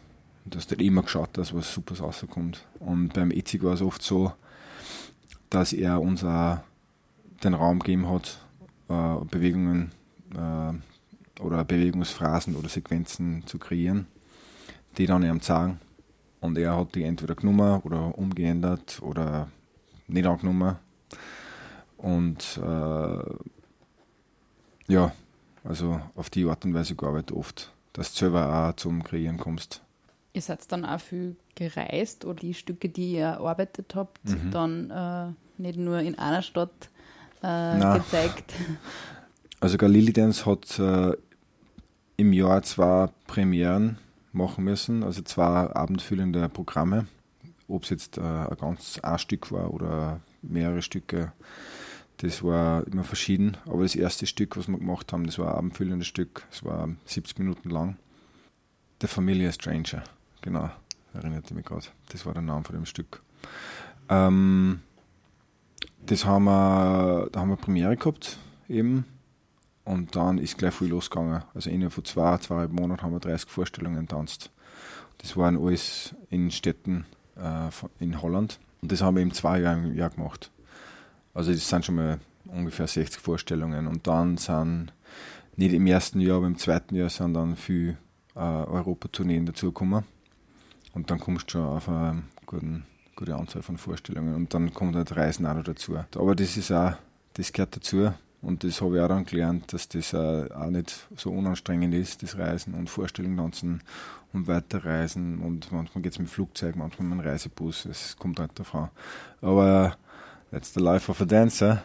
du 0.45 0.59
hast 0.59 0.71
halt 0.71 0.83
immer 0.83 1.03
geschaut, 1.03 1.31
dass 1.35 1.55
was 1.55 1.73
Supers 1.73 2.01
rauskommt. 2.01 2.65
Und 2.81 3.15
beim 3.15 3.31
Ethik 3.31 3.63
war 3.63 3.75
es 3.75 3.83
oft 3.83 4.03
so, 4.03 4.33
dass 5.51 5.73
er 5.73 6.01
uns 6.01 6.25
auch 6.25 6.59
den 7.45 7.55
Raum 7.55 7.79
gegeben 7.79 8.09
hat, 8.09 8.39
äh, 8.89 9.25
Bewegungen 9.31 9.93
äh, 10.35 10.73
oder 11.43 11.65
Bewegungsphrasen 11.65 12.57
oder 12.57 12.69
Sequenzen 12.69 13.47
zu 13.47 13.59
kreieren, 13.59 14.07
die 14.99 15.07
dann 15.07 15.23
ihm 15.23 15.41
zeigen. 15.41 15.81
Und 16.41 16.59
er 16.59 16.77
hat 16.77 16.95
die 16.95 17.05
entweder 17.05 17.35
genommen 17.35 17.81
oder 17.83 18.17
umgeändert 18.19 19.01
oder 19.03 19.49
nicht 20.09 20.27
angenommen. 20.27 20.77
Und 21.99 22.61
äh, 22.63 23.25
ja, 24.89 25.13
also 25.65 26.01
auf 26.17 26.31
die 26.31 26.45
Art 26.45 26.65
und 26.65 26.75
Weise 26.75 26.97
gearbeitet 26.97 27.33
oft, 27.33 27.73
dass 27.93 28.13
du 28.13 28.19
selber 28.19 28.69
auch 28.69 28.77
zum 28.77 29.05
Kreieren 29.05 29.39
kommst. 29.39 29.83
Ihr 30.33 30.43
seid 30.43 30.61
dann 30.73 30.85
auch 30.85 31.01
viel 31.01 31.37
gereist 31.55 32.25
oder 32.25 32.41
die 32.41 32.55
Stücke, 32.55 32.89
die 32.89 33.13
ihr 33.13 33.27
erarbeitet 33.27 33.95
habt, 33.95 34.25
mhm. 34.25 34.51
dann 34.51 34.91
äh, 34.91 35.63
nicht 35.63 35.79
nur 35.79 36.01
in 36.01 36.19
einer 36.19 36.43
Stadt 36.43 36.91
äh, 37.43 37.99
gezeigt? 37.99 38.53
Also 39.61 39.79
Galilei 39.79 40.11
Dance 40.11 40.45
hat 40.45 40.79
äh, 40.81 41.17
im 42.17 42.33
Jahr 42.33 42.63
zwei 42.63 43.09
Premieren 43.27 43.99
machen 44.33 44.65
müssen, 44.65 45.03
also 45.03 45.23
zwei 45.23 45.71
abendfüllende 45.71 46.49
Programme. 46.49 47.07
Ob 47.69 47.85
es 47.85 47.91
jetzt 47.91 48.19
äh, 48.19 48.21
ein 48.21 48.57
ganz 48.61 48.99
ein 49.01 49.19
Stück 49.19 49.51
war 49.53 49.73
oder 49.73 50.21
mehrere 50.43 50.83
Stücke, 50.83 51.33
das 52.19 52.43
war 52.43 52.87
immer 52.87 53.05
verschieden. 53.05 53.57
Aber 53.67 53.83
das 53.83 53.97
erste 53.97 54.27
Stück, 54.27 54.57
was 54.57 54.69
wir 54.69 54.79
gemacht 54.79 55.13
haben, 55.13 55.27
das 55.27 55.39
war 55.39 55.53
ein 55.53 55.59
abendfüllendes 55.59 56.07
Stück. 56.07 56.47
Es 56.51 56.65
war 56.65 56.89
70 57.07 57.39
Minuten 57.39 57.71
lang. 57.71 57.97
The 59.01 59.09
Familiar 59.09 59.53
Stranger, 59.53 60.05
genau, 60.41 60.71
erinnerte 61.13 61.55
mich 61.55 61.65
gerade. 61.65 61.87
Das 62.11 62.25
war 62.25 62.33
der 62.35 62.43
Name 62.43 62.63
von 62.63 62.77
dem 62.77 62.87
Stück. 62.87 63.23
Ähm, 64.09 64.81
das 66.07 66.25
haben 66.25 66.45
wir, 66.45 67.29
da 67.33 67.41
haben 67.41 67.49
wir 67.49 67.57
Premiere 67.57 67.97
gehabt, 67.97 68.39
eben. 68.69 69.05
Und 69.85 70.15
dann 70.15 70.39
ist 70.39 70.59
gleich 70.59 70.75
viel 70.75 70.89
losgegangen. 70.89 71.43
Also 71.55 71.71
innerhalb 71.71 71.93
von 71.93 72.05
zwei, 72.05 72.39
zweieinhalb 72.39 72.73
Monaten 72.73 73.03
haben 73.03 73.13
wir 73.13 73.21
30 73.21 73.51
Vorstellungen 73.51 74.07
getanzt. 74.07 74.51
Das 75.19 75.37
waren 75.37 75.59
alles 75.59 76.15
in 76.31 76.51
Städten 76.51 77.05
äh, 77.37 77.71
in 77.99 78.23
Holland. 78.23 78.59
Und 78.81 78.93
das 78.93 79.03
haben 79.03 79.17
wir 79.17 79.23
im 79.23 79.33
zwei 79.33 79.61
Jahre 79.61 79.79
im 79.79 79.95
Jahr 79.95 80.11
gemacht. 80.11 80.51
Also 81.35 81.53
das 81.53 81.69
sind 81.69 81.85
schon 81.85 81.97
mal 81.97 82.21
ungefähr 82.47 82.87
60 82.87 83.21
Vorstellungen. 83.21 83.87
Und 83.87 84.07
dann 84.07 84.37
sind 84.37 84.93
nicht 85.57 85.73
im 85.73 85.87
ersten 85.87 86.21
Jahr, 86.21 86.39
aber 86.39 86.47
im 86.47 86.59
zweiten 86.59 86.95
Jahr 86.95 87.11
sind 87.11 87.35
dann 87.35 87.57
viele 87.57 87.97
äh, 88.35 88.39
Europatourneen 88.39 89.47
dazugekommen. 89.47 90.05
Und 90.95 91.11
dann 91.11 91.19
kommst 91.19 91.49
du 91.49 91.53
schon 91.53 91.67
auf 91.67 91.89
eine 91.89 92.23
guten, 92.47 92.85
gute 93.17 93.35
Anzahl 93.35 93.63
von 93.63 93.79
Vorstellungen. 93.79 94.35
Und 94.35 94.55
dann 94.55 94.73
kommt 94.75 94.95
halt 94.95 95.17
Reisen 95.17 95.47
auch 95.47 95.55
noch 95.55 95.65
dazu. 95.65 95.97
Aber 96.15 96.35
das 96.35 96.57
ist 96.57 96.71
auch, 96.71 96.95
das 97.35 97.53
gehört 97.53 97.77
dazu. 97.77 98.13
Und 98.43 98.65
das 98.65 98.81
habe 98.81 98.97
ich 98.97 99.03
auch 99.03 99.09
dann 99.09 99.25
gelernt, 99.25 99.73
dass 99.73 99.89
das 99.89 100.15
auch 100.15 100.71
nicht 100.71 101.07
so 101.17 101.31
unanstrengend 101.31 101.95
ist, 101.95 102.25
das 102.25 102.37
Reisen 102.37 102.75
und 102.75 102.91
Vorstellungen 102.91 103.37
tanzen 103.37 103.83
und 104.33 104.49
weiterreisen. 104.49 105.39
Und 105.39 105.71
manchmal 105.71 106.03
geht 106.03 106.13
es 106.13 106.19
mit 106.19 106.29
Flugzeug, 106.29 106.75
manchmal 106.75 107.09
mit 107.09 107.21
einem 107.21 107.29
Reisebus. 107.29 107.85
Es 107.85 108.17
kommt 108.17 108.41
halt 108.41 108.59
davon. 108.59 108.89
Aber 109.41 109.97
that's 110.51 110.75
the 110.75 110.81
life 110.81 111.09
of 111.09 111.21
a 111.21 111.25
dancer. 111.25 111.85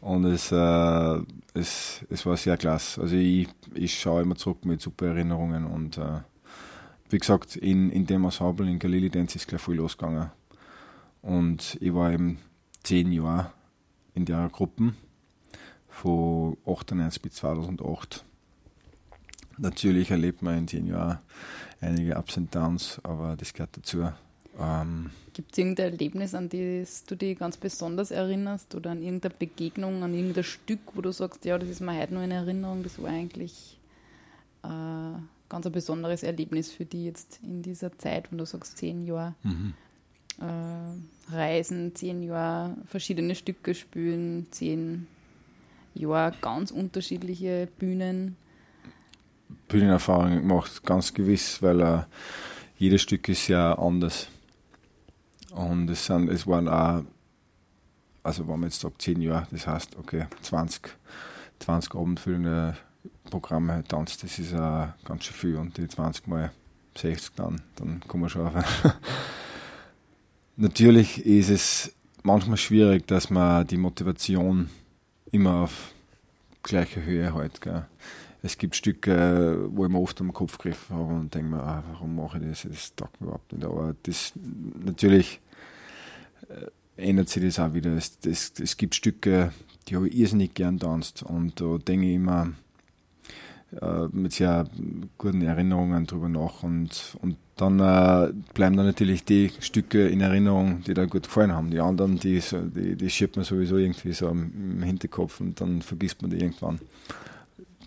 Und 0.00 0.24
es, 0.24 0.50
äh, 0.50 1.20
es, 1.54 2.04
es 2.08 2.24
war 2.24 2.36
sehr 2.36 2.56
klasse. 2.56 3.02
Also 3.02 3.16
ich, 3.16 3.48
ich 3.74 4.00
schaue 4.00 4.22
immer 4.22 4.36
zurück 4.36 4.64
mit 4.64 4.80
super 4.80 5.08
Erinnerungen 5.08 5.66
und 5.66 5.98
äh, 5.98 6.20
wie 7.10 7.18
gesagt, 7.18 7.56
in, 7.56 7.90
in 7.90 8.06
dem 8.06 8.24
Ensemble 8.24 8.70
in 8.70 8.78
Galilei 8.78 9.08
Dance 9.08 9.36
ist 9.36 9.48
gleich 9.48 9.62
viel 9.62 9.74
losgegangen. 9.74 10.30
Und 11.20 11.76
ich 11.80 11.92
war 11.92 12.12
eben 12.12 12.38
zehn 12.82 13.12
Jahre 13.12 13.50
in 14.14 14.24
der 14.24 14.48
Gruppe 14.50 14.94
von 15.98 16.56
98 16.64 17.22
bis 17.22 17.34
2008. 17.34 18.24
Natürlich 19.58 20.10
erlebt 20.10 20.42
man 20.42 20.58
in 20.58 20.68
zehn 20.68 20.86
Jahren 20.86 21.18
einige 21.80 22.16
Ups 22.16 22.36
und 22.36 22.54
Downs, 22.54 23.00
aber 23.02 23.36
das 23.36 23.52
gehört 23.52 23.76
dazu. 23.76 24.08
Ähm, 24.58 25.10
Gibt 25.32 25.52
es 25.52 25.58
irgendein 25.58 25.92
Erlebnis, 25.92 26.34
an 26.34 26.48
das 26.48 27.04
du 27.04 27.16
dich 27.16 27.38
ganz 27.38 27.56
besonders 27.56 28.10
erinnerst 28.10 28.74
oder 28.74 28.90
an 28.90 29.02
irgendeine 29.02 29.34
Begegnung, 29.34 30.02
an 30.02 30.14
irgendein 30.14 30.44
Stück, 30.44 30.80
wo 30.94 31.00
du 31.00 31.12
sagst, 31.12 31.44
ja, 31.44 31.58
das 31.58 31.68
ist 31.68 31.80
mir 31.80 31.98
heute 31.98 32.14
nur 32.14 32.22
in 32.22 32.30
Erinnerung, 32.30 32.82
das 32.82 33.00
war 33.02 33.10
eigentlich 33.10 33.78
äh, 34.62 35.18
ganz 35.48 35.66
ein 35.66 35.72
besonderes 35.72 36.22
Erlebnis 36.22 36.70
für 36.70 36.84
dich 36.84 37.04
jetzt 37.04 37.40
in 37.42 37.62
dieser 37.62 37.96
Zeit, 37.98 38.30
wenn 38.30 38.38
du 38.38 38.46
sagst, 38.46 38.78
zehn 38.78 39.04
Jahre 39.04 39.34
mhm. 39.42 39.74
äh, 40.40 41.32
Reisen, 41.34 41.94
zehn 41.94 42.22
Jahre 42.22 42.76
verschiedene 42.86 43.34
Stücke 43.34 43.74
spielen, 43.74 44.46
zehn 44.50 45.06
Jahre 45.94 46.34
ganz 46.40 46.70
unterschiedliche 46.70 47.68
Bühnen. 47.78 48.36
Bühnenerfahrung 49.68 50.36
gemacht, 50.36 50.82
ganz 50.84 51.12
gewiss, 51.12 51.62
weil 51.62 51.80
äh, 51.80 52.02
jedes 52.76 53.02
Stück 53.02 53.28
ist 53.28 53.48
ja 53.48 53.78
anders. 53.78 54.28
Und 55.50 55.88
es, 55.90 56.06
sind, 56.06 56.28
es 56.28 56.46
waren 56.46 56.68
auch, 56.68 57.02
also 58.22 58.46
wenn 58.46 58.60
man 58.60 58.68
jetzt 58.68 58.80
sagt 58.80 59.02
10 59.02 59.22
Jahre, 59.22 59.46
das 59.50 59.66
heißt, 59.66 59.96
okay, 59.96 60.26
20, 60.42 60.96
20 61.60 61.94
abendfüllende 61.94 62.76
Programme 63.30 63.82
tanzt, 63.86 64.22
das 64.22 64.38
ist 64.38 64.54
auch 64.54 64.88
ganz 65.04 65.24
schön 65.24 65.36
viel. 65.36 65.56
Und 65.56 65.76
die 65.76 65.88
20 65.88 66.26
mal 66.26 66.52
60 66.96 67.34
dann, 67.36 67.60
dann 67.76 68.00
kommen 68.06 68.24
wir 68.24 68.28
schon 68.28 68.46
auf. 68.46 68.54
Natürlich 70.56 71.24
ist 71.24 71.50
es 71.50 71.94
manchmal 72.22 72.56
schwierig, 72.56 73.06
dass 73.06 73.30
man 73.30 73.66
die 73.66 73.76
Motivation 73.76 74.68
immer 75.32 75.62
auf 75.62 75.92
gleicher 76.62 77.02
Höhe 77.02 77.34
hält. 77.34 77.60
Gell. 77.60 77.86
Es 78.42 78.56
gibt 78.56 78.76
Stücke, 78.76 79.68
wo 79.70 79.84
ich 79.84 79.90
mir 79.90 79.98
oft 79.98 80.20
am 80.20 80.32
Kopf 80.32 80.58
gegriffen 80.58 80.96
habe 80.96 81.14
und 81.14 81.34
denke 81.34 81.50
mir, 81.50 81.62
ah, 81.62 81.82
warum 81.90 82.16
mache 82.16 82.38
ich 82.38 82.48
das? 82.48 82.66
Das 82.70 82.94
taugt 82.94 83.20
mir 83.20 83.28
überhaupt 83.28 83.52
nicht. 83.52 83.64
Aber 83.64 83.94
das 84.04 84.32
natürlich 84.84 85.40
äh, 86.48 87.08
ändert 87.08 87.28
sich 87.28 87.42
das 87.42 87.58
auch 87.58 87.74
wieder. 87.74 87.92
Es, 87.96 88.18
das, 88.20 88.52
es 88.60 88.76
gibt 88.76 88.94
Stücke, 88.94 89.52
die 89.88 89.96
habe 89.96 90.08
ich 90.08 90.16
irrsinnig 90.16 90.54
gern 90.54 90.78
tanzt 90.78 91.22
und 91.22 91.60
da 91.60 91.78
denke 91.78 92.06
ich 92.06 92.14
immer 92.14 92.52
äh, 93.80 94.06
mit 94.12 94.32
sehr 94.32 94.66
guten 95.16 95.42
Erinnerungen 95.42 96.06
drüber 96.06 96.28
nach 96.28 96.62
und, 96.62 97.16
und 97.20 97.36
dann 97.60 97.80
äh, 97.80 98.32
bleiben 98.54 98.76
dann 98.76 98.86
natürlich 98.86 99.24
die 99.24 99.50
Stücke 99.58 100.06
in 100.06 100.20
Erinnerung, 100.20 100.82
die 100.84 100.94
da 100.94 101.06
gut 101.06 101.24
gefallen 101.24 101.52
haben. 101.52 101.70
Die 101.70 101.80
anderen, 101.80 102.18
die, 102.18 102.40
die, 102.74 102.96
die 102.96 103.10
schiebt 103.10 103.36
man 103.36 103.44
sowieso 103.44 103.76
irgendwie 103.76 104.12
so 104.12 104.28
im 104.28 104.82
Hinterkopf 104.82 105.40
und 105.40 105.60
dann 105.60 105.82
vergisst 105.82 106.22
man 106.22 106.30
die 106.30 106.38
irgendwann. 106.38 106.78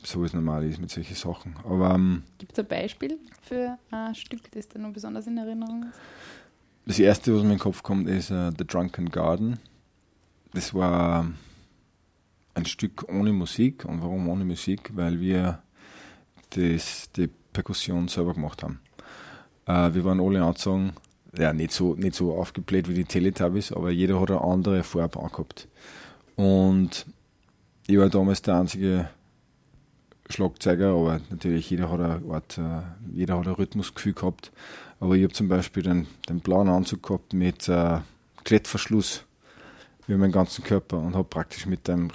So 0.04 0.22
wie 0.22 0.26
es 0.26 0.34
normal 0.34 0.66
ist 0.66 0.80
mit 0.82 0.90
solchen 0.90 1.16
Sachen. 1.16 1.56
ähm, 1.66 2.24
Gibt 2.38 2.54
es 2.54 2.60
ein 2.60 2.68
Beispiel 2.68 3.18
für 3.44 3.78
ein 3.92 4.16
Stück, 4.16 4.52
das 4.52 4.68
dir 4.68 4.80
noch 4.80 4.92
besonders 4.92 5.28
in 5.28 5.38
Erinnerung 5.38 5.84
ist? 5.84 6.00
Das 6.86 7.00
erste, 7.00 7.34
was 7.34 7.44
mir 7.44 7.52
in 7.52 7.56
den 7.56 7.60
Kopf 7.60 7.84
kommt, 7.84 8.10
ist 8.10 8.32
uh, 8.32 8.50
The 8.58 8.66
Drunken 8.66 9.10
Garden. 9.10 9.60
Das 10.54 10.74
war 10.74 11.32
ein 12.56 12.66
Stück 12.66 13.06
ohne 13.08 13.32
Musik. 13.32 13.86
Und 13.86 14.02
warum 14.02 14.28
ohne 14.28 14.44
Musik? 14.44 14.92
Weil 14.96 15.22
wir 15.22 15.62
das, 16.50 17.12
die 17.12 17.30
Perkussion 17.54 18.08
selber 18.08 18.34
gemacht 18.34 18.64
haben. 18.64 18.80
Uh, 19.68 19.94
wir 19.94 20.04
waren 20.04 20.20
alle 20.20 20.44
angezogen, 20.44 20.94
ja, 21.38 21.54
nicht 21.54 21.72
so, 21.72 21.94
nicht 21.96 22.16
so 22.16 22.34
aufgebläht 22.34 22.90
wie 22.90 22.94
die 22.94 23.06
Teletubbies, 23.06 23.72
aber 23.72 23.92
jeder 23.92 24.20
hat 24.20 24.32
eine 24.32 24.42
andere 24.42 24.84
Farbe 24.84 25.20
angehabt. 25.20 25.68
Und 26.36 27.06
ich 27.88 27.98
war 27.98 28.10
damals 28.10 28.42
der 28.42 28.56
einzige 28.56 29.10
Schlagzeuger, 30.30 30.90
aber 30.90 31.22
natürlich 31.30 31.70
jeder 31.70 31.92
hat 31.92 32.00
eine 32.00 32.22
Art, 32.34 32.58
uh, 32.58 32.82
jeder 33.14 33.38
hat 33.38 33.48
ein 33.48 33.54
Rhythmusgefühl 33.54 34.14
gehabt. 34.14 34.52
Aber 35.00 35.16
ich 35.16 35.24
habe 35.24 35.34
zum 35.34 35.48
Beispiel 35.48 35.84
den, 35.84 36.08
den 36.30 36.42
blauen 36.42 36.70
Anzug 36.70 37.02
gehabt 37.04 37.34
mit 37.34 37.68
äh, 37.68 38.00
Klettverschluss 38.44 39.26
über 40.08 40.18
meinen 40.18 40.32
ganzen 40.32 40.64
Körper 40.64 41.00
und 41.00 41.16
habe 41.16 41.28
praktisch 41.28 41.66
mit 41.66 41.88
dem 41.88 42.12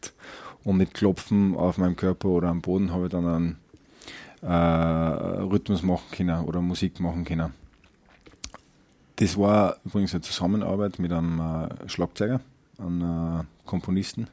und 0.64 0.76
mit 0.76 0.94
Klopfen 0.94 1.56
auf 1.56 1.76
meinem 1.76 1.96
Körper 1.96 2.28
oder 2.28 2.48
am 2.48 2.62
Boden 2.62 2.92
habe 2.92 3.06
ich 3.06 3.10
dann 3.10 3.26
einen 3.26 3.58
äh, 4.42 4.46
Rhythmus 4.46 5.82
machen 5.82 6.10
können 6.10 6.44
oder 6.44 6.60
Musik 6.60 7.00
machen 7.00 7.24
können. 7.24 7.52
Das 9.16 9.36
war 9.36 9.76
übrigens 9.84 10.14
eine 10.14 10.22
Zusammenarbeit 10.22 10.98
mit 10.98 11.12
einem 11.12 11.40
äh, 11.40 11.88
Schlagzeuger, 11.88 12.40
einem 12.78 13.40
äh, 13.40 13.44
Komponisten 13.66 14.28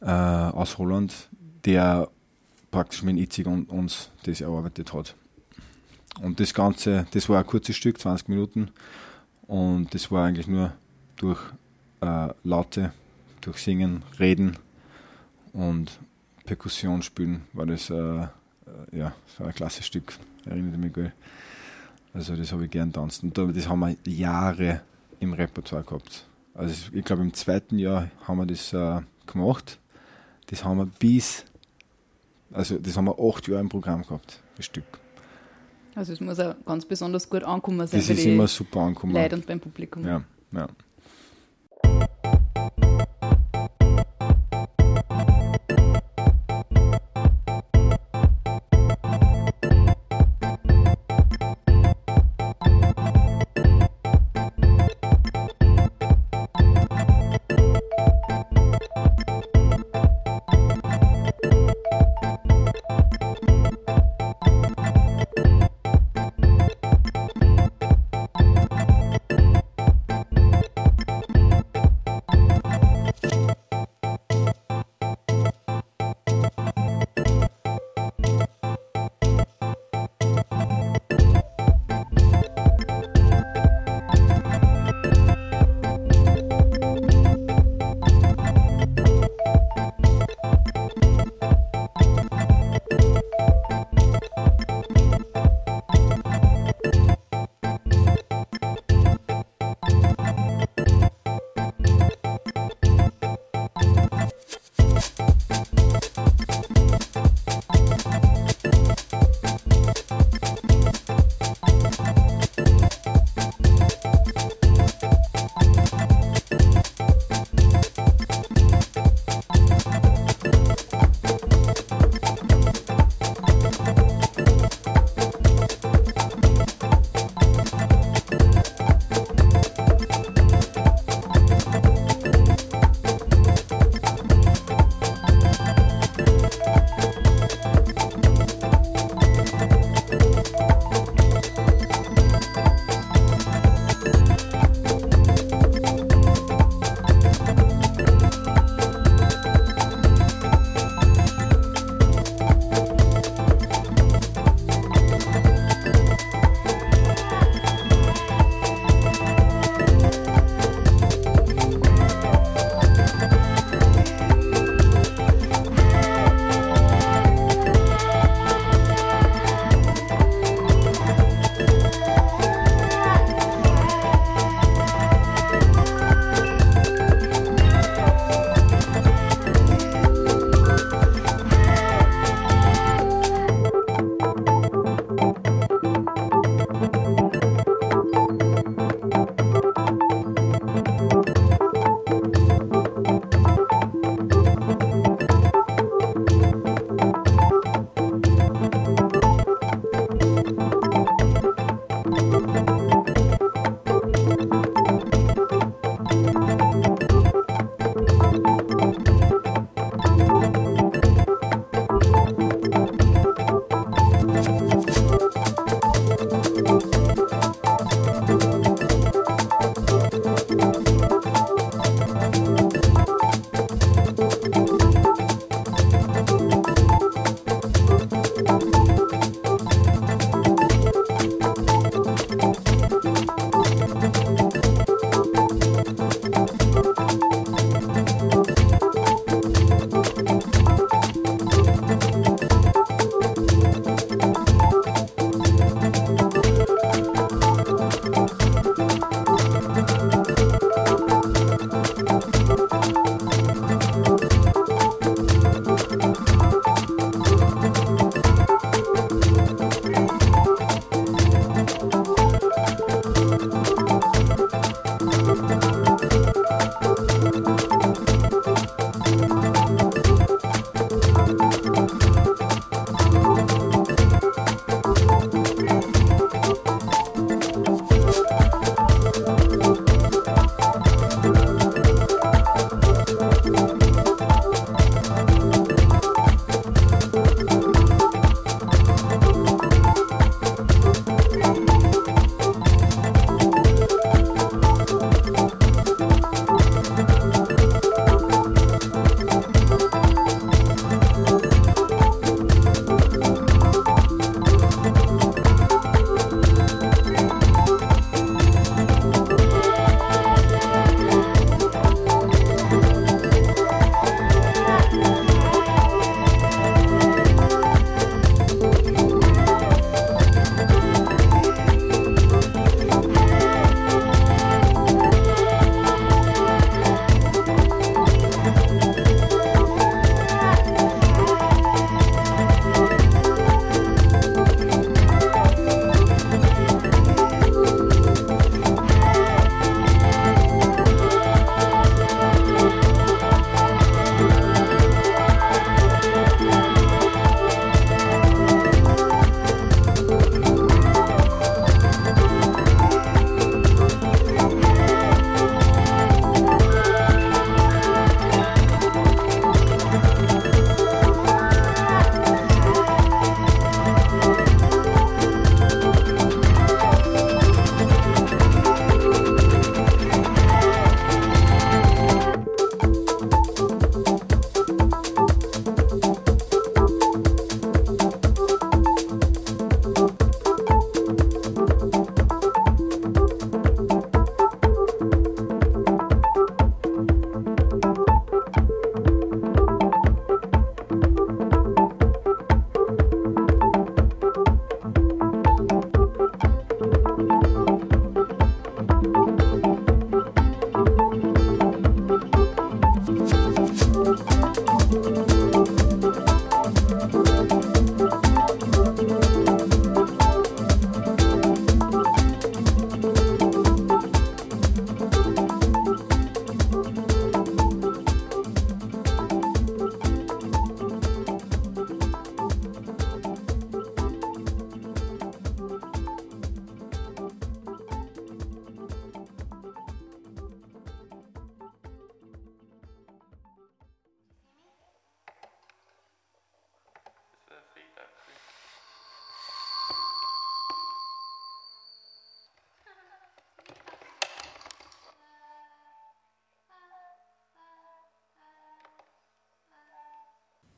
äh, 0.00 0.06
aus 0.06 0.78
Holland, 0.78 1.28
der 1.64 2.08
praktisch 2.70 3.02
mit 3.02 3.16
Itzig 3.16 3.46
und 3.46 3.68
uns 3.68 4.10
das 4.24 4.40
erarbeitet 4.40 4.92
hat. 4.92 5.16
Und 6.22 6.38
das 6.40 6.54
Ganze, 6.54 7.06
das 7.12 7.28
war 7.28 7.38
ein 7.38 7.46
kurzes 7.46 7.76
Stück, 7.76 7.98
20 7.98 8.28
Minuten. 8.28 8.70
Und 9.46 9.94
das 9.94 10.10
war 10.10 10.26
eigentlich 10.26 10.46
nur 10.46 10.72
durch 11.16 11.40
äh, 12.00 12.28
Laute, 12.44 12.92
durch 13.40 13.58
Singen, 13.58 14.02
Reden 14.18 14.56
und 15.52 15.98
Perkussion 16.44 17.02
spielen, 17.02 17.42
war 17.52 17.66
das, 17.66 17.90
äh, 17.90 18.26
ja, 18.92 19.12
das 19.26 19.40
war 19.40 19.46
ein 19.48 19.54
klasse 19.54 19.82
Stück. 19.82 20.14
Erinnert 20.44 20.78
mich 20.78 20.92
gut. 20.92 21.12
Also 22.12 22.34
das 22.36 22.52
habe 22.52 22.64
ich 22.64 22.70
gern 22.70 22.92
tanzt. 22.92 23.22
Und 23.22 23.36
das 23.36 23.68
haben 23.68 23.80
wir 23.80 23.96
Jahre 24.12 24.80
im 25.20 25.32
Repertoire 25.32 25.84
gehabt. 25.84 26.26
Also 26.54 26.90
ich 26.92 27.04
glaube 27.04 27.22
im 27.22 27.32
zweiten 27.34 27.78
Jahr 27.78 28.10
haben 28.26 28.38
wir 28.38 28.46
das 28.46 28.72
äh, 28.72 29.00
gemacht. 29.26 29.78
Das 30.46 30.64
haben 30.64 30.78
wir 30.78 30.86
bis, 30.86 31.44
also 32.52 32.78
das 32.78 32.96
haben 32.96 33.04
wir 33.04 33.16
acht 33.18 33.46
Jahre 33.46 33.60
im 33.60 33.68
Programm 33.68 34.02
gehabt, 34.02 34.40
das 34.56 34.66
Stück. 34.66 34.98
Also 35.94 36.12
es 36.12 36.20
muss 36.20 36.40
auch 36.40 36.54
ganz 36.64 36.84
besonders 36.84 37.28
gut 37.28 37.44
ankommen 37.44 37.86
sein. 37.86 38.00
Das 38.00 38.08
ist 38.10 38.24
immer 38.24 38.48
super 38.48 38.80
ankommen. 38.80 39.12
Leute 39.12 39.36
und 39.36 39.46
beim 39.46 39.60
Publikum. 39.60 40.04
Ja, 40.04 40.22
ja. 40.52 40.68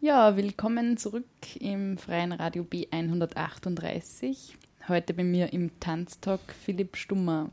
Ja, 0.05 0.36
willkommen 0.36 0.96
zurück 0.96 1.24
im 1.61 1.96
freien 1.96 2.32
Radio 2.32 2.64
B138. 2.64 4.55
Heute 4.88 5.14
bei 5.14 5.22
mir 5.22 5.53
im 5.53 5.78
Tanztalk 5.78 6.40
Philipp 6.64 6.96
Stummer. 6.96 7.50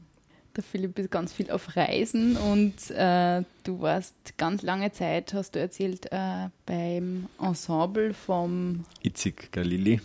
Der 0.55 0.63
Philipp 0.63 0.97
ist 0.97 1.11
ganz 1.11 1.31
viel 1.31 1.51
auf 1.51 1.75
Reisen 1.75 2.37
und 2.37 2.89
äh, 2.89 3.43
du 3.63 3.81
warst 3.81 4.35
ganz 4.39 4.63
lange 4.63 4.91
Zeit, 4.91 5.31
hast 5.35 5.53
du 5.53 5.59
erzählt, 5.59 6.07
äh, 6.11 6.49
beim 6.65 7.27
Ensemble 7.39 8.15
vom 8.15 8.83
Itzig 9.03 9.51
Galili. 9.51 10.01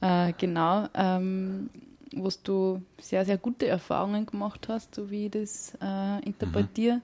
Äh, 0.00 0.32
genau, 0.36 0.88
ähm, 0.94 1.70
wo 2.12 2.28
du 2.42 2.82
sehr, 3.00 3.24
sehr 3.24 3.38
gute 3.38 3.68
Erfahrungen 3.68 4.26
gemacht 4.26 4.66
hast, 4.66 4.96
so 4.96 5.12
wie 5.12 5.26
ich 5.26 5.30
das 5.30 5.78
äh, 5.80 6.26
interpretiere. 6.26 6.96
Mhm. 6.96 7.02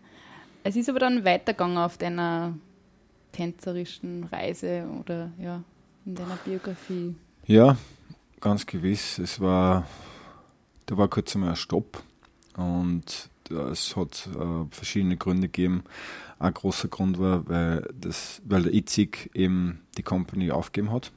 Es 0.64 0.74
ist 0.74 0.88
aber 0.88 0.98
dann 0.98 1.24
weitergegangen 1.24 1.78
auf 1.78 1.96
deiner 1.96 2.54
tänzerischen 3.32 4.24
Reise 4.24 4.86
oder 5.00 5.32
ja, 5.38 5.62
in 6.04 6.14
deiner 6.14 6.36
Biografie? 6.36 7.14
Ja, 7.46 7.76
ganz 8.40 8.66
gewiss. 8.66 9.18
Es 9.18 9.40
war, 9.40 9.86
da 10.86 10.96
war 10.96 11.08
kurz 11.08 11.34
einmal 11.34 11.50
ein 11.50 11.56
Stopp 11.56 12.02
und 12.56 13.30
es 13.50 13.96
hat 13.96 14.28
äh, 14.34 14.64
verschiedene 14.70 15.16
Gründe 15.16 15.48
gegeben. 15.48 15.84
Ein 16.38 16.54
großer 16.54 16.88
Grund 16.88 17.18
war, 17.18 17.48
weil, 17.48 17.88
das, 17.98 18.42
weil 18.44 18.62
der 18.62 18.74
Itzig 18.74 19.30
eben 19.34 19.80
die 19.96 20.02
Company 20.02 20.50
aufgegeben 20.50 20.92
hat. 20.92 21.12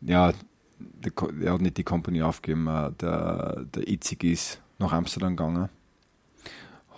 Ja, 0.00 0.32
der, 0.78 1.12
er 1.40 1.54
hat 1.54 1.60
nicht 1.60 1.78
die 1.78 1.84
Company 1.84 2.22
aufgegeben, 2.22 2.66
äh, 2.66 2.92
der, 2.92 3.64
der 3.74 3.88
Itzig 3.88 4.24
ist 4.24 4.60
nach 4.78 4.92
Amsterdam 4.92 5.36
gegangen, 5.36 5.68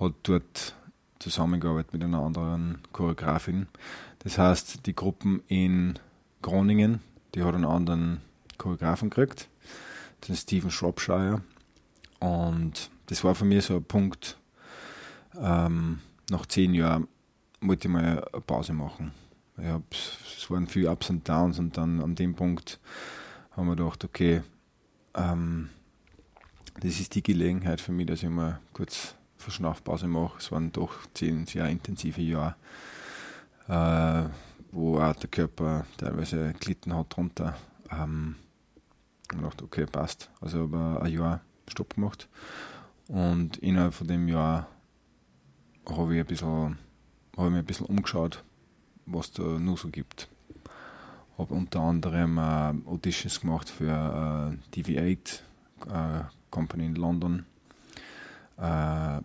hat 0.00 0.14
dort 0.24 0.74
zusammengearbeitet 1.18 1.92
mit 1.92 2.04
einer 2.04 2.22
anderen 2.22 2.78
Choreografin. 2.92 3.66
Das 4.20 4.38
heißt, 4.38 4.86
die 4.86 4.94
Gruppen 4.94 5.42
in 5.48 5.98
Groningen, 6.42 7.00
die 7.34 7.42
hat 7.42 7.54
einen 7.54 7.64
anderen 7.64 8.20
Choreografen 8.56 9.10
gekriegt, 9.10 9.48
den 10.26 10.36
Stephen 10.36 10.70
Shropshire. 10.70 11.42
Und 12.20 12.90
das 13.06 13.24
war 13.24 13.34
für 13.34 13.44
mich 13.44 13.64
so 13.64 13.76
ein 13.76 13.84
Punkt, 13.84 14.38
ähm, 15.40 16.00
nach 16.30 16.46
zehn 16.46 16.74
Jahren 16.74 17.08
wollte 17.60 17.88
ich 17.88 17.92
mal 17.92 18.04
eine 18.04 18.40
Pause 18.42 18.72
machen. 18.72 19.12
es 19.56 20.50
waren 20.50 20.66
viele 20.66 20.90
Ups 20.90 21.10
und 21.10 21.28
Downs 21.28 21.58
und 21.58 21.76
dann 21.76 22.00
an 22.00 22.14
dem 22.14 22.34
Punkt 22.34 22.78
haben 23.52 23.66
wir 23.66 23.76
gedacht, 23.76 24.04
okay, 24.04 24.42
ähm, 25.14 25.70
das 26.80 27.00
ist 27.00 27.14
die 27.14 27.22
Gelegenheit 27.22 27.80
für 27.80 27.92
mich, 27.92 28.06
dass 28.06 28.22
ich 28.22 28.28
mal 28.28 28.60
kurz 28.72 29.14
Verschnaufpause 29.38 30.08
mache. 30.08 30.38
Es 30.38 30.52
waren 30.52 30.72
doch 30.72 31.06
zehn 31.14 31.46
sehr 31.46 31.66
intensive 31.68 32.20
Jahre, 32.20 32.56
äh, 33.68 34.28
wo 34.72 35.00
auch 35.00 35.14
der 35.14 35.30
Körper 35.30 35.86
teilweise 35.96 36.52
gelitten 36.60 36.94
hat 36.94 37.16
drunter. 37.16 37.56
Ähm, 37.90 38.36
und 39.32 39.42
dachte, 39.42 39.64
okay, 39.64 39.86
passt. 39.86 40.30
Also 40.40 40.62
habe 40.62 41.00
ein 41.02 41.12
Jahr 41.12 41.40
Stopp 41.68 41.94
gemacht. 41.94 42.28
Und 43.08 43.58
innerhalb 43.58 43.94
von 43.94 44.06
dem 44.06 44.28
Jahr 44.28 44.66
habe 45.88 46.14
ich, 46.14 46.20
ein 46.20 46.26
bisschen, 46.26 46.78
hab 47.36 47.44
ich 47.46 47.50
mich 47.50 47.58
ein 47.58 47.64
bisschen 47.64 47.86
umgeschaut, 47.86 48.44
was 49.06 49.32
da 49.32 49.42
nur 49.42 49.76
so 49.76 49.88
gibt. 49.88 50.28
Habe 51.36 51.54
unter 51.54 51.80
anderem 51.80 52.38
äh, 52.38 52.88
Auditions 52.88 53.40
gemacht 53.40 53.70
für 53.70 53.86
äh, 54.74 54.80
DV8 54.80 55.40
äh, 55.86 56.24
Company 56.50 56.86
in 56.86 56.96
London 56.96 57.46
äh, 58.58 59.20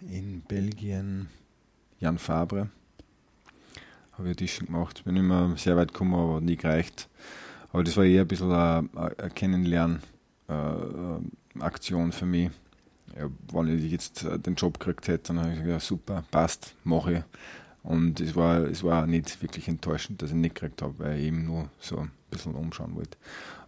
in 0.00 0.42
Belgien 0.46 1.28
Jan 2.00 2.18
Fabre. 2.18 2.68
Habe 4.12 4.28
ich 4.28 4.36
Audition 4.36 4.66
gemacht. 4.66 5.02
Bin 5.04 5.16
immer 5.16 5.56
sehr 5.56 5.76
weit 5.76 5.92
gekommen, 5.92 6.14
aber 6.14 6.40
nie 6.40 6.56
gereicht. 6.56 7.08
Aber 7.72 7.82
das 7.84 7.96
war 7.96 8.04
eher 8.04 8.22
ein 8.22 8.28
bisschen 8.28 8.52
eine, 8.52 8.88
eine 8.94 9.30
Kennenlern-Aktion 9.30 12.08
äh, 12.08 12.12
für 12.12 12.26
mich. 12.26 12.50
Ja, 13.16 13.28
wenn 13.52 13.78
ich 13.78 13.90
jetzt 13.90 14.24
den 14.24 14.54
Job 14.54 14.78
gekriegt 14.78 15.08
hätte, 15.08 15.28
dann 15.28 15.40
habe 15.40 15.48
ich 15.50 15.54
gesagt, 15.54 15.70
ja, 15.70 15.80
super, 15.80 16.24
passt, 16.30 16.74
mache 16.84 17.12
ich. 17.12 17.22
Und 17.82 18.20
es 18.20 18.36
war, 18.36 18.58
es 18.64 18.84
war 18.84 19.06
nicht 19.06 19.40
wirklich 19.42 19.66
enttäuschend, 19.68 20.20
dass 20.20 20.30
ich 20.30 20.36
nicht 20.36 20.54
gekriegt 20.54 20.82
habe, 20.82 20.98
weil 20.98 21.18
ich 21.18 21.26
eben 21.26 21.46
nur 21.46 21.70
so 21.80 21.96
ein 21.98 22.10
bisschen 22.30 22.54
umschauen 22.54 22.94
wollte. 22.94 23.16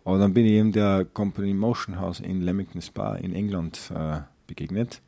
Aber 0.04 0.18
dann 0.18 0.34
bin 0.34 0.44
ich 0.46 0.52
eben 0.52 0.72
der 0.72 1.04
Company 1.04 1.52
Motion 1.54 1.98
House 1.98 2.20
in 2.20 2.42
Leamington 2.42 2.82
Spa 2.82 3.16
in 3.16 3.34
England 3.34 3.90
äh, 3.94 4.20
begegnet. 4.46 5.00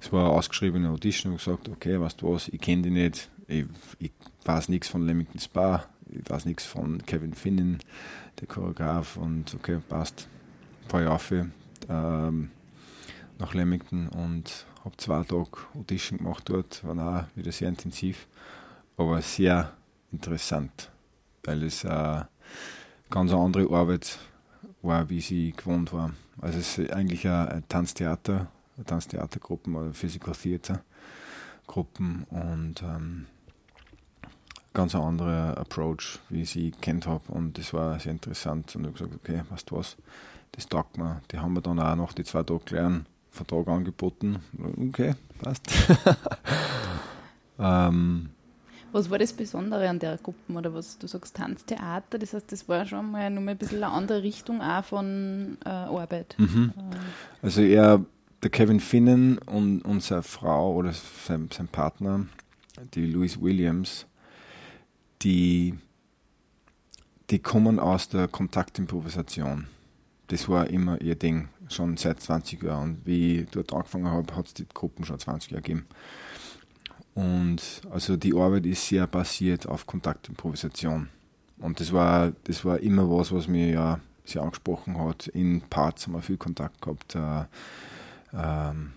Es 0.00 0.12
war 0.12 0.26
eine 0.26 0.34
ausgeschriebene 0.34 0.90
Audition 0.90 1.32
und 1.32 1.38
gesagt, 1.38 1.68
okay, 1.68 2.00
weißt 2.00 2.20
du 2.20 2.32
was, 2.32 2.48
ich 2.48 2.60
kenne 2.60 2.82
die 2.82 2.90
nicht, 2.90 3.30
ich, 3.48 3.66
ich 3.98 4.12
weiß 4.44 4.68
nichts 4.68 4.88
von 4.88 5.06
Leamington 5.06 5.40
Spa, 5.40 5.84
ich 6.10 6.28
weiß 6.28 6.44
nichts 6.44 6.64
von 6.64 7.04
Kevin 7.06 7.34
Finnen, 7.34 7.78
der 8.40 8.46
Choreograf 8.46 9.16
und 9.16 9.54
okay, 9.54 9.78
passt. 9.88 10.28
Fahre 10.88 11.04
ich 11.04 11.08
auf 11.08 11.32
ähm, 11.88 12.50
nach 13.38 13.54
Leamington 13.54 14.08
und 14.08 14.66
habe 14.84 14.96
zwei 14.96 15.22
Tage 15.24 15.50
Audition 15.74 16.18
gemacht 16.18 16.44
dort, 16.46 16.84
war 16.84 16.96
auch 16.96 17.36
wieder 17.36 17.52
sehr 17.52 17.68
intensiv, 17.68 18.26
aber 18.96 19.20
sehr 19.20 19.72
interessant, 20.12 20.90
weil 21.44 21.64
es 21.64 21.84
äh, 21.84 22.22
ganz 23.10 23.32
eine 23.32 23.40
andere 23.40 23.74
Arbeit 23.74 24.18
war, 24.82 25.10
wie 25.10 25.20
sie 25.20 25.52
gewohnt 25.56 25.92
war. 25.92 26.12
Also 26.40 26.58
es 26.58 26.78
ist 26.78 26.92
eigentlich 26.92 27.26
ein 27.26 27.64
Tanztheater, 27.68 28.34
eine 28.34 28.48
Tanztheatergruppen 28.84 29.74
oder 29.74 29.92
Physical 29.92 30.34
Theater 30.34 30.82
Gruppen 31.66 32.24
und 32.30 32.82
ähm, 32.82 33.26
ganz 34.72 34.94
ein 34.94 35.00
anderer 35.00 35.56
Approach, 35.58 36.18
wie 36.28 36.42
ich 36.42 36.50
sie 36.50 36.70
kennt 36.70 37.06
habe 37.06 37.32
und 37.32 37.58
das 37.58 37.72
war 37.72 37.98
sehr 37.98 38.12
interessant 38.12 38.76
und 38.76 38.82
ich 38.82 38.86
habe 38.88 38.92
gesagt, 38.92 39.14
okay, 39.14 39.42
weißt 39.50 39.70
du 39.70 39.76
was, 39.76 39.96
das 40.52 40.68
taugt 40.68 40.98
mir. 40.98 41.20
Die 41.32 41.38
haben 41.38 41.54
wir 41.54 41.60
dann 41.60 41.80
auch 41.80 41.96
noch 41.96 42.12
die 42.12 42.24
zwei 42.24 42.42
Tage 42.42 42.60
gelernt, 42.64 43.06
Vertrag 43.30 43.68
angeboten. 43.68 44.38
Okay, 44.88 45.14
passt. 45.42 45.66
ähm, 47.58 48.30
was 48.92 49.10
war 49.10 49.18
das 49.18 49.32
Besondere 49.32 49.88
an 49.88 49.98
der 49.98 50.16
Gruppe 50.16 50.52
oder 50.52 50.72
was 50.72 50.98
du 50.98 51.06
sagst, 51.06 51.36
Tanztheater? 51.36 52.18
Das 52.18 52.32
heißt, 52.32 52.50
das 52.50 52.68
war 52.68 52.86
schon 52.86 53.10
mal 53.10 53.28
nur 53.30 53.42
mal 53.42 53.50
ein 53.50 53.58
bisschen 53.58 53.82
eine 53.82 53.92
andere 53.92 54.22
Richtung 54.22 54.62
auch 54.62 54.84
von 54.84 55.58
äh, 55.64 55.68
Arbeit. 55.68 56.34
Mhm. 56.38 56.72
Äh. 56.76 56.96
Also 57.42 57.62
er, 57.62 58.04
der 58.42 58.50
Kevin 58.50 58.80
Finnen 58.80 59.38
und, 59.38 59.82
und 59.82 60.02
seine 60.02 60.22
Frau 60.22 60.74
oder 60.74 60.92
sein, 60.92 61.48
sein 61.52 61.68
Partner, 61.68 62.26
die 62.94 63.06
Louise 63.06 63.40
Williams, 63.40 64.06
die, 65.22 65.74
die 67.30 67.38
kommen 67.38 67.78
aus 67.78 68.08
der 68.08 68.28
Kontaktimprovisation. 68.28 69.66
Das 70.28 70.48
war 70.48 70.68
immer 70.68 71.00
ihr 71.00 71.14
Ding, 71.14 71.48
schon 71.68 71.96
seit 71.96 72.20
20 72.20 72.62
Jahren. 72.62 72.90
Und 72.90 73.06
wie 73.06 73.40
ich 73.40 73.50
dort 73.50 73.72
angefangen 73.72 74.08
habe, 74.08 74.34
hat 74.36 74.46
es 74.46 74.54
die 74.54 74.66
Gruppen 74.68 75.04
schon 75.04 75.18
20 75.18 75.52
Jahre 75.52 75.62
gegeben. 75.62 75.86
Und 77.14 77.80
also 77.90 78.16
die 78.16 78.34
Arbeit 78.34 78.66
ist 78.66 78.86
sehr 78.86 79.06
basiert 79.06 79.66
auf 79.66 79.86
Kontaktimprovisation. 79.86 81.08
Und 81.58 81.80
das 81.80 81.92
war, 81.92 82.32
das 82.44 82.64
war 82.64 82.80
immer 82.80 83.08
was, 83.10 83.32
was 83.32 83.48
mir 83.48 83.70
ja 83.70 84.00
sehr 84.24 84.42
angesprochen 84.42 84.98
hat. 84.98 85.28
In 85.28 85.62
Parts 85.62 86.06
haben 86.06 86.12
wir 86.12 86.20
viel 86.20 86.36
Kontakt 86.36 86.82
gehabt. 86.82 87.14
Äh, 87.14 87.44
ähm, 88.36 88.92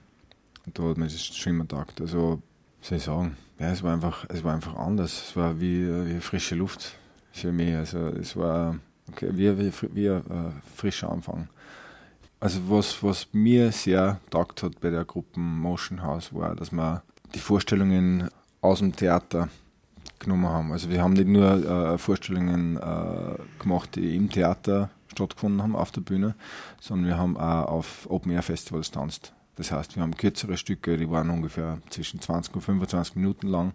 da 0.65 0.83
hat 0.83 0.97
man 0.97 1.07
das 1.07 1.25
schon 1.25 1.53
immer 1.53 1.65
gedacht. 1.65 1.99
Also, 2.01 2.41
soll 2.81 2.97
ich 2.97 3.03
sagen, 3.03 3.37
ja, 3.59 3.71
es 3.71 3.83
war 3.83 3.93
einfach, 3.93 4.25
es 4.29 4.43
war 4.43 4.53
einfach 4.53 4.75
anders. 4.75 5.29
Es 5.29 5.35
war 5.35 5.59
wie, 5.59 5.85
wie 6.05 6.19
frische 6.21 6.55
Luft 6.55 6.97
für 7.31 7.51
mich. 7.51 7.75
Also 7.75 7.99
es 8.07 8.35
war 8.35 8.77
okay, 9.09 9.29
wie, 9.33 9.57
wie, 9.57 9.71
wie 9.93 10.09
ein 10.09 10.19
äh, 10.19 10.51
frischer 10.75 11.11
Anfang. 11.11 11.49
Also 12.39 12.61
was, 12.69 13.03
was 13.03 13.27
mir 13.33 13.71
sehr 13.71 14.19
taugt 14.29 14.63
hat 14.63 14.79
bei 14.79 14.89
der 14.89 15.03
Gruppe 15.03 15.39
Motion 15.39 16.01
House 16.01 16.33
war, 16.33 16.55
dass 16.55 16.71
wir 16.71 17.03
die 17.35 17.39
Vorstellungen 17.39 18.29
aus 18.61 18.79
dem 18.79 18.95
Theater 18.95 19.49
genommen 20.19 20.47
haben. 20.47 20.71
Also 20.71 20.89
wir 20.89 21.01
haben 21.01 21.13
nicht 21.13 21.27
nur 21.27 21.65
äh, 21.65 21.97
Vorstellungen 21.97 22.77
äh, 22.77 23.61
gemacht, 23.61 23.95
die 23.95 24.15
im 24.15 24.29
Theater 24.29 24.89
stattgefunden 25.19 25.61
haben, 25.61 25.75
auf 25.75 25.91
der 25.91 26.01
Bühne, 26.01 26.35
sondern 26.79 27.07
wir 27.07 27.17
haben 27.17 27.37
auch 27.37 27.67
auf 27.67 28.09
Open-Air-Festivals 28.09 28.91
tanzt. 28.91 29.33
Das 29.55 29.71
heißt, 29.71 29.95
wir 29.95 30.03
haben 30.03 30.15
kürzere 30.15 30.57
Stücke, 30.57 30.97
die 30.97 31.09
waren 31.09 31.29
ungefähr 31.29 31.79
zwischen 31.89 32.21
20 32.21 32.55
und 32.55 32.61
25 32.61 33.15
Minuten 33.15 33.47
lang. 33.47 33.73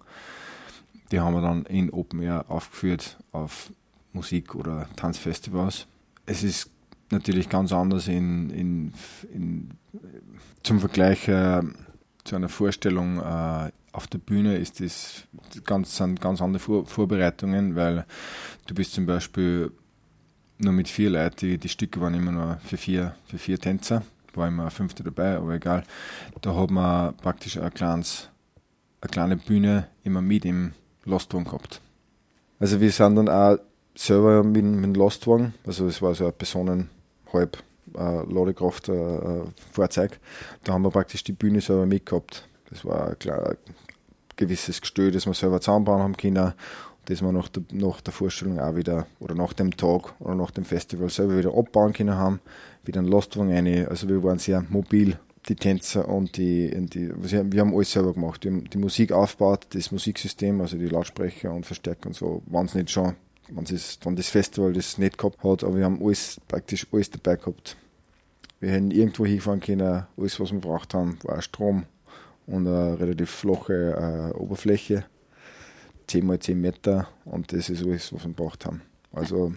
Die 1.13 1.21
haben 1.21 1.35
wir 1.35 1.43
dann 1.43 1.67
in 1.67 1.91
Open 1.91 2.23
Air 2.23 2.47
aufgeführt 2.49 3.19
auf 3.33 3.71
Musik- 4.13 4.55
oder 4.55 4.89
Tanzfestivals. 4.97 5.87
Es 6.25 6.43
ist 6.43 6.71
natürlich 7.11 7.51
ganz 7.51 7.73
anders 7.73 8.09
in, 8.09 8.49
in, 8.51 8.95
in 9.33 9.71
zum 10.63 10.81
Vergleich 10.81 11.29
äh, 11.29 11.61
zu 12.25 12.37
einer 12.37 12.49
Vorstellung 12.49 13.21
äh, 13.21 13.71
auf 13.95 14.09
der 14.09 14.19
Bühne 14.19 14.57
ist 14.57 14.81
das 14.81 15.25
ganz, 15.65 15.97
sind 15.97 16.21
ganz 16.21 16.43
andere 16.43 16.59
Vor 16.59 16.85
Vorbereitungen, 16.87 17.77
weil 17.77 18.07
du 18.67 18.75
bist 18.75 18.93
zum 18.93 19.07
Beispiel 19.07 19.71
nur 20.59 20.73
mit 20.73 20.89
vier 20.89 21.11
Leuten, 21.11 21.37
die, 21.41 21.59
die 21.59 21.69
Stücke 21.69 22.01
waren 22.01 22.15
immer 22.15 22.33
nur 22.33 22.59
für 22.65 22.77
vier, 22.77 23.15
für 23.27 23.39
vier 23.39 23.59
Tänzer, 23.59 24.03
war 24.35 24.49
immer 24.49 24.65
ein 24.65 24.71
Fünfter 24.71 25.05
dabei, 25.05 25.37
aber 25.37 25.55
egal. 25.55 25.85
Da 26.41 26.55
hat 26.55 26.71
man 26.71 27.17
praktisch 27.17 27.59
ein 27.59 27.73
kleines, 27.73 28.29
eine 29.01 29.11
kleine 29.11 29.37
Bühne 29.37 29.89
immer 30.03 30.23
mit 30.23 30.45
im 30.45 30.73
Lastwagen 31.05 31.45
gehabt. 31.45 31.81
Also 32.59 32.81
wir 32.81 32.91
sind 32.91 33.17
dann 33.17 33.29
auch 33.29 33.59
selber 33.95 34.43
mit, 34.43 34.65
mit 34.65 34.85
dem 34.85 34.95
Lastwagen, 34.95 35.55
also 35.67 35.87
es 35.87 36.01
war 36.03 36.15
so 36.15 36.27
ein 36.27 36.33
Personen 36.33 36.91
halb 37.33 37.59
äh, 37.97 38.33
Ladekraft 38.33 38.89
äh, 38.89 39.43
Fahrzeug, 39.73 40.19
da 40.65 40.73
haben 40.73 40.83
wir 40.83 40.91
praktisch 40.91 41.25
die 41.25 41.33
Bühne 41.33 41.61
selber 41.61 41.87
mitgehabt. 41.87 42.49
Das 42.71 42.85
war 42.85 43.11
ein, 43.11 43.19
klar, 43.19 43.51
ein 43.51 43.57
gewisses 44.37 44.81
Gestell, 44.81 45.13
das 45.13 45.27
wir 45.27 45.35
selber 45.35 45.61
zusammenbauen 45.61 46.03
haben 46.03 46.17
können 46.17 46.55
das 47.07 47.23
wir 47.23 47.33
nach 47.33 47.49
der, 47.49 47.63
nach 47.73 48.01
der 48.01 48.13
Vorstellung 48.13 48.59
auch 48.59 48.77
wieder 48.77 49.07
oder 49.21 49.35
nach 49.35 49.53
dem 49.53 49.77
Tag 49.77 50.19
oder 50.21 50.35
nach 50.35 50.51
dem 50.51 50.65
Festival 50.65 51.11
selber 51.11 51.39
wieder 51.39 51.57
abbauen 51.57 51.93
können 51.93 52.15
haben, 52.15 52.41
wieder 52.85 53.01
einen 53.01 53.09
Lastwagen 53.09 53.53
rein. 53.53 53.89
Also 53.89 54.09
wir 54.09 54.23
waren 54.23 54.39
sehr 54.39 54.65
mobil, 54.69 55.19
die 55.49 55.57
Tänzer 55.57 56.09
und 56.09 56.37
die, 56.37 56.71
die 56.89 57.13
wir 57.15 57.61
haben 57.61 57.75
alles 57.75 57.93
selber 57.93 58.15
gemacht. 58.15 58.45
Wir 58.45 58.53
haben 58.53 58.65
die 58.65 58.79
Musik 58.79 59.13
aufgebaut, 59.13 59.67
das 59.71 59.93
Musiksystem, 59.93 60.61
also 60.61 60.77
die 60.77 60.89
Lautsprecher 60.89 61.53
und 61.53 61.67
Verstärker 61.67 62.07
und 62.07 62.15
so, 62.15 62.43
waren 62.47 62.67
es 62.67 62.75
nicht 62.75 62.91
schon, 62.91 63.15
wenn 63.51 63.65
es 63.65 63.99
dann 63.99 64.17
das 64.17 64.29
Festival 64.29 64.73
das 64.73 64.99
nicht 64.99 65.19
gehabt 65.19 65.43
hat, 65.45 65.65
aber 65.65 65.77
wir 65.77 65.85
haben 65.85 66.03
alles, 66.03 66.41
praktisch 66.49 66.87
alles 66.93 67.11
dabei 67.11 67.37
gehabt. 67.37 67.77
Wir 68.61 68.71
hätten 68.71 68.91
irgendwo 68.91 69.27
hinfahren 69.27 69.61
können, 69.61 70.07
alles 70.17 70.41
was 70.41 70.53
wir 70.53 70.61
braucht 70.61 70.95
haben, 70.95 71.19
war 71.23 71.43
Strom 71.43 71.85
und 72.47 72.67
eine 72.67 72.99
relativ 72.99 73.31
flache 73.31 74.33
äh, 74.33 74.37
Oberfläche 74.37 75.05
10 76.07 76.27
mal 76.27 76.39
10 76.39 76.61
Meter 76.61 77.09
und 77.25 77.53
das 77.53 77.71
ist 77.71 77.83
alles, 77.83 78.13
was 78.13 78.25
wir 78.25 78.29
gebraucht 78.29 78.67
haben. 78.67 78.83
Also 79.13 79.55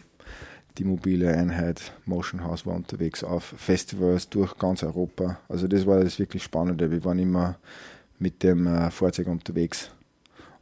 die 0.77 0.83
mobile 0.83 1.33
Einheit 1.35 1.91
Motion 2.05 2.43
House 2.43 2.65
war 2.65 2.75
unterwegs 2.75 3.23
auf 3.23 3.43
Festivals 3.43 4.29
durch 4.29 4.57
ganz 4.57 4.83
Europa. 4.83 5.39
Also 5.49 5.67
das 5.67 5.85
war 5.85 6.03
das 6.03 6.19
wirklich 6.19 6.43
Spannende. 6.43 6.91
Wir 6.91 7.03
waren 7.03 7.19
immer 7.19 7.57
mit 8.19 8.43
dem 8.43 8.67
äh, 8.67 8.91
Fahrzeug 8.91 9.27
unterwegs. 9.27 9.91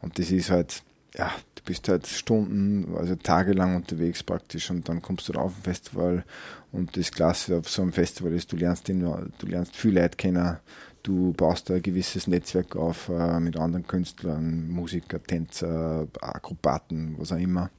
Und 0.01 0.19
das 0.19 0.31
ist 0.31 0.51
halt, 0.51 0.83
ja, 1.17 1.31
du 1.55 1.63
bist 1.63 1.89
halt 1.89 2.07
Stunden, 2.07 2.95
also 2.95 3.15
tagelang 3.15 3.75
unterwegs 3.75 4.23
praktisch 4.23 4.69
und 4.69 4.87
dann 4.87 5.01
kommst 5.01 5.27
du 5.27 5.33
da 5.33 5.41
auf 5.41 5.53
ein 5.57 5.63
Festival 5.63 6.23
und 6.71 6.95
das 6.95 7.11
Klasse 7.11 7.57
auf 7.57 7.69
so 7.69 7.81
einem 7.81 7.93
Festival 7.93 8.33
ist, 8.33 8.51
du 8.51 8.57
lernst, 8.57 8.87
den, 8.87 8.99
du 8.99 9.47
lernst 9.47 9.75
viel 9.75 9.95
Leute 9.95 10.17
kennen, 10.17 10.57
du 11.07 11.33
baust 11.33 11.69
ein 11.71 11.81
gewisses 11.81 12.27
Netzwerk 12.27 12.75
auf 12.75 13.09
äh, 13.09 13.39
mit 13.39 13.57
anderen 13.57 13.85
Künstlern, 13.85 14.69
Musiker, 14.69 15.21
Tänzer, 15.21 16.07
Akrobaten, 16.19 17.15
was 17.17 17.31
auch 17.31 17.37
immer. 17.37 17.69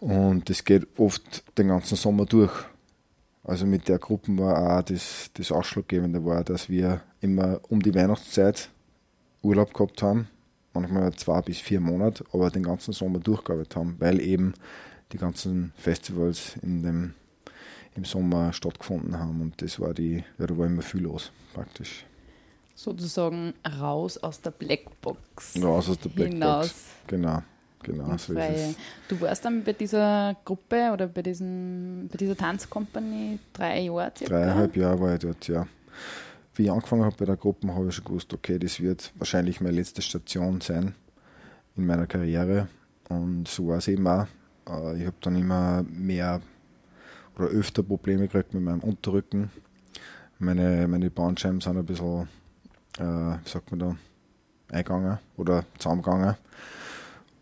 Und 0.00 0.48
das 0.48 0.64
geht 0.64 0.86
oft 0.98 1.44
den 1.58 1.68
ganzen 1.68 1.96
Sommer 1.96 2.24
durch. 2.24 2.52
Also 3.44 3.66
mit 3.66 3.88
der 3.88 3.98
Gruppe 3.98 4.36
war 4.38 4.78
auch 4.78 4.82
das, 4.82 5.30
das 5.34 5.52
Ausschlaggebende, 5.52 6.24
war, 6.24 6.42
dass 6.44 6.68
wir 6.68 7.02
immer 7.20 7.60
um 7.68 7.80
die 7.80 7.94
Weihnachtszeit 7.94 8.70
Urlaub 9.42 9.72
gehabt 9.74 10.02
haben, 10.02 10.28
manchmal 10.72 11.12
zwei 11.14 11.40
bis 11.40 11.58
vier 11.58 11.80
Monate, 11.80 12.24
aber 12.32 12.50
den 12.50 12.62
ganzen 12.62 12.92
Sommer 12.92 13.18
durchgearbeitet 13.18 13.76
haben, 13.76 13.96
weil 13.98 14.20
eben 14.20 14.54
die 15.12 15.18
ganzen 15.18 15.72
Festivals 15.76 16.56
in 16.62 16.82
dem 16.82 17.14
im 17.96 18.04
Sommer 18.04 18.52
stattgefunden 18.52 19.18
haben. 19.18 19.40
Und 19.40 19.60
das 19.62 19.80
war 19.80 19.94
die, 19.94 20.24
ja, 20.38 20.46
da 20.46 20.56
war 20.56 20.66
immer 20.66 20.82
viel 20.82 21.02
los, 21.02 21.32
praktisch. 21.54 22.04
Sozusagen 22.74 23.54
raus 23.78 24.16
aus 24.18 24.40
der 24.40 24.52
Blackbox. 24.52 25.62
Raus 25.62 25.90
aus 25.90 25.98
der 25.98 26.08
Blackbox. 26.08 26.34
Hinaus. 26.34 26.74
Genau. 27.06 27.42
Genau, 27.82 28.16
so 28.18 28.34
ist 28.34 28.76
Du 29.08 29.18
warst 29.22 29.44
dann 29.44 29.64
bei 29.64 29.72
dieser 29.72 30.36
Gruppe 30.44 30.90
oder 30.92 31.06
bei, 31.06 31.22
diesen, 31.22 32.08
bei 32.12 32.18
dieser 32.18 32.36
Tanzkompanie 32.36 33.38
drei 33.54 33.80
Jahre 33.80 34.12
circa? 34.16 34.34
Dreieinhalb 34.34 34.76
Jahre 34.76 35.00
war 35.00 35.14
ich 35.14 35.20
dort, 35.20 35.48
ja. 35.48 35.66
Wie 36.54 36.64
ich 36.64 36.70
angefangen 36.70 37.04
habe 37.04 37.16
bei 37.18 37.24
der 37.24 37.36
Gruppe, 37.36 37.74
habe 37.74 37.88
ich 37.88 37.94
schon 37.94 38.04
gewusst, 38.04 38.34
okay, 38.34 38.58
das 38.58 38.80
wird 38.80 39.12
wahrscheinlich 39.16 39.62
meine 39.62 39.76
letzte 39.76 40.02
Station 40.02 40.60
sein 40.60 40.94
in 41.76 41.86
meiner 41.86 42.06
Karriere. 42.06 42.68
Und 43.08 43.48
so 43.48 43.68
war 43.68 43.78
es 43.78 43.88
eben 43.88 44.06
auch. 44.06 44.26
Äh, 44.68 45.00
ich 45.00 45.06
habe 45.06 45.16
dann 45.22 45.36
immer 45.36 45.82
mehr 45.84 46.42
oder 47.40 47.50
öfter 47.50 47.82
Probleme 47.82 48.28
gekriegt 48.28 48.54
mit 48.54 48.62
meinem 48.62 48.80
Unterrücken. 48.80 49.50
Meine, 50.38 50.86
meine 50.88 51.10
Bandscheiben 51.10 51.60
sind 51.60 51.76
ein 51.76 51.84
bisschen, 51.84 52.28
äh, 52.98 53.02
wie 53.02 53.48
sagt 53.48 53.70
man 53.70 53.80
da, 53.80 53.96
eingegangen 54.70 55.18
oder 55.36 55.64
zusammengegangen. 55.78 56.36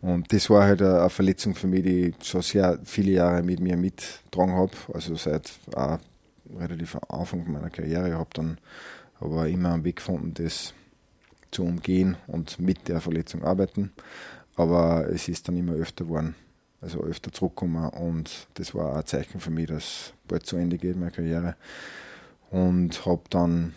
Und 0.01 0.31
das 0.31 0.49
war 0.49 0.63
halt 0.63 0.81
eine 0.81 1.09
Verletzung 1.09 1.55
für 1.55 1.67
mich, 1.67 1.83
die 1.83 2.07
ich 2.07 2.25
schon 2.25 2.41
sehr 2.41 2.79
viele 2.83 3.11
Jahre 3.11 3.43
mit 3.43 3.59
mir 3.59 3.75
mitgetragen 3.75 4.53
habe. 4.53 4.71
Also 4.93 5.15
seit 5.15 5.51
auch 5.75 5.99
relativ 6.57 6.95
am 6.95 7.19
Anfang 7.19 7.51
meiner 7.51 7.69
Karriere. 7.69 8.07
Ich 8.09 8.15
habe 8.15 8.29
dann 8.33 8.57
aber 9.19 9.47
immer 9.49 9.73
einen 9.73 9.83
Weg 9.83 9.97
gefunden, 9.97 10.33
das 10.33 10.73
zu 11.51 11.63
umgehen 11.63 12.15
und 12.27 12.59
mit 12.59 12.87
der 12.87 13.01
Verletzung 13.01 13.43
arbeiten. 13.43 13.91
Aber 14.55 15.09
es 15.09 15.27
ist 15.27 15.47
dann 15.47 15.57
immer 15.57 15.73
öfter 15.73 16.05
geworden 16.05 16.35
also 16.81 17.01
öfter 17.01 17.31
zurückgekommen 17.31 17.89
und 17.89 18.47
das 18.55 18.73
war 18.73 18.95
ein 18.95 19.05
Zeichen 19.05 19.39
für 19.39 19.51
mich, 19.51 19.67
dass 19.67 20.13
bald 20.27 20.45
zu 20.45 20.55
Ende 20.57 20.77
geht 20.77 20.97
meine 20.97 21.11
Karriere. 21.11 21.55
Und 22.51 23.05
habe 23.05 23.21
dann 23.29 23.75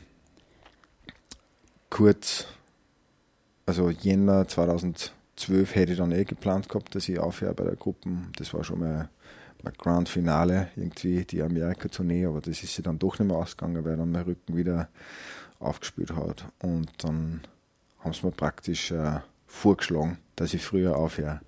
kurz, 1.91 2.47
also 3.67 3.91
Jänner 3.91 4.49
2012 4.49 5.75
hätte 5.75 5.93
ich 5.93 5.99
dann 5.99 6.13
eh 6.13 6.25
geplant 6.25 6.69
gehabt, 6.69 6.95
dass 6.95 7.09
ich 7.09 7.19
aufhöre 7.19 7.55
bei 7.55 7.65
der 7.65 7.77
Gruppe. 7.77 8.09
Das 8.37 8.55
war 8.55 8.65
schon 8.65 8.81
mal 8.81 9.11
mein 9.63 9.75
Grand 9.75 10.09
Finale, 10.09 10.69
irgendwie 10.77 11.25
die 11.25 11.43
Amerika-Tournee, 11.43 12.27
aber 12.27 12.41
das 12.41 12.63
ist 12.63 12.75
sie 12.75 12.83
dann 12.83 12.99
doch 12.99 13.19
nicht 13.19 13.29
mehr 13.29 13.37
ausgegangen, 13.37 13.85
weil 13.85 13.97
dann 13.97 14.11
mein 14.11 14.25
Rücken 14.25 14.57
wieder 14.57 14.89
aufgespielt 15.59 16.15
hat. 16.17 16.47
Und 16.61 16.91
dann 16.99 17.43
haben 18.01 18.13
sie 18.13 18.27
mir 18.27 18.33
praktisch 18.33 18.91
äh, 18.91 19.21
vorgeschlagen, 19.53 20.19
dass 20.35 20.55
ich 20.55 20.65
früher 20.65 20.97
aufhöre. 20.97 21.41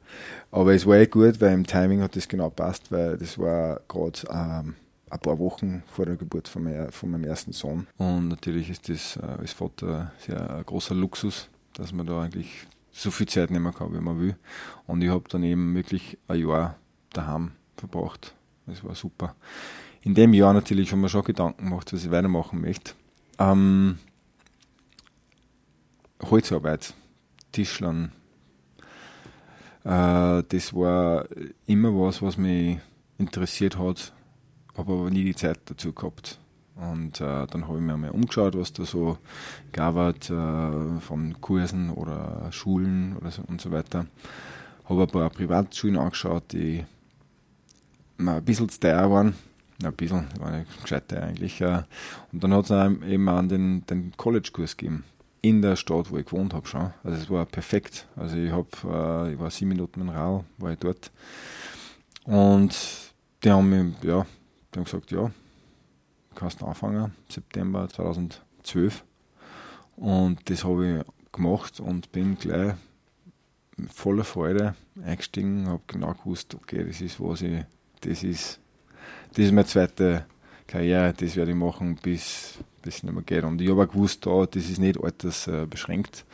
Aber 0.53 0.75
es 0.75 0.87
war 0.87 0.97
eh 0.97 1.07
gut, 1.07 1.41
weil 1.41 1.55
im 1.55 1.67
Timing 1.67 2.03
hat 2.03 2.15
das 2.15 2.29
genau 2.29 2.51
passt, 2.51 2.93
weil 2.93 3.17
das 3.17 3.39
war 3.39 3.81
gerade 3.89 4.21
ähm, 4.31 4.75
ein 5.11 5.19
paar 5.21 5.39
Wochen 5.39 5.83
vor 5.87 6.05
der 6.07 6.17
Geburt 6.17 6.47
von, 6.47 6.65
mein, 6.65 6.93
von, 6.93 7.11
meinem 7.11 7.25
ersten 7.25 7.53
Sohn. 7.53 7.87
Und 7.97 8.29
natürlich 8.29 8.71
ist 8.71 8.89
das 8.89 9.17
äh, 9.17 9.41
als 9.41 9.53
Vater 9.53 10.13
sehr 10.19 10.55
ein 10.55 10.65
großer 10.65 10.95
Luxus, 10.95 11.49
dass 11.73 11.93
man 11.93 12.07
da 12.07 12.23
eigentlich 12.23 12.67
so 12.93 13.11
viel 13.11 13.27
Zeit 13.27 13.51
nehmen 13.51 13.75
kann, 13.75 13.93
wie 13.93 14.01
man 14.01 14.21
will. 14.21 14.37
Und 14.87 15.03
ich 15.03 15.09
habe 15.09 15.25
dann 15.29 15.43
eben 15.43 15.75
wirklich 15.75 16.19
ein 16.29 16.47
Jahr 16.47 16.77
daheim 17.13 17.53
verbracht. 17.77 18.35
Das 18.67 18.85
war 18.85 18.95
super. 18.95 19.35
In 20.03 20.15
dem 20.15 20.35
Jahr 20.35 20.53
natürlich 20.53 20.93
haben 20.93 21.01
wir 21.01 21.09
schon 21.09 21.25
Gedanken 21.25 21.65
gemacht, 21.65 21.93
was 21.93 22.05
ich 22.05 22.11
weitermachen 22.11 22.61
möchte. 22.61 22.93
Ähm, 23.39 23.99
Holzarbeit 26.23 26.95
Tischlern. 27.55 28.11
Äh, 29.85 30.43
das 30.49 30.75
war 30.75 31.27
immer 31.67 31.91
was, 31.91 32.21
was 32.21 32.37
mich 32.37 32.79
interessiert 33.17 33.79
hat, 33.79 34.13
habe 34.77 34.93
aber 34.93 35.11
nie 35.11 35.25
die 35.25 35.37
Zeit 35.37 35.61
dazu 35.67 35.93
gehabt. 35.93 36.41
Und 36.75 37.21
äh, 37.21 37.47
dann 37.47 37.69
habe 37.69 37.79
ich 37.79 37.85
mir 37.85 37.97
mal 37.97 38.11
umgeschaut, 38.11 38.59
was 38.59 38.73
da 38.73 38.85
so 38.85 39.19
gab 39.71 39.97
äh, 39.97 41.01
von 41.01 41.41
Kursen 41.41 41.91
oder 41.91 42.51
Schulen 42.51 43.17
oder 43.17 43.31
so 43.31 43.43
und 43.47 43.61
so 43.61 43.71
weiter. 43.71 44.07
Habe 44.87 45.03
ein 45.03 45.09
paar 45.09 45.31
Privatschulen 45.31 45.97
angeschaut, 45.97 46.53
die 46.53 46.85
mir 48.19 48.33
ein 48.33 48.45
bisschen 48.45 48.69
zu 48.69 48.81
teuer 48.81 49.09
waren. 49.09 49.35
Ja, 49.81 49.91
ein 49.91 49.95
bisschen, 49.95 50.27
war 50.41 50.51
nicht 50.51 50.83
gescheit 50.83 51.13
eigentlich. 51.13 51.63
Und 51.63 52.43
dann 52.43 52.53
hat 52.53 52.71
es 52.71 53.03
eben 53.07 53.29
auch 53.29 53.43
den, 53.43 53.87
den 53.87 54.13
College-Kurs 54.17 54.77
gegeben 54.77 55.05
in 55.45 55.61
der 55.61 55.77
Stadt, 55.77 56.11
wo 56.11 56.17
ich 56.17 56.25
gewohnt 56.25 56.55
habe 56.55 56.67
schon. 56.67 56.95
Also 57.03 57.21
es 57.21 57.29
war 57.29 57.45
perfekt. 57.45 58.09
Also 58.17 58.37
ich 58.37 58.51
habe, 58.51 58.67
äh, 58.85 59.35
ich 59.35 59.39
war 59.39 59.51
sieben 59.51 59.69
Minuten 59.69 60.01
in 60.01 60.09
Rau, 60.09 60.45
war 60.57 60.73
ich 60.73 60.79
dort. 60.79 61.13
Und 62.25 62.75
die 63.43 63.51
haben 63.51 63.69
mir, 63.69 63.93
ja, 64.03 64.27
die 64.73 64.79
haben 64.79 64.85
gesagt, 64.85 65.11
ja, 65.11 65.31
kannst 66.35 66.63
du 66.63 66.67
anfangen, 66.67 67.13
September 67.29 67.87
2012. 67.91 69.05
Und 69.97 70.49
das 70.49 70.65
habe 70.65 71.05
ich 71.05 71.33
gemacht 71.33 71.79
und 71.79 72.11
bin 72.11 72.37
gleich 72.37 72.75
voller 73.93 74.25
Freude 74.25 74.75
eingestiegen, 75.05 75.69
habe 75.69 75.83
genau 75.87 76.15
gewusst, 76.15 76.55
okay, 76.55 76.85
das 76.85 77.03
ist 77.03 77.21
was 77.21 77.43
ich, 77.43 77.65
das 78.01 78.23
ist, 78.23 78.61
das 79.35 79.45
ist 79.45 79.53
meine 79.53 79.67
zweite 79.67 80.25
Karriere, 80.67 81.13
das 81.13 81.37
werde 81.37 81.51
ich 81.51 81.57
machen 81.57 81.97
bis 82.03 82.61
das 82.85 83.03
nicht 83.03 83.27
geht. 83.27 83.45
Und 83.45 83.61
ich 83.61 83.71
habe 83.71 83.83
auch 83.83 83.89
gewusst, 83.89 84.27
da, 84.27 84.47
das 84.47 84.69
ist 84.69 84.79
nicht 84.79 85.03
altersbeschränkt, 85.03 86.25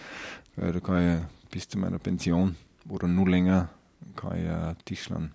weil 0.56 0.72
da 0.72 0.81
kann 0.81 1.18
ich 1.18 1.51
bis 1.51 1.68
zu 1.68 1.78
meiner 1.78 1.98
Pension 1.98 2.56
oder 2.89 3.09
nur 3.09 3.28
länger 3.28 3.68
kann 4.16 4.39
ich 4.39 4.44
äh, 4.44 4.74
Tischlern. 4.85 5.35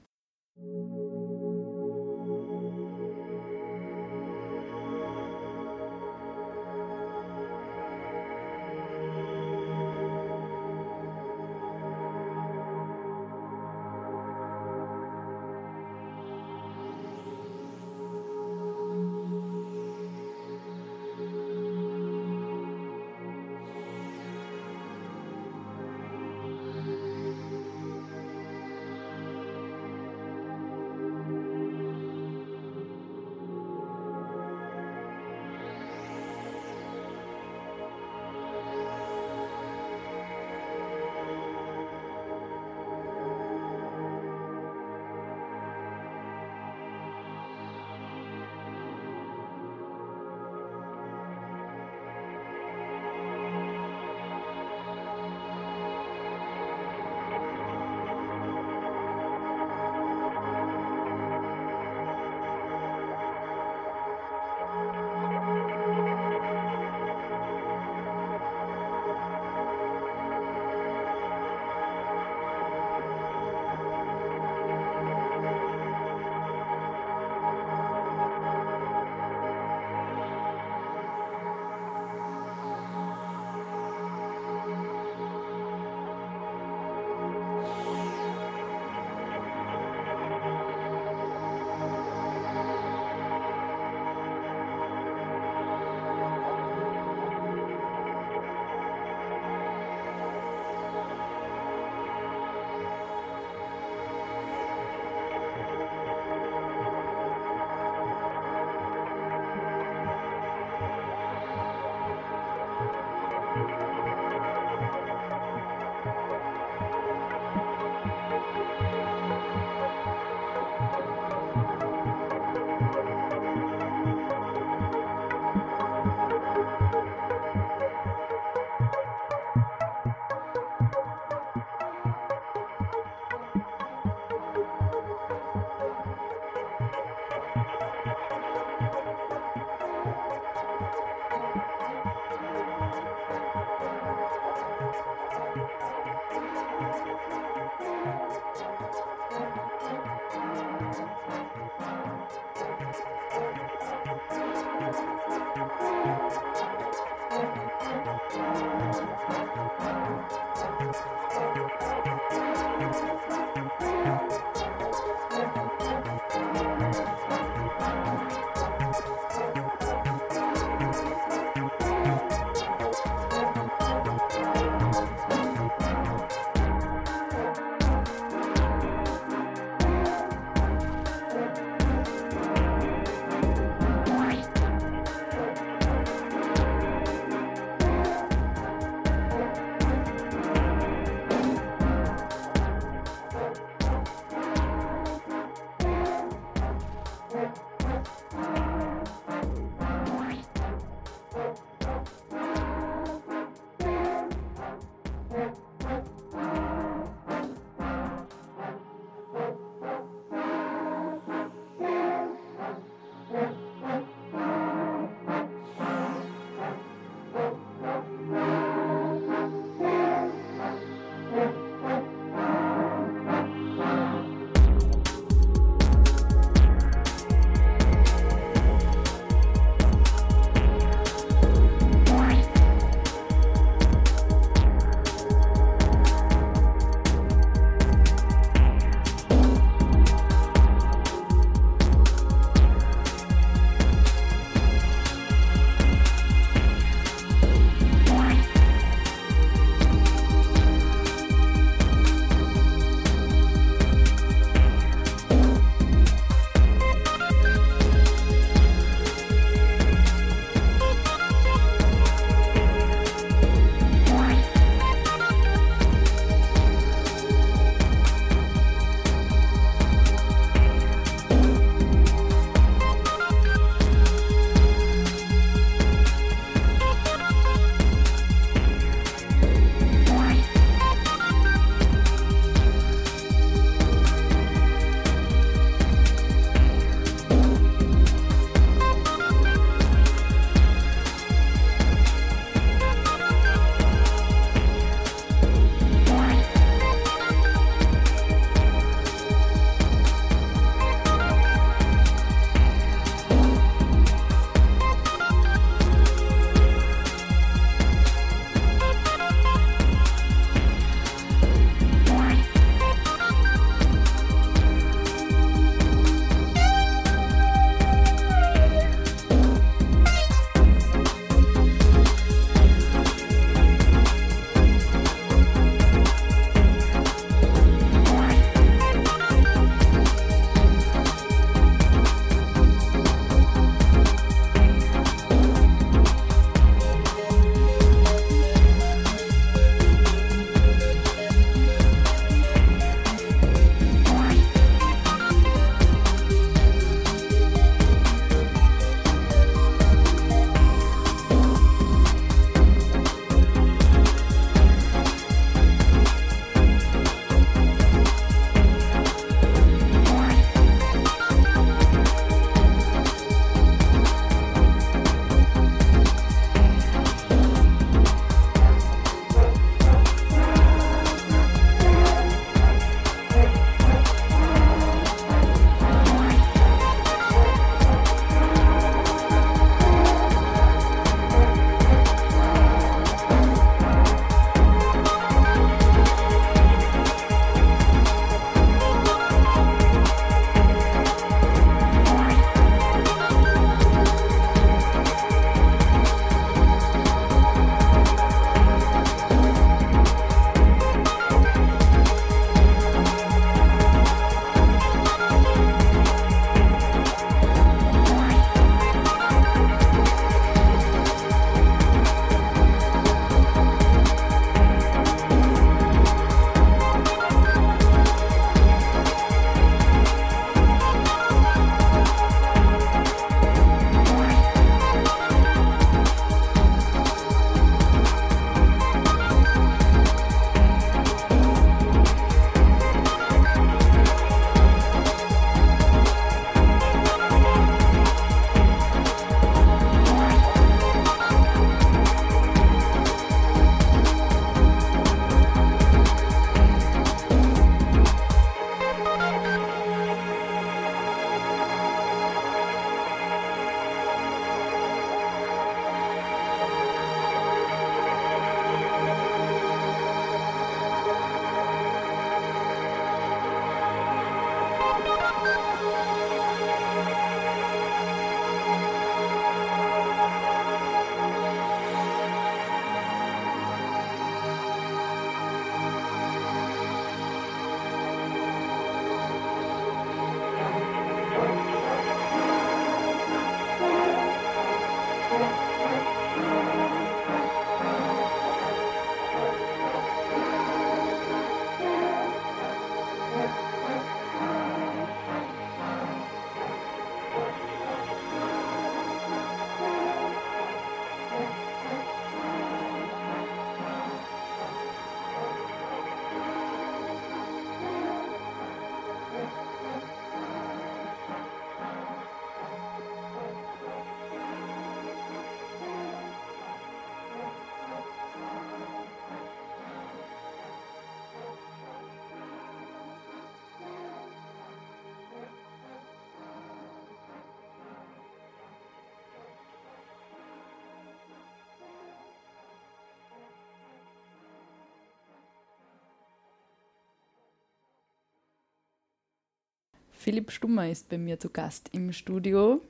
Philipp 540.26 540.52
Stummer 540.52 540.90
ist 540.90 541.08
bei 541.10 541.20
mir 541.20 541.40
zu 541.40 541.50
Gast 541.50 541.90
im 541.92 542.12
Studio. 542.12 542.82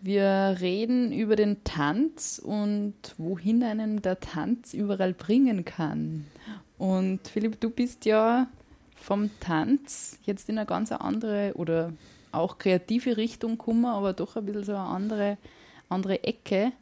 Wir 0.00 0.56
reden 0.58 1.12
über 1.12 1.36
den 1.36 1.62
Tanz 1.62 2.40
und 2.44 2.94
wohin 3.18 3.62
einen 3.62 4.02
der 4.02 4.18
Tanz 4.18 4.74
überall 4.74 5.12
bringen 5.12 5.64
kann. 5.64 6.26
Und 6.76 7.20
Philipp, 7.28 7.60
du 7.60 7.70
bist 7.70 8.04
ja 8.04 8.48
vom 8.96 9.30
Tanz 9.38 10.18
jetzt 10.24 10.48
in 10.48 10.58
eine 10.58 10.66
ganz 10.66 10.90
andere 10.90 11.52
oder 11.54 11.92
auch 12.32 12.58
kreative 12.58 13.16
Richtung 13.16 13.52
gekommen, 13.52 13.84
aber 13.84 14.12
doch 14.12 14.34
ein 14.34 14.44
bisschen 14.44 14.64
so 14.64 14.72
eine 14.72 14.80
andere, 14.80 15.38
andere 15.88 16.24
Ecke. 16.24 16.72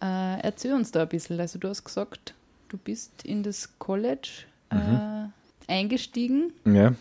Äh, 0.00 0.40
erzähl 0.40 0.72
uns 0.72 0.92
da 0.92 1.02
ein 1.02 1.10
bisschen. 1.10 1.38
Also 1.38 1.58
du 1.58 1.68
hast 1.68 1.84
gesagt, 1.84 2.32
du 2.70 2.78
bist 2.78 3.22
in 3.22 3.42
das 3.42 3.78
College 3.78 4.46
äh, 4.70 4.76
mhm. 4.76 5.32
eingestiegen. 5.68 6.54
Ja. 6.64 6.94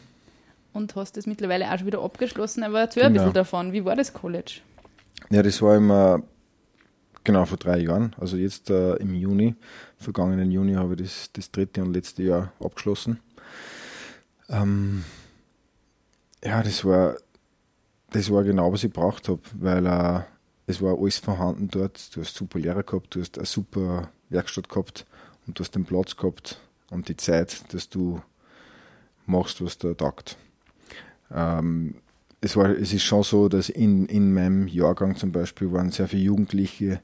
Und 0.73 0.95
hast 0.95 1.17
das 1.17 1.25
mittlerweile 1.25 1.71
auch 1.71 1.77
schon 1.77 1.87
wieder 1.87 2.03
abgeschlossen. 2.03 2.63
Aber 2.63 2.79
erzähl 2.81 3.03
genau. 3.03 3.09
ein 3.09 3.13
bisschen 3.13 3.33
davon. 3.33 3.73
Wie 3.73 3.85
war 3.85 3.95
das 3.95 4.13
College? 4.13 4.61
Ja, 5.29 5.43
das 5.43 5.61
war 5.61 5.75
immer 5.75 6.23
genau 7.23 7.45
vor 7.45 7.57
drei 7.57 7.79
Jahren. 7.79 8.15
Also 8.19 8.37
jetzt 8.37 8.69
äh, 8.69 8.95
im 8.95 9.13
Juni, 9.13 9.55
vergangenen 9.97 10.51
Juni, 10.51 10.73
habe 10.73 10.95
ich 10.95 11.01
das, 11.01 11.31
das 11.33 11.51
dritte 11.51 11.81
und 11.81 11.93
letzte 11.93 12.23
Jahr 12.23 12.53
abgeschlossen. 12.59 13.19
Ähm, 14.49 15.03
ja, 16.43 16.63
das 16.63 16.85
war, 16.85 17.17
das 18.11 18.31
war 18.31 18.43
genau, 18.43 18.71
was 18.71 18.83
ich 18.83 18.91
braucht 18.91 19.27
habe, 19.27 19.41
weil 19.53 19.85
äh, 19.85 20.21
es 20.67 20.81
war 20.81 20.97
alles 20.97 21.17
vorhanden 21.17 21.67
dort. 21.69 22.15
Du 22.15 22.21
hast 22.21 22.35
super 22.35 22.59
Lehrer 22.59 22.83
gehabt, 22.83 23.15
du 23.15 23.21
hast 23.21 23.37
eine 23.37 23.45
super 23.45 24.09
Werkstatt 24.29 24.69
gehabt 24.69 25.05
und 25.45 25.59
du 25.59 25.63
hast 25.63 25.75
den 25.75 25.85
Platz 25.85 26.15
gehabt 26.15 26.59
und 26.89 27.09
die 27.09 27.17
Zeit, 27.17 27.73
dass 27.73 27.89
du 27.89 28.21
machst, 29.25 29.63
was 29.63 29.77
da 29.77 29.93
taugt. 29.93 30.37
Ähm, 31.33 31.95
es, 32.41 32.55
war, 32.55 32.69
es 32.69 32.93
ist 32.93 33.03
schon 33.03 33.23
so, 33.23 33.49
dass 33.49 33.69
in, 33.69 34.05
in 34.05 34.33
meinem 34.33 34.67
Jahrgang 34.67 35.15
zum 35.15 35.31
Beispiel 35.31 35.71
waren 35.71 35.91
sehr 35.91 36.07
viele 36.07 36.23
Jugendliche, 36.23 37.01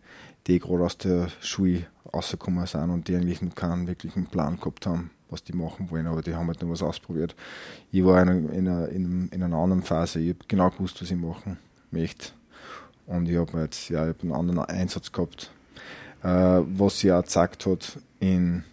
die 0.48 0.60
gerade 0.60 0.84
aus 0.84 0.98
der 0.98 1.28
Schule 1.42 1.86
rausgekommen 2.14 2.66
sind 2.66 2.90
und 2.90 3.08
die 3.08 3.16
eigentlich 3.16 3.40
keinen 3.56 3.88
wirklichen 3.88 4.26
Plan 4.26 4.58
gehabt 4.58 4.86
haben, 4.86 5.12
was 5.30 5.44
die 5.44 5.54
machen 5.54 5.90
wollen, 5.92 6.08
aber 6.08 6.22
die 6.22 6.36
haben 6.36 6.48
halt 6.48 6.62
noch 6.62 6.70
was 6.70 6.84
ausprobiert. 6.84 7.36
Ich 7.92 8.06
war 8.06 8.22
in, 8.22 8.30
einer, 8.30 8.50
in, 8.52 8.68
einer, 8.68 8.90
in 8.90 9.44
einer 9.44 9.58
anderen 9.58 9.82
Phase, 9.82 10.20
ich 10.20 10.30
habe 10.30 10.46
genau 10.48 10.70
gewusst, 10.70 11.02
was 11.02 11.12
ich 11.12 11.18
machen 11.18 11.58
möchte. 11.92 12.30
Und 13.08 13.28
ich 13.28 13.38
habe 13.38 13.62
jetzt 13.62 13.90
ja, 13.90 14.04
ich 14.04 14.16
hab 14.16 14.24
einen 14.24 14.34
anderen 14.34 14.60
Einsatz 14.60 15.12
gehabt, 15.12 15.52
äh, 16.24 16.28
was 16.28 17.00
sich 17.00 17.12
auch 17.12 17.22
gezeigt 17.22 17.66
hat 17.66 18.00
in 18.20 18.64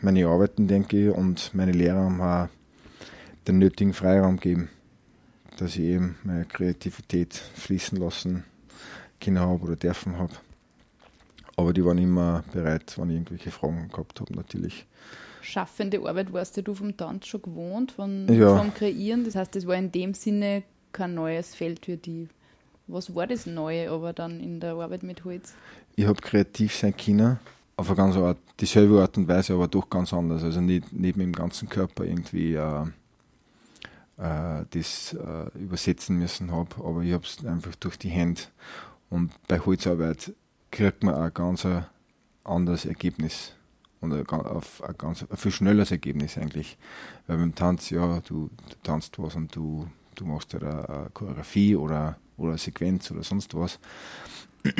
meine 0.00 0.26
Arbeiten, 0.26 0.66
denke 0.68 1.08
ich, 1.08 1.14
und 1.14 1.54
meine 1.54 1.72
Lehrer 1.72 2.04
haben 2.04 2.20
auch 2.20 2.48
den 3.46 3.58
nötigen 3.58 3.92
Freiraum 3.92 4.36
gegeben, 4.36 4.68
dass 5.58 5.76
ich 5.76 5.82
eben 5.82 6.16
meine 6.24 6.44
Kreativität 6.44 7.34
fließen 7.34 7.98
lassen 7.98 8.44
können 9.20 9.38
habe 9.38 9.64
oder 9.64 9.76
dürfen 9.76 10.18
habe. 10.18 10.34
Aber 11.56 11.72
die 11.72 11.84
waren 11.84 11.98
immer 11.98 12.44
bereit, 12.52 12.98
wenn 12.98 13.10
ich 13.10 13.16
irgendwelche 13.16 13.50
Fragen 13.50 13.88
gehabt 13.88 14.20
habe, 14.20 14.34
natürlich. 14.34 14.86
Schaffende 15.40 16.00
Arbeit 16.00 16.32
warst 16.32 16.56
du 16.66 16.74
vom 16.74 16.96
Tanz 16.96 17.26
schon 17.26 17.40
gewohnt, 17.40 17.92
von, 17.92 18.26
ja. 18.28 18.56
vom 18.56 18.74
Kreieren. 18.74 19.24
Das 19.24 19.36
heißt, 19.36 19.54
das 19.54 19.66
war 19.66 19.76
in 19.76 19.92
dem 19.92 20.12
Sinne 20.12 20.64
kein 20.92 21.14
neues 21.14 21.54
Feld 21.54 21.86
für 21.86 21.96
die. 21.96 22.28
Was 22.88 23.14
war 23.14 23.26
das 23.26 23.46
Neue 23.46 23.90
aber 23.90 24.12
dann 24.12 24.40
in 24.40 24.60
der 24.60 24.74
Arbeit 24.74 25.02
mit 25.02 25.24
Holz? 25.24 25.54
Ich 25.96 26.06
habe 26.06 26.20
kreativ 26.20 26.74
sein 26.74 26.96
können, 26.96 27.38
auf 27.76 27.88
eine 27.88 27.96
ganz 27.96 28.16
Art, 28.16 28.38
dieselbe 28.60 29.00
Art 29.00 29.16
und 29.16 29.28
Weise, 29.28 29.54
aber 29.54 29.68
doch 29.68 29.88
ganz 29.88 30.12
anders. 30.12 30.42
Also 30.42 30.60
nicht, 30.60 30.92
mit 30.92 31.16
dem 31.16 31.32
ganzen 31.32 31.68
Körper 31.68 32.04
irgendwie 32.04 32.54
äh, 32.54 32.84
äh, 34.18 34.64
das 34.70 35.14
äh, 35.14 35.58
übersetzen 35.58 36.18
müssen 36.18 36.50
habe, 36.52 36.76
aber 36.84 37.02
ich 37.02 37.12
habe 37.12 37.24
es 37.24 37.44
einfach 37.44 37.74
durch 37.76 37.98
die 37.98 38.08
Hände. 38.08 38.42
Und 39.10 39.32
bei 39.48 39.60
Holzarbeit 39.60 40.34
kriegt 40.70 41.02
man 41.02 41.14
ein 41.14 41.32
ganz 41.32 41.66
anderes 42.44 42.84
Ergebnis 42.84 43.52
und 44.00 44.12
ein, 44.12 44.26
auf 44.26 44.82
ein 44.82 44.94
ganz 44.98 45.24
ein 45.28 45.36
viel 45.36 45.52
schnelleres 45.52 45.90
Ergebnis 45.90 46.36
eigentlich. 46.38 46.76
Weil 47.26 47.38
beim 47.38 47.54
Tanz, 47.54 47.90
ja, 47.90 48.20
du, 48.20 48.50
du 48.68 48.74
tanzt 48.82 49.18
was 49.18 49.34
und 49.36 49.54
du, 49.54 49.86
du 50.14 50.24
machst 50.24 50.52
halt 50.54 50.64
eine, 50.64 50.88
eine 50.88 51.10
Choreografie 51.12 51.76
oder, 51.76 52.18
oder 52.36 52.50
eine 52.50 52.58
Sequenz 52.58 53.10
oder 53.10 53.22
sonst 53.22 53.54
was. 53.54 53.78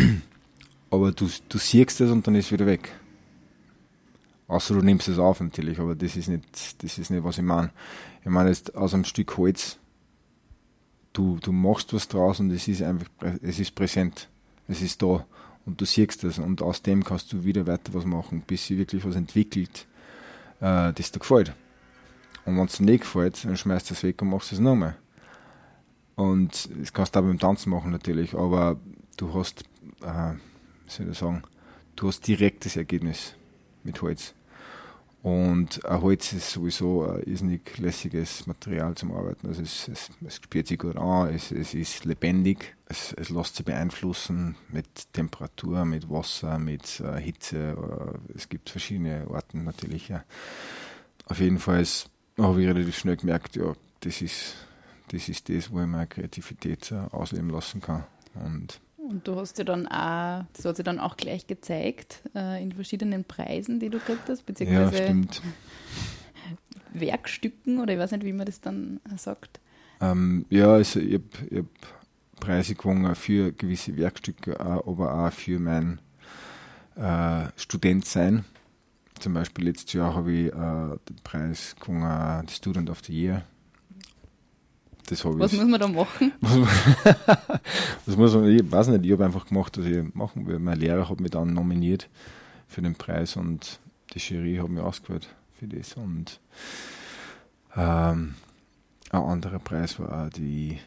Aber 0.90 1.12
du, 1.12 1.28
du 1.48 1.58
siehst 1.58 2.00
es 2.00 2.10
und 2.10 2.26
dann 2.26 2.36
ist 2.36 2.46
es 2.46 2.52
wieder 2.52 2.66
weg. 2.66 2.92
Außer 4.48 4.74
du 4.74 4.81
nimmst 4.81 5.09
es 5.09 5.18
auf 5.18 5.40
natürlich, 5.40 5.81
aber 5.81 5.97
das 5.97 6.16
ist 6.16 6.28
nicht, 6.28 6.44
das 6.82 6.98
ist 6.98 7.10
nicht 7.10 7.24
was 7.24 7.39
ich 7.39 7.44
meine. 7.44 7.70
Ich 8.24 8.31
meine 8.31 8.51
jetzt 8.51 8.74
aus 8.77 8.94
einem 8.94 9.05
Stück 9.05 9.36
Holz, 9.36 9.78
du, 11.12 11.39
du 11.40 11.52
machst 11.52 11.93
was 11.93 12.06
draus 12.06 12.39
und 12.39 12.51
es 12.51 12.68
ist 12.68 12.82
einfach, 12.82 13.09
es 13.43 13.59
ist 13.59 13.74
präsent. 13.74 14.28
Es 14.68 14.82
ist 14.82 15.02
da 15.02 15.27
und 15.64 15.81
du 15.81 15.85
siehst 15.85 16.23
es 16.24 16.39
und 16.39 16.62
aus 16.62 16.82
dem 16.82 17.05
kannst 17.05 17.32
du 17.32 17.44
wieder 17.44 17.66
weiter 17.66 17.93
was 17.93 18.05
machen, 18.05 18.43
bis 18.47 18.66
sich 18.66 18.78
wirklich 18.78 19.05
was 19.05 19.16
entwickelt, 19.16 19.86
äh, 20.60 20.93
das 20.93 21.10
dir 21.10 21.18
gefällt. 21.18 21.52
Und 22.44 22.56
wenn 22.56 22.66
es 22.66 22.77
dir 22.77 22.85
nicht 22.85 23.01
gefällt, 23.01 23.44
dann 23.44 23.56
schmeißt 23.56 23.90
du 23.90 23.94
es 23.94 24.02
weg 24.05 24.23
und 24.23 24.31
machst 24.31 24.52
es 24.52 24.60
nochmal. 24.60 24.97
Und 26.14 26.70
das 26.81 26.93
kannst 26.93 27.14
du 27.14 27.20
auch 27.20 27.24
beim 27.24 27.39
Tanzen 27.39 27.70
machen 27.70 27.90
natürlich, 27.90 28.35
aber 28.35 28.78
du 29.16 29.35
hast, 29.35 29.64
äh, 30.02 30.35
wie 30.85 30.90
soll 30.90 31.10
ich 31.10 31.18
sagen, 31.18 31.43
du 31.97 32.09
hast 32.09 32.27
direktes 32.27 32.77
Ergebnis 32.77 33.35
mit 33.86 34.02
Holz. 34.02 34.34
Und 35.22 35.84
ein 35.84 36.02
Holz 36.02 36.32
ist 36.34 36.52
sowieso 36.52 37.04
ein 37.04 37.22
irrsinnig 37.24 37.78
lässiges 37.78 38.46
Material 38.46 38.94
zum 38.94 39.10
Arbeiten. 39.10 39.48
Also 39.48 39.62
es, 39.62 39.88
es, 39.88 40.10
es 40.24 40.36
spürt 40.36 40.68
sich 40.68 40.78
gut 40.78 40.96
an, 40.96 41.34
es, 41.34 41.50
es 41.50 41.74
ist 41.74 42.04
lebendig, 42.04 42.76
es, 42.86 43.12
es 43.14 43.30
lässt 43.30 43.56
sich 43.56 43.66
beeinflussen 43.66 44.54
mit 44.68 45.12
Temperatur, 45.12 45.84
mit 45.84 46.08
Wasser, 46.08 46.60
mit 46.60 47.00
äh, 47.00 47.20
Hitze. 47.20 47.76
Äh, 47.76 48.36
es 48.36 48.48
gibt 48.48 48.70
verschiedene 48.70 49.26
Arten 49.28 49.64
natürlich. 49.64 50.08
Ja. 50.08 50.22
Auf 51.24 51.40
jeden 51.40 51.58
Fall 51.58 51.84
habe 52.38 52.62
ich 52.62 52.68
relativ 52.68 52.96
schnell 52.96 53.16
gemerkt, 53.16 53.56
ja, 53.56 53.72
das 54.00 54.22
ist 54.22 54.54
das, 55.08 55.28
ist 55.28 55.48
das 55.48 55.70
wo 55.70 55.80
ich 55.80 55.86
meine 55.86 56.06
Kreativität 56.06 56.92
äh, 56.92 56.96
ausleben 57.10 57.50
lassen 57.50 57.80
kann. 57.80 58.04
Und 58.34 58.80
und 59.09 59.27
du 59.27 59.37
hast 59.37 59.59
ja 59.59 59.65
dann 59.65 59.87
auch, 59.87 60.45
das 60.53 60.65
hat 60.65 60.77
sich 60.77 60.85
dann 60.85 60.99
auch 60.99 61.16
gleich 61.16 61.47
gezeigt, 61.47 62.23
äh, 62.35 62.62
in 62.62 62.73
verschiedenen 62.73 63.24
Preisen, 63.24 63.81
die 63.81 63.89
du 63.89 63.99
gekriegt 63.99 64.28
hast, 64.28 64.45
beziehungsweise 64.47 65.05
ja, 65.05 65.23
Werkstücken 66.93 67.81
oder 67.81 67.93
ich 67.95 67.99
weiß 67.99 68.12
nicht, 68.12 68.24
wie 68.24 68.33
man 68.33 68.47
das 68.47 68.61
dann 68.61 69.01
sagt. 69.16 69.61
Ähm, 70.01 70.47
ja, 70.51 70.73
also 70.73 71.01
ich 71.01 71.15
habe 71.15 71.57
hab 71.57 72.41
Preise 72.41 72.74
gewonnen 72.74 73.15
für 73.15 73.53
gewisse 73.53 73.97
Werkstücke, 73.97 74.61
aber 74.61 75.27
auch 75.27 75.33
für 75.33 75.59
mein 75.59 76.01
äh, 76.97 77.47
Studentsein. 77.57 78.45
Zum 79.19 79.33
Beispiel 79.33 79.65
letztes 79.66 79.95
Jahr 79.95 80.15
habe 80.15 80.33
ich 80.33 80.47
äh, 80.49 80.99
den 81.09 81.16
Preis 81.24 81.74
gewonnen, 81.81 82.47
Student 82.49 82.91
of 82.91 83.01
the 83.05 83.12
Year 83.12 83.45
das 85.07 85.24
habe 85.24 85.35
ich. 85.35 85.41
Was 85.41 85.53
muss 85.53 85.66
man 85.66 85.81
da 85.81 85.89
machen? 85.89 86.33
Was 88.07 88.16
muss 88.16 88.35
man, 88.35 88.49
ich 88.49 88.70
weiß 88.70 88.89
nicht, 88.89 89.05
ich 89.05 89.12
habe 89.12 89.24
einfach 89.24 89.47
gemacht, 89.47 89.78
was 89.78 89.87
ich 89.87 90.15
machen 90.15 90.47
will. 90.47 90.59
Mein 90.59 90.78
Lehrer 90.78 91.09
hat 91.09 91.20
mich 91.20 91.31
dann 91.31 91.55
nominiert 91.55 92.09
für 92.69 92.83
den 92.83 92.95
Preis 92.95 93.37
und 93.37 93.81
die 94.12 94.19
Jury 94.19 94.57
hat 94.57 94.69
mich 94.69 94.83
ausgewählt 94.83 95.28
für 95.59 95.66
das. 95.66 95.95
Und 95.95 96.41
ähm, 97.77 98.35
ein 99.11 99.23
anderer 99.23 99.59
Preis 99.59 99.99
war 99.99 100.27
auch 100.27 100.31
die, 100.31 100.78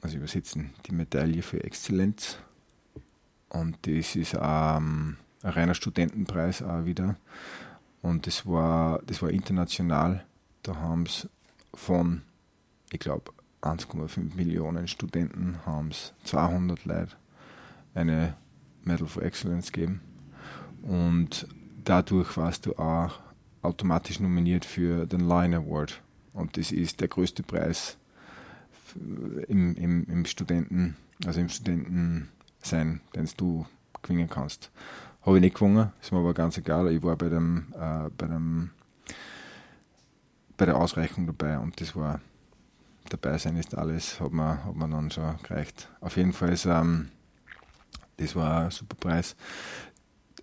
also 0.00 0.16
übersetzen, 0.16 0.70
die 0.86 0.92
Medaille 0.92 1.42
für 1.42 1.62
Exzellenz. 1.62 2.38
Und 3.48 3.76
das 3.82 4.16
ist 4.16 4.34
ähm, 4.34 5.16
ein 5.42 5.50
reiner 5.50 5.74
Studentenpreis 5.74 6.62
auch 6.62 6.84
wieder. 6.84 7.16
Und 8.00 8.26
das 8.26 8.46
war, 8.46 9.00
das 9.06 9.22
war 9.22 9.30
international. 9.30 10.24
Da 10.62 10.76
haben 10.76 11.04
es 11.04 11.28
von 11.74 12.22
ich 12.92 13.00
glaube, 13.00 13.32
1,5 13.62 14.34
Millionen 14.34 14.88
Studenten 14.88 15.58
haben 15.64 15.88
es 15.88 16.12
200 16.24 16.84
Leute 16.84 17.16
eine 17.94 18.34
Medal 18.84 19.06
for 19.06 19.22
Excellence 19.22 19.72
gegeben. 19.72 20.00
Und 20.82 21.46
dadurch 21.84 22.36
warst 22.36 22.66
du 22.66 22.76
auch 22.76 23.20
automatisch 23.62 24.20
nominiert 24.20 24.64
für 24.64 25.06
den 25.06 25.20
Line 25.20 25.56
Award. 25.56 26.02
Und 26.32 26.56
das 26.56 26.72
ist 26.72 27.00
der 27.00 27.08
größte 27.08 27.42
Preis 27.42 27.96
im, 29.48 29.74
im, 29.76 30.04
im 30.04 30.24
Studenten, 30.24 30.96
also 31.24 31.40
im 31.40 31.48
Studentensein, 31.48 33.00
den 33.14 33.28
du 33.36 33.66
gewinnen 34.02 34.28
kannst. 34.28 34.70
Habe 35.22 35.36
ich 35.36 35.42
nicht 35.42 35.54
gewonnen, 35.54 35.92
ist 36.00 36.10
mir 36.10 36.18
aber 36.18 36.34
ganz 36.34 36.58
egal. 36.58 36.90
Ich 36.92 37.02
war 37.02 37.16
bei 37.16 37.28
dem, 37.28 37.66
äh, 37.74 38.10
bei 38.18 38.26
dem 38.26 38.70
bei 40.56 40.66
der 40.66 40.76
Ausreichung 40.76 41.26
dabei 41.26 41.58
und 41.58 41.80
das 41.80 41.96
war 41.96 42.20
dabei 43.08 43.38
sein 43.38 43.56
ist 43.56 43.76
alles, 43.76 44.20
hat 44.20 44.32
man, 44.32 44.64
hat 44.64 44.74
man 44.74 44.90
dann 44.90 45.10
schon 45.10 45.36
gereicht. 45.42 45.88
Auf 46.00 46.16
jeden 46.16 46.32
Fall 46.32 46.52
ist, 46.52 46.66
ähm, 46.66 47.08
das 48.16 48.34
war 48.36 48.64
ein 48.64 48.70
super 48.70 48.96
Preis. 48.96 49.36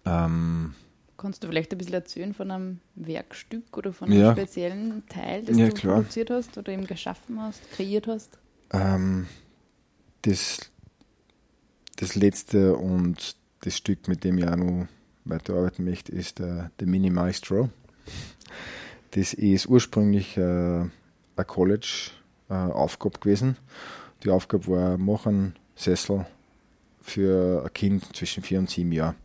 Ähm, 0.05 0.73
Kannst 1.17 1.43
du 1.43 1.47
vielleicht 1.47 1.71
ein 1.73 1.77
bisschen 1.77 1.95
erzählen 1.95 2.33
von 2.33 2.49
einem 2.49 2.79
Werkstück 2.95 3.75
oder 3.77 3.91
von 3.91 4.09
einem 4.09 4.19
Ja. 4.21 4.31
speziellen 4.31 5.03
Teil, 5.09 5.43
das 5.43 5.57
Ja, 5.57 5.67
du 5.67 5.73
klar. 5.73 5.95
produziert 5.97 6.29
hast 6.29 6.57
oder 6.57 6.71
eben 6.71 6.87
geschaffen 6.87 7.41
hast, 7.41 7.61
kreiert 7.71 8.07
hast? 8.07 8.37
Ähm, 8.71 9.27
das, 10.21 10.71
das 11.97 12.15
letzte 12.15 12.75
und 12.75 13.35
das 13.61 13.75
Stück, 13.75 14.07
mit 14.07 14.23
dem 14.23 14.37
ich 14.37 14.47
auch 14.47 14.55
noch 14.55 14.87
weiterarbeiten 15.25 15.83
möchte, 15.83 16.11
ist 16.13 16.39
der, 16.39 16.71
der 16.79 16.87
Mini 16.87 17.09
Maestro. 17.09 17.69
Das 19.11 19.33
ist 19.33 19.65
ursprünglich 19.67 20.37
äh, 20.37 20.85
eine 22.49 22.71
College-Aufgabe 22.71 23.19
gewesen. 23.19 23.57
Die 24.23 24.29
Aufgabe 24.29 24.67
war, 24.67 24.97
mach 24.97 25.25
einen 25.25 25.55
Sessel 25.75 26.25
für 27.01 27.63
ein 27.63 27.73
Kind 27.73 28.15
zwischen 28.15 28.43
vier 28.43 28.59
und 28.59 28.69
sieben 28.69 28.91
Jahren. 28.91 29.15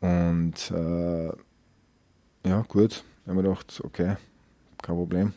Und 0.00 0.70
äh, 0.70 1.32
ja, 2.48 2.62
gut. 2.68 3.04
Ich 3.22 3.28
habe 3.28 3.36
mir 3.36 3.42
gedacht, 3.42 3.80
okay, 3.84 4.16
kein 4.82 4.96
Problem. 4.96 5.32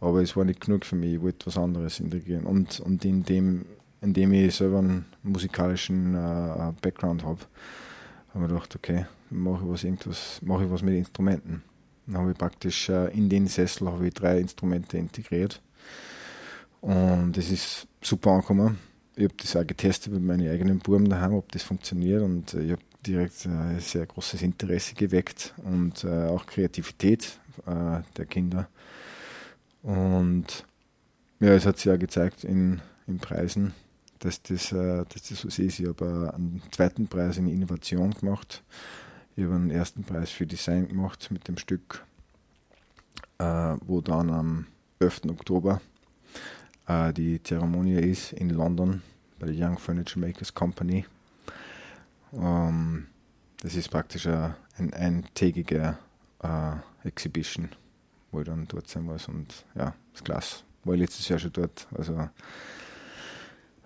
Aber 0.00 0.22
es 0.22 0.34
war 0.36 0.44
nicht 0.44 0.60
genug 0.60 0.86
für 0.86 0.96
mich, 0.96 1.14
ich 1.14 1.20
wollte 1.20 1.46
was 1.46 1.58
anderes 1.58 2.00
integrieren. 2.00 2.46
Und, 2.46 2.80
und 2.80 3.04
in 3.04 3.22
dem, 3.22 3.66
indem 4.00 4.32
ich 4.32 4.54
selber 4.54 4.78
einen 4.78 5.04
musikalischen 5.22 6.14
äh, 6.14 6.72
Background 6.80 7.22
habe, 7.24 7.40
habe 8.32 8.44
ich 8.44 8.48
gedacht, 8.48 8.76
okay, 8.76 9.06
mache 9.28 9.64
ich 9.64 9.70
was 9.70 9.84
irgendwas, 9.84 10.40
mache 10.42 10.64
ich 10.64 10.70
was 10.70 10.82
mit 10.82 10.94
Instrumenten. 10.94 11.62
Dann 12.06 12.16
habe 12.16 12.30
ich 12.32 12.38
praktisch 12.38 12.88
äh, 12.88 13.08
in 13.08 13.28
den 13.28 13.46
Sessel 13.46 13.88
ich 14.02 14.14
drei 14.14 14.38
Instrumente 14.38 14.96
integriert. 14.96 15.60
Und 16.80 17.36
es 17.36 17.50
ist 17.50 17.86
super 18.00 18.30
angekommen. 18.30 18.78
Ich 19.16 19.24
habe 19.24 19.34
das 19.36 19.56
auch 19.56 19.66
getestet 19.66 20.12
mit 20.12 20.22
meinen 20.22 20.48
eigenen 20.48 20.78
Buben 20.78 21.08
daheim, 21.08 21.34
ob 21.34 21.52
das 21.52 21.62
funktioniert. 21.62 22.22
Und 22.22 22.54
äh, 22.54 22.62
ich 22.62 22.72
habe 22.72 22.82
direkt 23.06 23.46
äh, 23.46 23.48
ein 23.50 23.80
sehr 23.80 24.06
großes 24.06 24.42
Interesse 24.42 24.94
geweckt 24.94 25.54
und 25.64 26.04
äh, 26.04 26.26
auch 26.26 26.46
Kreativität 26.46 27.38
äh, 27.66 28.00
der 28.16 28.26
Kinder. 28.26 28.68
Und 29.82 30.64
ja, 31.40 31.54
es 31.54 31.66
hat 31.66 31.78
sich 31.78 31.90
auch 31.90 31.98
gezeigt 31.98 32.44
in, 32.44 32.80
in 33.06 33.18
Preisen, 33.18 33.74
dass 34.18 34.42
das, 34.42 34.72
äh, 34.72 35.04
dass 35.08 35.28
das 35.28 35.40
so 35.40 35.48
ist. 35.48 35.60
Ich 35.60 35.86
habe 35.86 36.30
äh, 36.32 36.34
einen 36.34 36.62
zweiten 36.70 37.08
Preis 37.08 37.38
in 37.38 37.48
Innovation 37.48 38.12
gemacht. 38.12 38.62
Ich 39.36 39.44
habe 39.44 39.54
einen 39.54 39.70
ersten 39.70 40.04
Preis 40.04 40.30
für 40.30 40.46
Design 40.46 40.88
gemacht 40.88 41.28
mit 41.30 41.48
dem 41.48 41.56
Stück, 41.56 42.04
äh, 43.38 43.76
wo 43.86 44.00
dann 44.00 44.30
am 44.30 44.66
11. 45.02 45.22
Oktober 45.30 45.80
äh, 46.86 47.12
die 47.14 47.42
Zeremonie 47.42 47.94
ist 47.94 48.34
in 48.34 48.50
London 48.50 49.00
bei 49.38 49.46
der 49.46 49.54
Young 49.56 49.78
Furniture 49.78 50.20
Makers 50.26 50.52
Company. 50.52 51.06
Ähm, 52.34 53.06
das 53.62 53.76
ist 53.76 53.88
praktisch 53.90 54.26
ein, 54.26 54.54
ein 54.76 54.92
eintägiger 54.92 55.98
äh, 56.42 57.08
Exhibition, 57.08 57.70
wo 58.30 58.40
ich 58.40 58.46
dann 58.46 58.68
dort 58.68 58.88
sein 58.88 59.04
muss. 59.04 59.26
Und 59.26 59.64
ja, 59.74 59.94
ist 60.12 60.26
klasse. 60.26 60.64
War 60.84 60.92
ich 60.94 61.00
letztes 61.00 61.28
Jahr 61.30 61.38
schon 61.38 61.52
dort. 61.54 61.88
Also, 61.96 62.28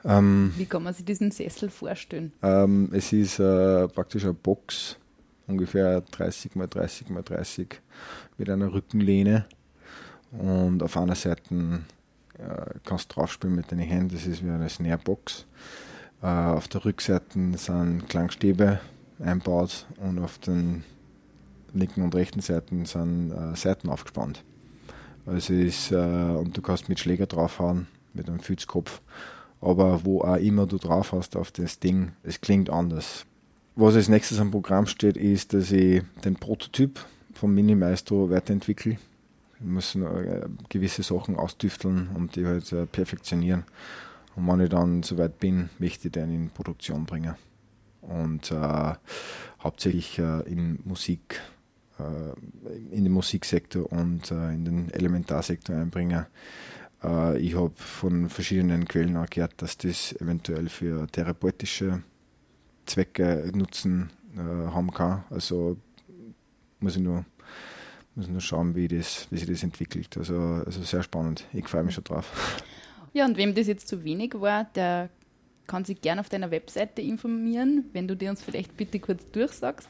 ähm, 0.04 0.52
Wie 0.56 0.66
kann 0.66 0.82
man 0.82 0.94
sich 0.94 1.04
diesen 1.04 1.30
Sessel 1.30 1.70
vorstellen? 1.70 2.32
ähm, 2.42 2.90
es 2.92 3.12
ist 3.12 3.38
äh, 3.38 3.86
praktisch 3.86 4.24
eine 4.24 4.34
Box, 4.34 4.96
ungefähr 5.46 6.00
30 6.00 6.56
mal 6.56 6.66
30 6.66 7.08
mal 7.10 7.22
30 7.22 7.80
mit 8.36 8.50
einer 8.50 8.72
Rückenlehne. 8.72 9.46
Und 10.38 10.82
auf 10.82 10.96
einer 10.96 11.14
Seite 11.14 11.80
äh, 12.38 12.78
kannst 12.84 13.10
du 13.10 13.14
draufspielen 13.14 13.56
mit 13.56 13.70
deinen 13.70 13.80
Händen, 13.80 14.14
das 14.14 14.26
ist 14.26 14.44
wie 14.44 14.50
eine 14.50 14.68
Snarebox. 14.68 15.46
Äh, 16.22 16.26
auf 16.26 16.68
der 16.68 16.84
Rückseite 16.84 17.38
sind 17.56 18.08
Klangstäbe 18.08 18.80
einbaut 19.20 19.86
und 19.98 20.18
auf 20.18 20.38
den 20.38 20.84
linken 21.72 22.02
und 22.02 22.14
rechten 22.14 22.40
Seiten 22.40 22.84
sind 22.84 23.32
äh, 23.32 23.56
Seiten 23.56 23.88
aufgespannt. 23.88 24.42
Also 25.26 25.54
ist, 25.54 25.90
äh, 25.90 25.96
und 25.96 26.56
du 26.56 26.62
kannst 26.62 26.88
mit 26.88 27.00
Schläger 27.00 27.26
draufhauen, 27.26 27.86
mit 28.12 28.28
einem 28.28 28.40
Fützkopf. 28.40 29.00
Aber 29.60 30.04
wo 30.04 30.20
auch 30.20 30.36
immer 30.36 30.66
du 30.66 30.78
drauf 30.78 31.12
hast 31.12 31.36
auf 31.36 31.50
das 31.50 31.78
Ding, 31.78 32.12
es 32.22 32.40
klingt 32.40 32.68
anders. 32.68 33.24
Was 33.76 33.96
als 33.96 34.08
nächstes 34.08 34.38
am 34.38 34.50
Programm 34.50 34.86
steht, 34.86 35.16
ist, 35.16 35.52
dass 35.52 35.72
ich 35.72 36.02
den 36.24 36.36
Prototyp 36.36 37.04
vom 37.32 37.54
Mini 37.54 37.74
Maestro 37.74 38.30
weiterentwickle. 38.30 38.98
Noch, 39.64 39.94
äh, 39.94 40.46
gewisse 40.68 41.02
Sachen 41.02 41.36
ausdüfteln 41.36 42.08
und 42.14 42.36
die 42.36 42.46
halt 42.46 42.70
äh, 42.72 42.86
perfektionieren. 42.86 43.64
Und 44.36 44.48
wenn 44.48 44.60
ich 44.60 44.70
dann 44.70 45.02
soweit 45.02 45.38
bin, 45.38 45.70
möchte 45.78 46.08
ich 46.08 46.12
den 46.12 46.34
in 46.34 46.50
Produktion 46.50 47.06
bringen. 47.06 47.34
Und 48.02 48.50
äh, 48.50 48.94
hauptsächlich 49.64 50.18
äh, 50.18 50.40
in 50.42 50.80
Musik, 50.84 51.40
äh, 51.98 52.94
in 52.94 53.04
den 53.04 53.12
Musiksektor 53.12 53.90
und 53.90 54.30
äh, 54.30 54.52
in 54.52 54.64
den 54.64 54.90
Elementarsektor 54.90 55.76
einbringen. 55.76 56.26
Ich 57.38 57.54
habe 57.54 57.72
von 57.76 58.30
verschiedenen 58.30 58.88
Quellen 58.88 59.18
auch 59.18 59.28
gehört, 59.28 59.60
dass 59.60 59.76
das 59.76 60.14
eventuell 60.22 60.70
für 60.70 61.06
therapeutische 61.06 62.02
Zwecke 62.86 63.52
Nutzen 63.54 64.08
haben 64.34 64.90
kann. 64.90 65.24
Also 65.28 65.76
muss 66.80 66.96
ich 66.96 67.02
nur, 67.02 67.26
ich 68.16 68.28
nur 68.28 68.40
schauen, 68.40 68.74
wie, 68.74 68.88
das, 68.88 69.28
wie 69.30 69.36
sich 69.38 69.48
das 69.48 69.62
entwickelt. 69.62 70.16
Also, 70.16 70.62
also 70.64 70.82
sehr 70.82 71.02
spannend. 71.02 71.44
Ich 71.52 71.68
freue 71.68 71.82
mich 71.82 71.94
schon 71.94 72.04
drauf. 72.04 72.62
Ja, 73.12 73.26
und 73.26 73.36
wem 73.36 73.54
das 73.54 73.66
jetzt 73.66 73.88
zu 73.88 74.04
wenig 74.04 74.32
war, 74.34 74.64
der 74.74 75.10
kann 75.66 75.84
sich 75.84 76.00
gerne 76.00 76.20
auf 76.20 76.28
deiner 76.28 76.50
Webseite 76.50 77.02
informieren, 77.02 77.86
wenn 77.92 78.08
du 78.08 78.16
dir 78.16 78.30
uns 78.30 78.42
vielleicht 78.42 78.76
bitte 78.76 78.98
kurz 79.00 79.30
durchsagst. 79.30 79.88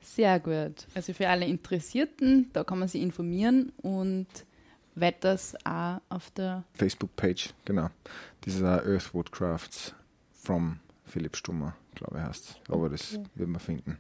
Sehr 0.01 0.41
gut. 0.41 0.87
Also 0.95 1.13
für 1.13 1.29
alle 1.29 1.47
Interessierten, 1.47 2.51
da 2.53 2.65
kann 2.65 2.79
man 2.79 2.89
sich 2.89 3.03
informieren 3.03 3.73
und 3.83 4.27
weiters 4.95 5.55
auch 5.65 6.01
auf 6.09 6.31
der 6.33 6.65
Facebook-Page, 6.75 7.51
genau. 7.65 7.91
Das 8.41 8.55
ist 8.55 8.63
auch 8.63 8.85
Earthwood 8.85 9.31
Crafts 9.31 9.95
from 10.33 10.81
Philipp 11.05 11.37
Stummer, 11.37 11.77
glaube 11.95 12.19
ich 12.19 12.25
heißt 12.25 12.61
Aber 12.69 12.89
das 12.89 13.15
Okay. 13.15 13.25
wird 13.35 13.49
man 13.49 13.61
finden. 13.61 13.99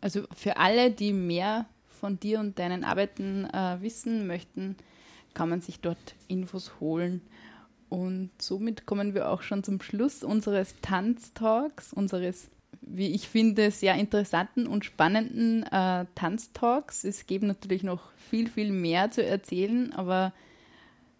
Also 0.00 0.24
für 0.34 0.56
alle, 0.56 0.90
die 0.90 1.12
mehr 1.12 1.66
von 1.88 2.20
dir 2.20 2.38
und 2.38 2.58
deinen 2.58 2.84
Arbeiten 2.84 3.46
äh, 3.46 3.78
wissen 3.80 4.26
möchten, 4.26 4.76
kann 5.34 5.48
man 5.48 5.60
sich 5.60 5.80
dort 5.80 6.14
Infos 6.28 6.80
holen. 6.80 7.20
Und 7.88 8.30
somit 8.38 8.86
kommen 8.86 9.14
wir 9.14 9.30
auch 9.30 9.42
schon 9.42 9.64
zum 9.64 9.80
Schluss 9.80 10.22
unseres 10.22 10.74
Tanztalks, 10.82 11.92
unseres, 11.92 12.50
wie 12.82 13.08
ich 13.14 13.28
finde, 13.28 13.70
sehr 13.70 13.94
interessanten 13.94 14.66
und 14.66 14.84
spannenden 14.84 15.62
äh, 15.64 16.06
Tanztalks. 16.14 17.04
Es 17.04 17.26
gibt 17.26 17.44
natürlich 17.44 17.82
noch 17.82 18.10
viel, 18.16 18.48
viel 18.48 18.72
mehr 18.72 19.10
zu 19.10 19.24
erzählen, 19.24 19.92
aber 19.94 20.32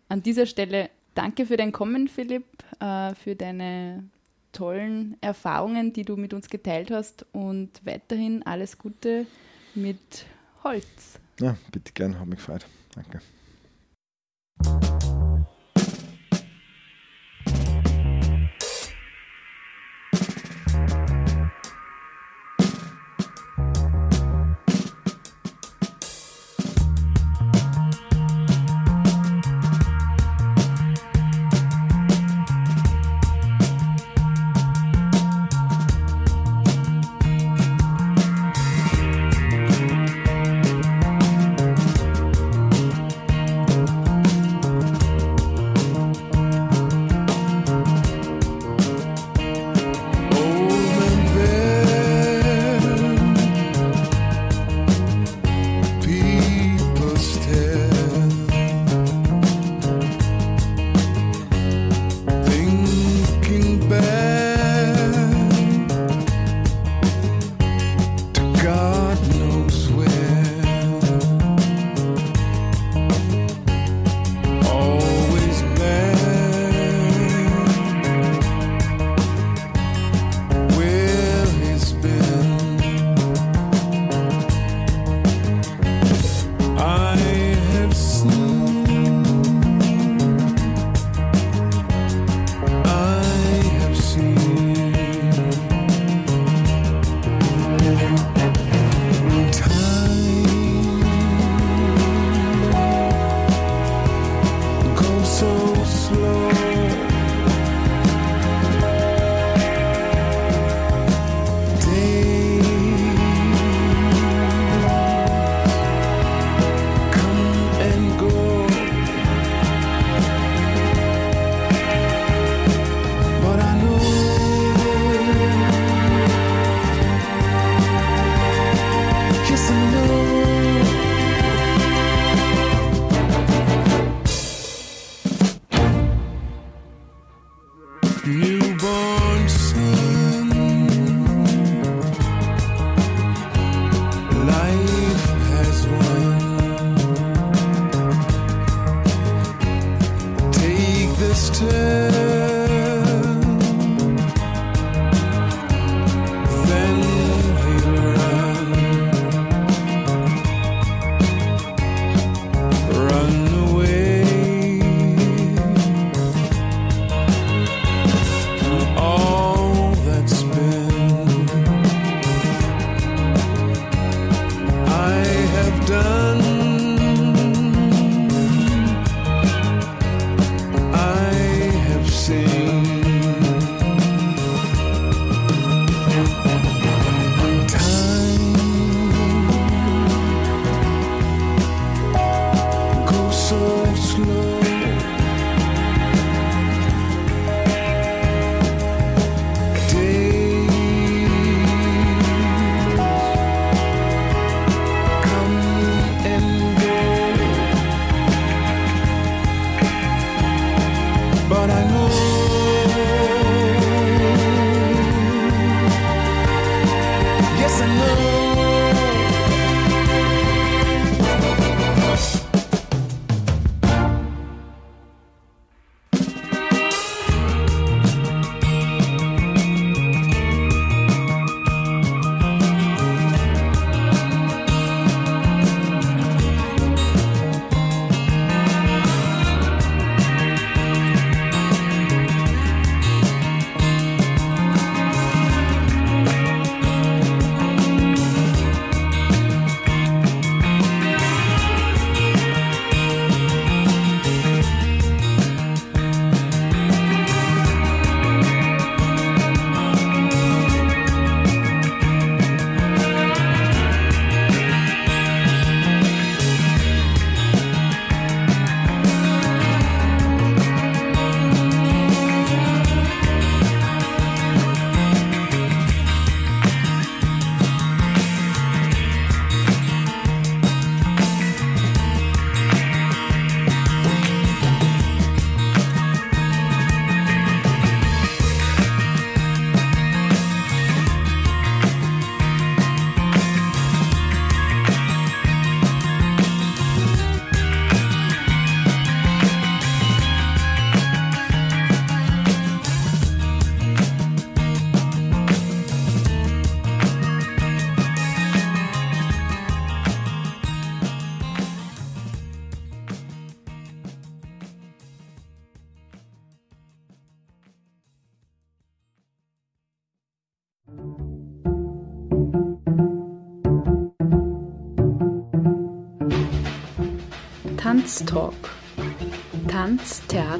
an 0.08 0.22
dieser 0.22 0.46
Stelle 0.46 0.90
danke 1.14 1.46
für 1.46 1.56
dein 1.56 1.72
Kommen, 1.72 2.08
Philipp, 2.08 2.46
äh, 2.80 3.14
für 3.14 3.34
deine 3.34 4.04
tollen 4.52 5.16
Erfahrungen, 5.20 5.92
die 5.92 6.04
du 6.04 6.16
mit 6.16 6.32
uns 6.34 6.48
geteilt 6.48 6.90
hast 6.90 7.26
und 7.32 7.70
weiterhin 7.84 8.42
alles 8.44 8.78
Gute 8.78 9.26
mit 9.74 10.26
Holz. 10.64 11.18
Ja, 11.40 11.56
bitte 11.72 11.92
gern, 11.92 12.18
hat 12.18 12.26
mich 12.26 12.38
gefreut. 12.38 12.66
Danke. 12.94 13.20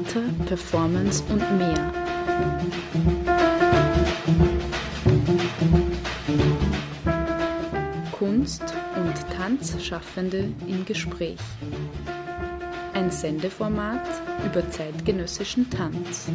Theater, 0.03 0.21
Performance 0.45 1.23
und 1.29 1.57
mehr. 1.57 1.91
Kunst 8.11 8.63
und 8.95 9.13
Tanzschaffende 9.35 10.51
im 10.67 10.85
Gespräch. 10.85 11.39
Ein 12.93 13.11
Sendeformat 13.11 14.05
über 14.45 14.69
zeitgenössischen 14.69 15.69
Tanz. 15.69 16.29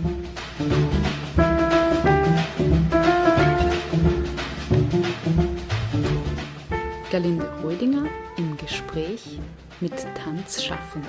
Galinde 7.10 7.48
Rödinger 7.62 8.04
im 8.36 8.56
Gespräch 8.56 9.38
mit 9.80 9.94
Tanzschaffenden. 10.14 11.08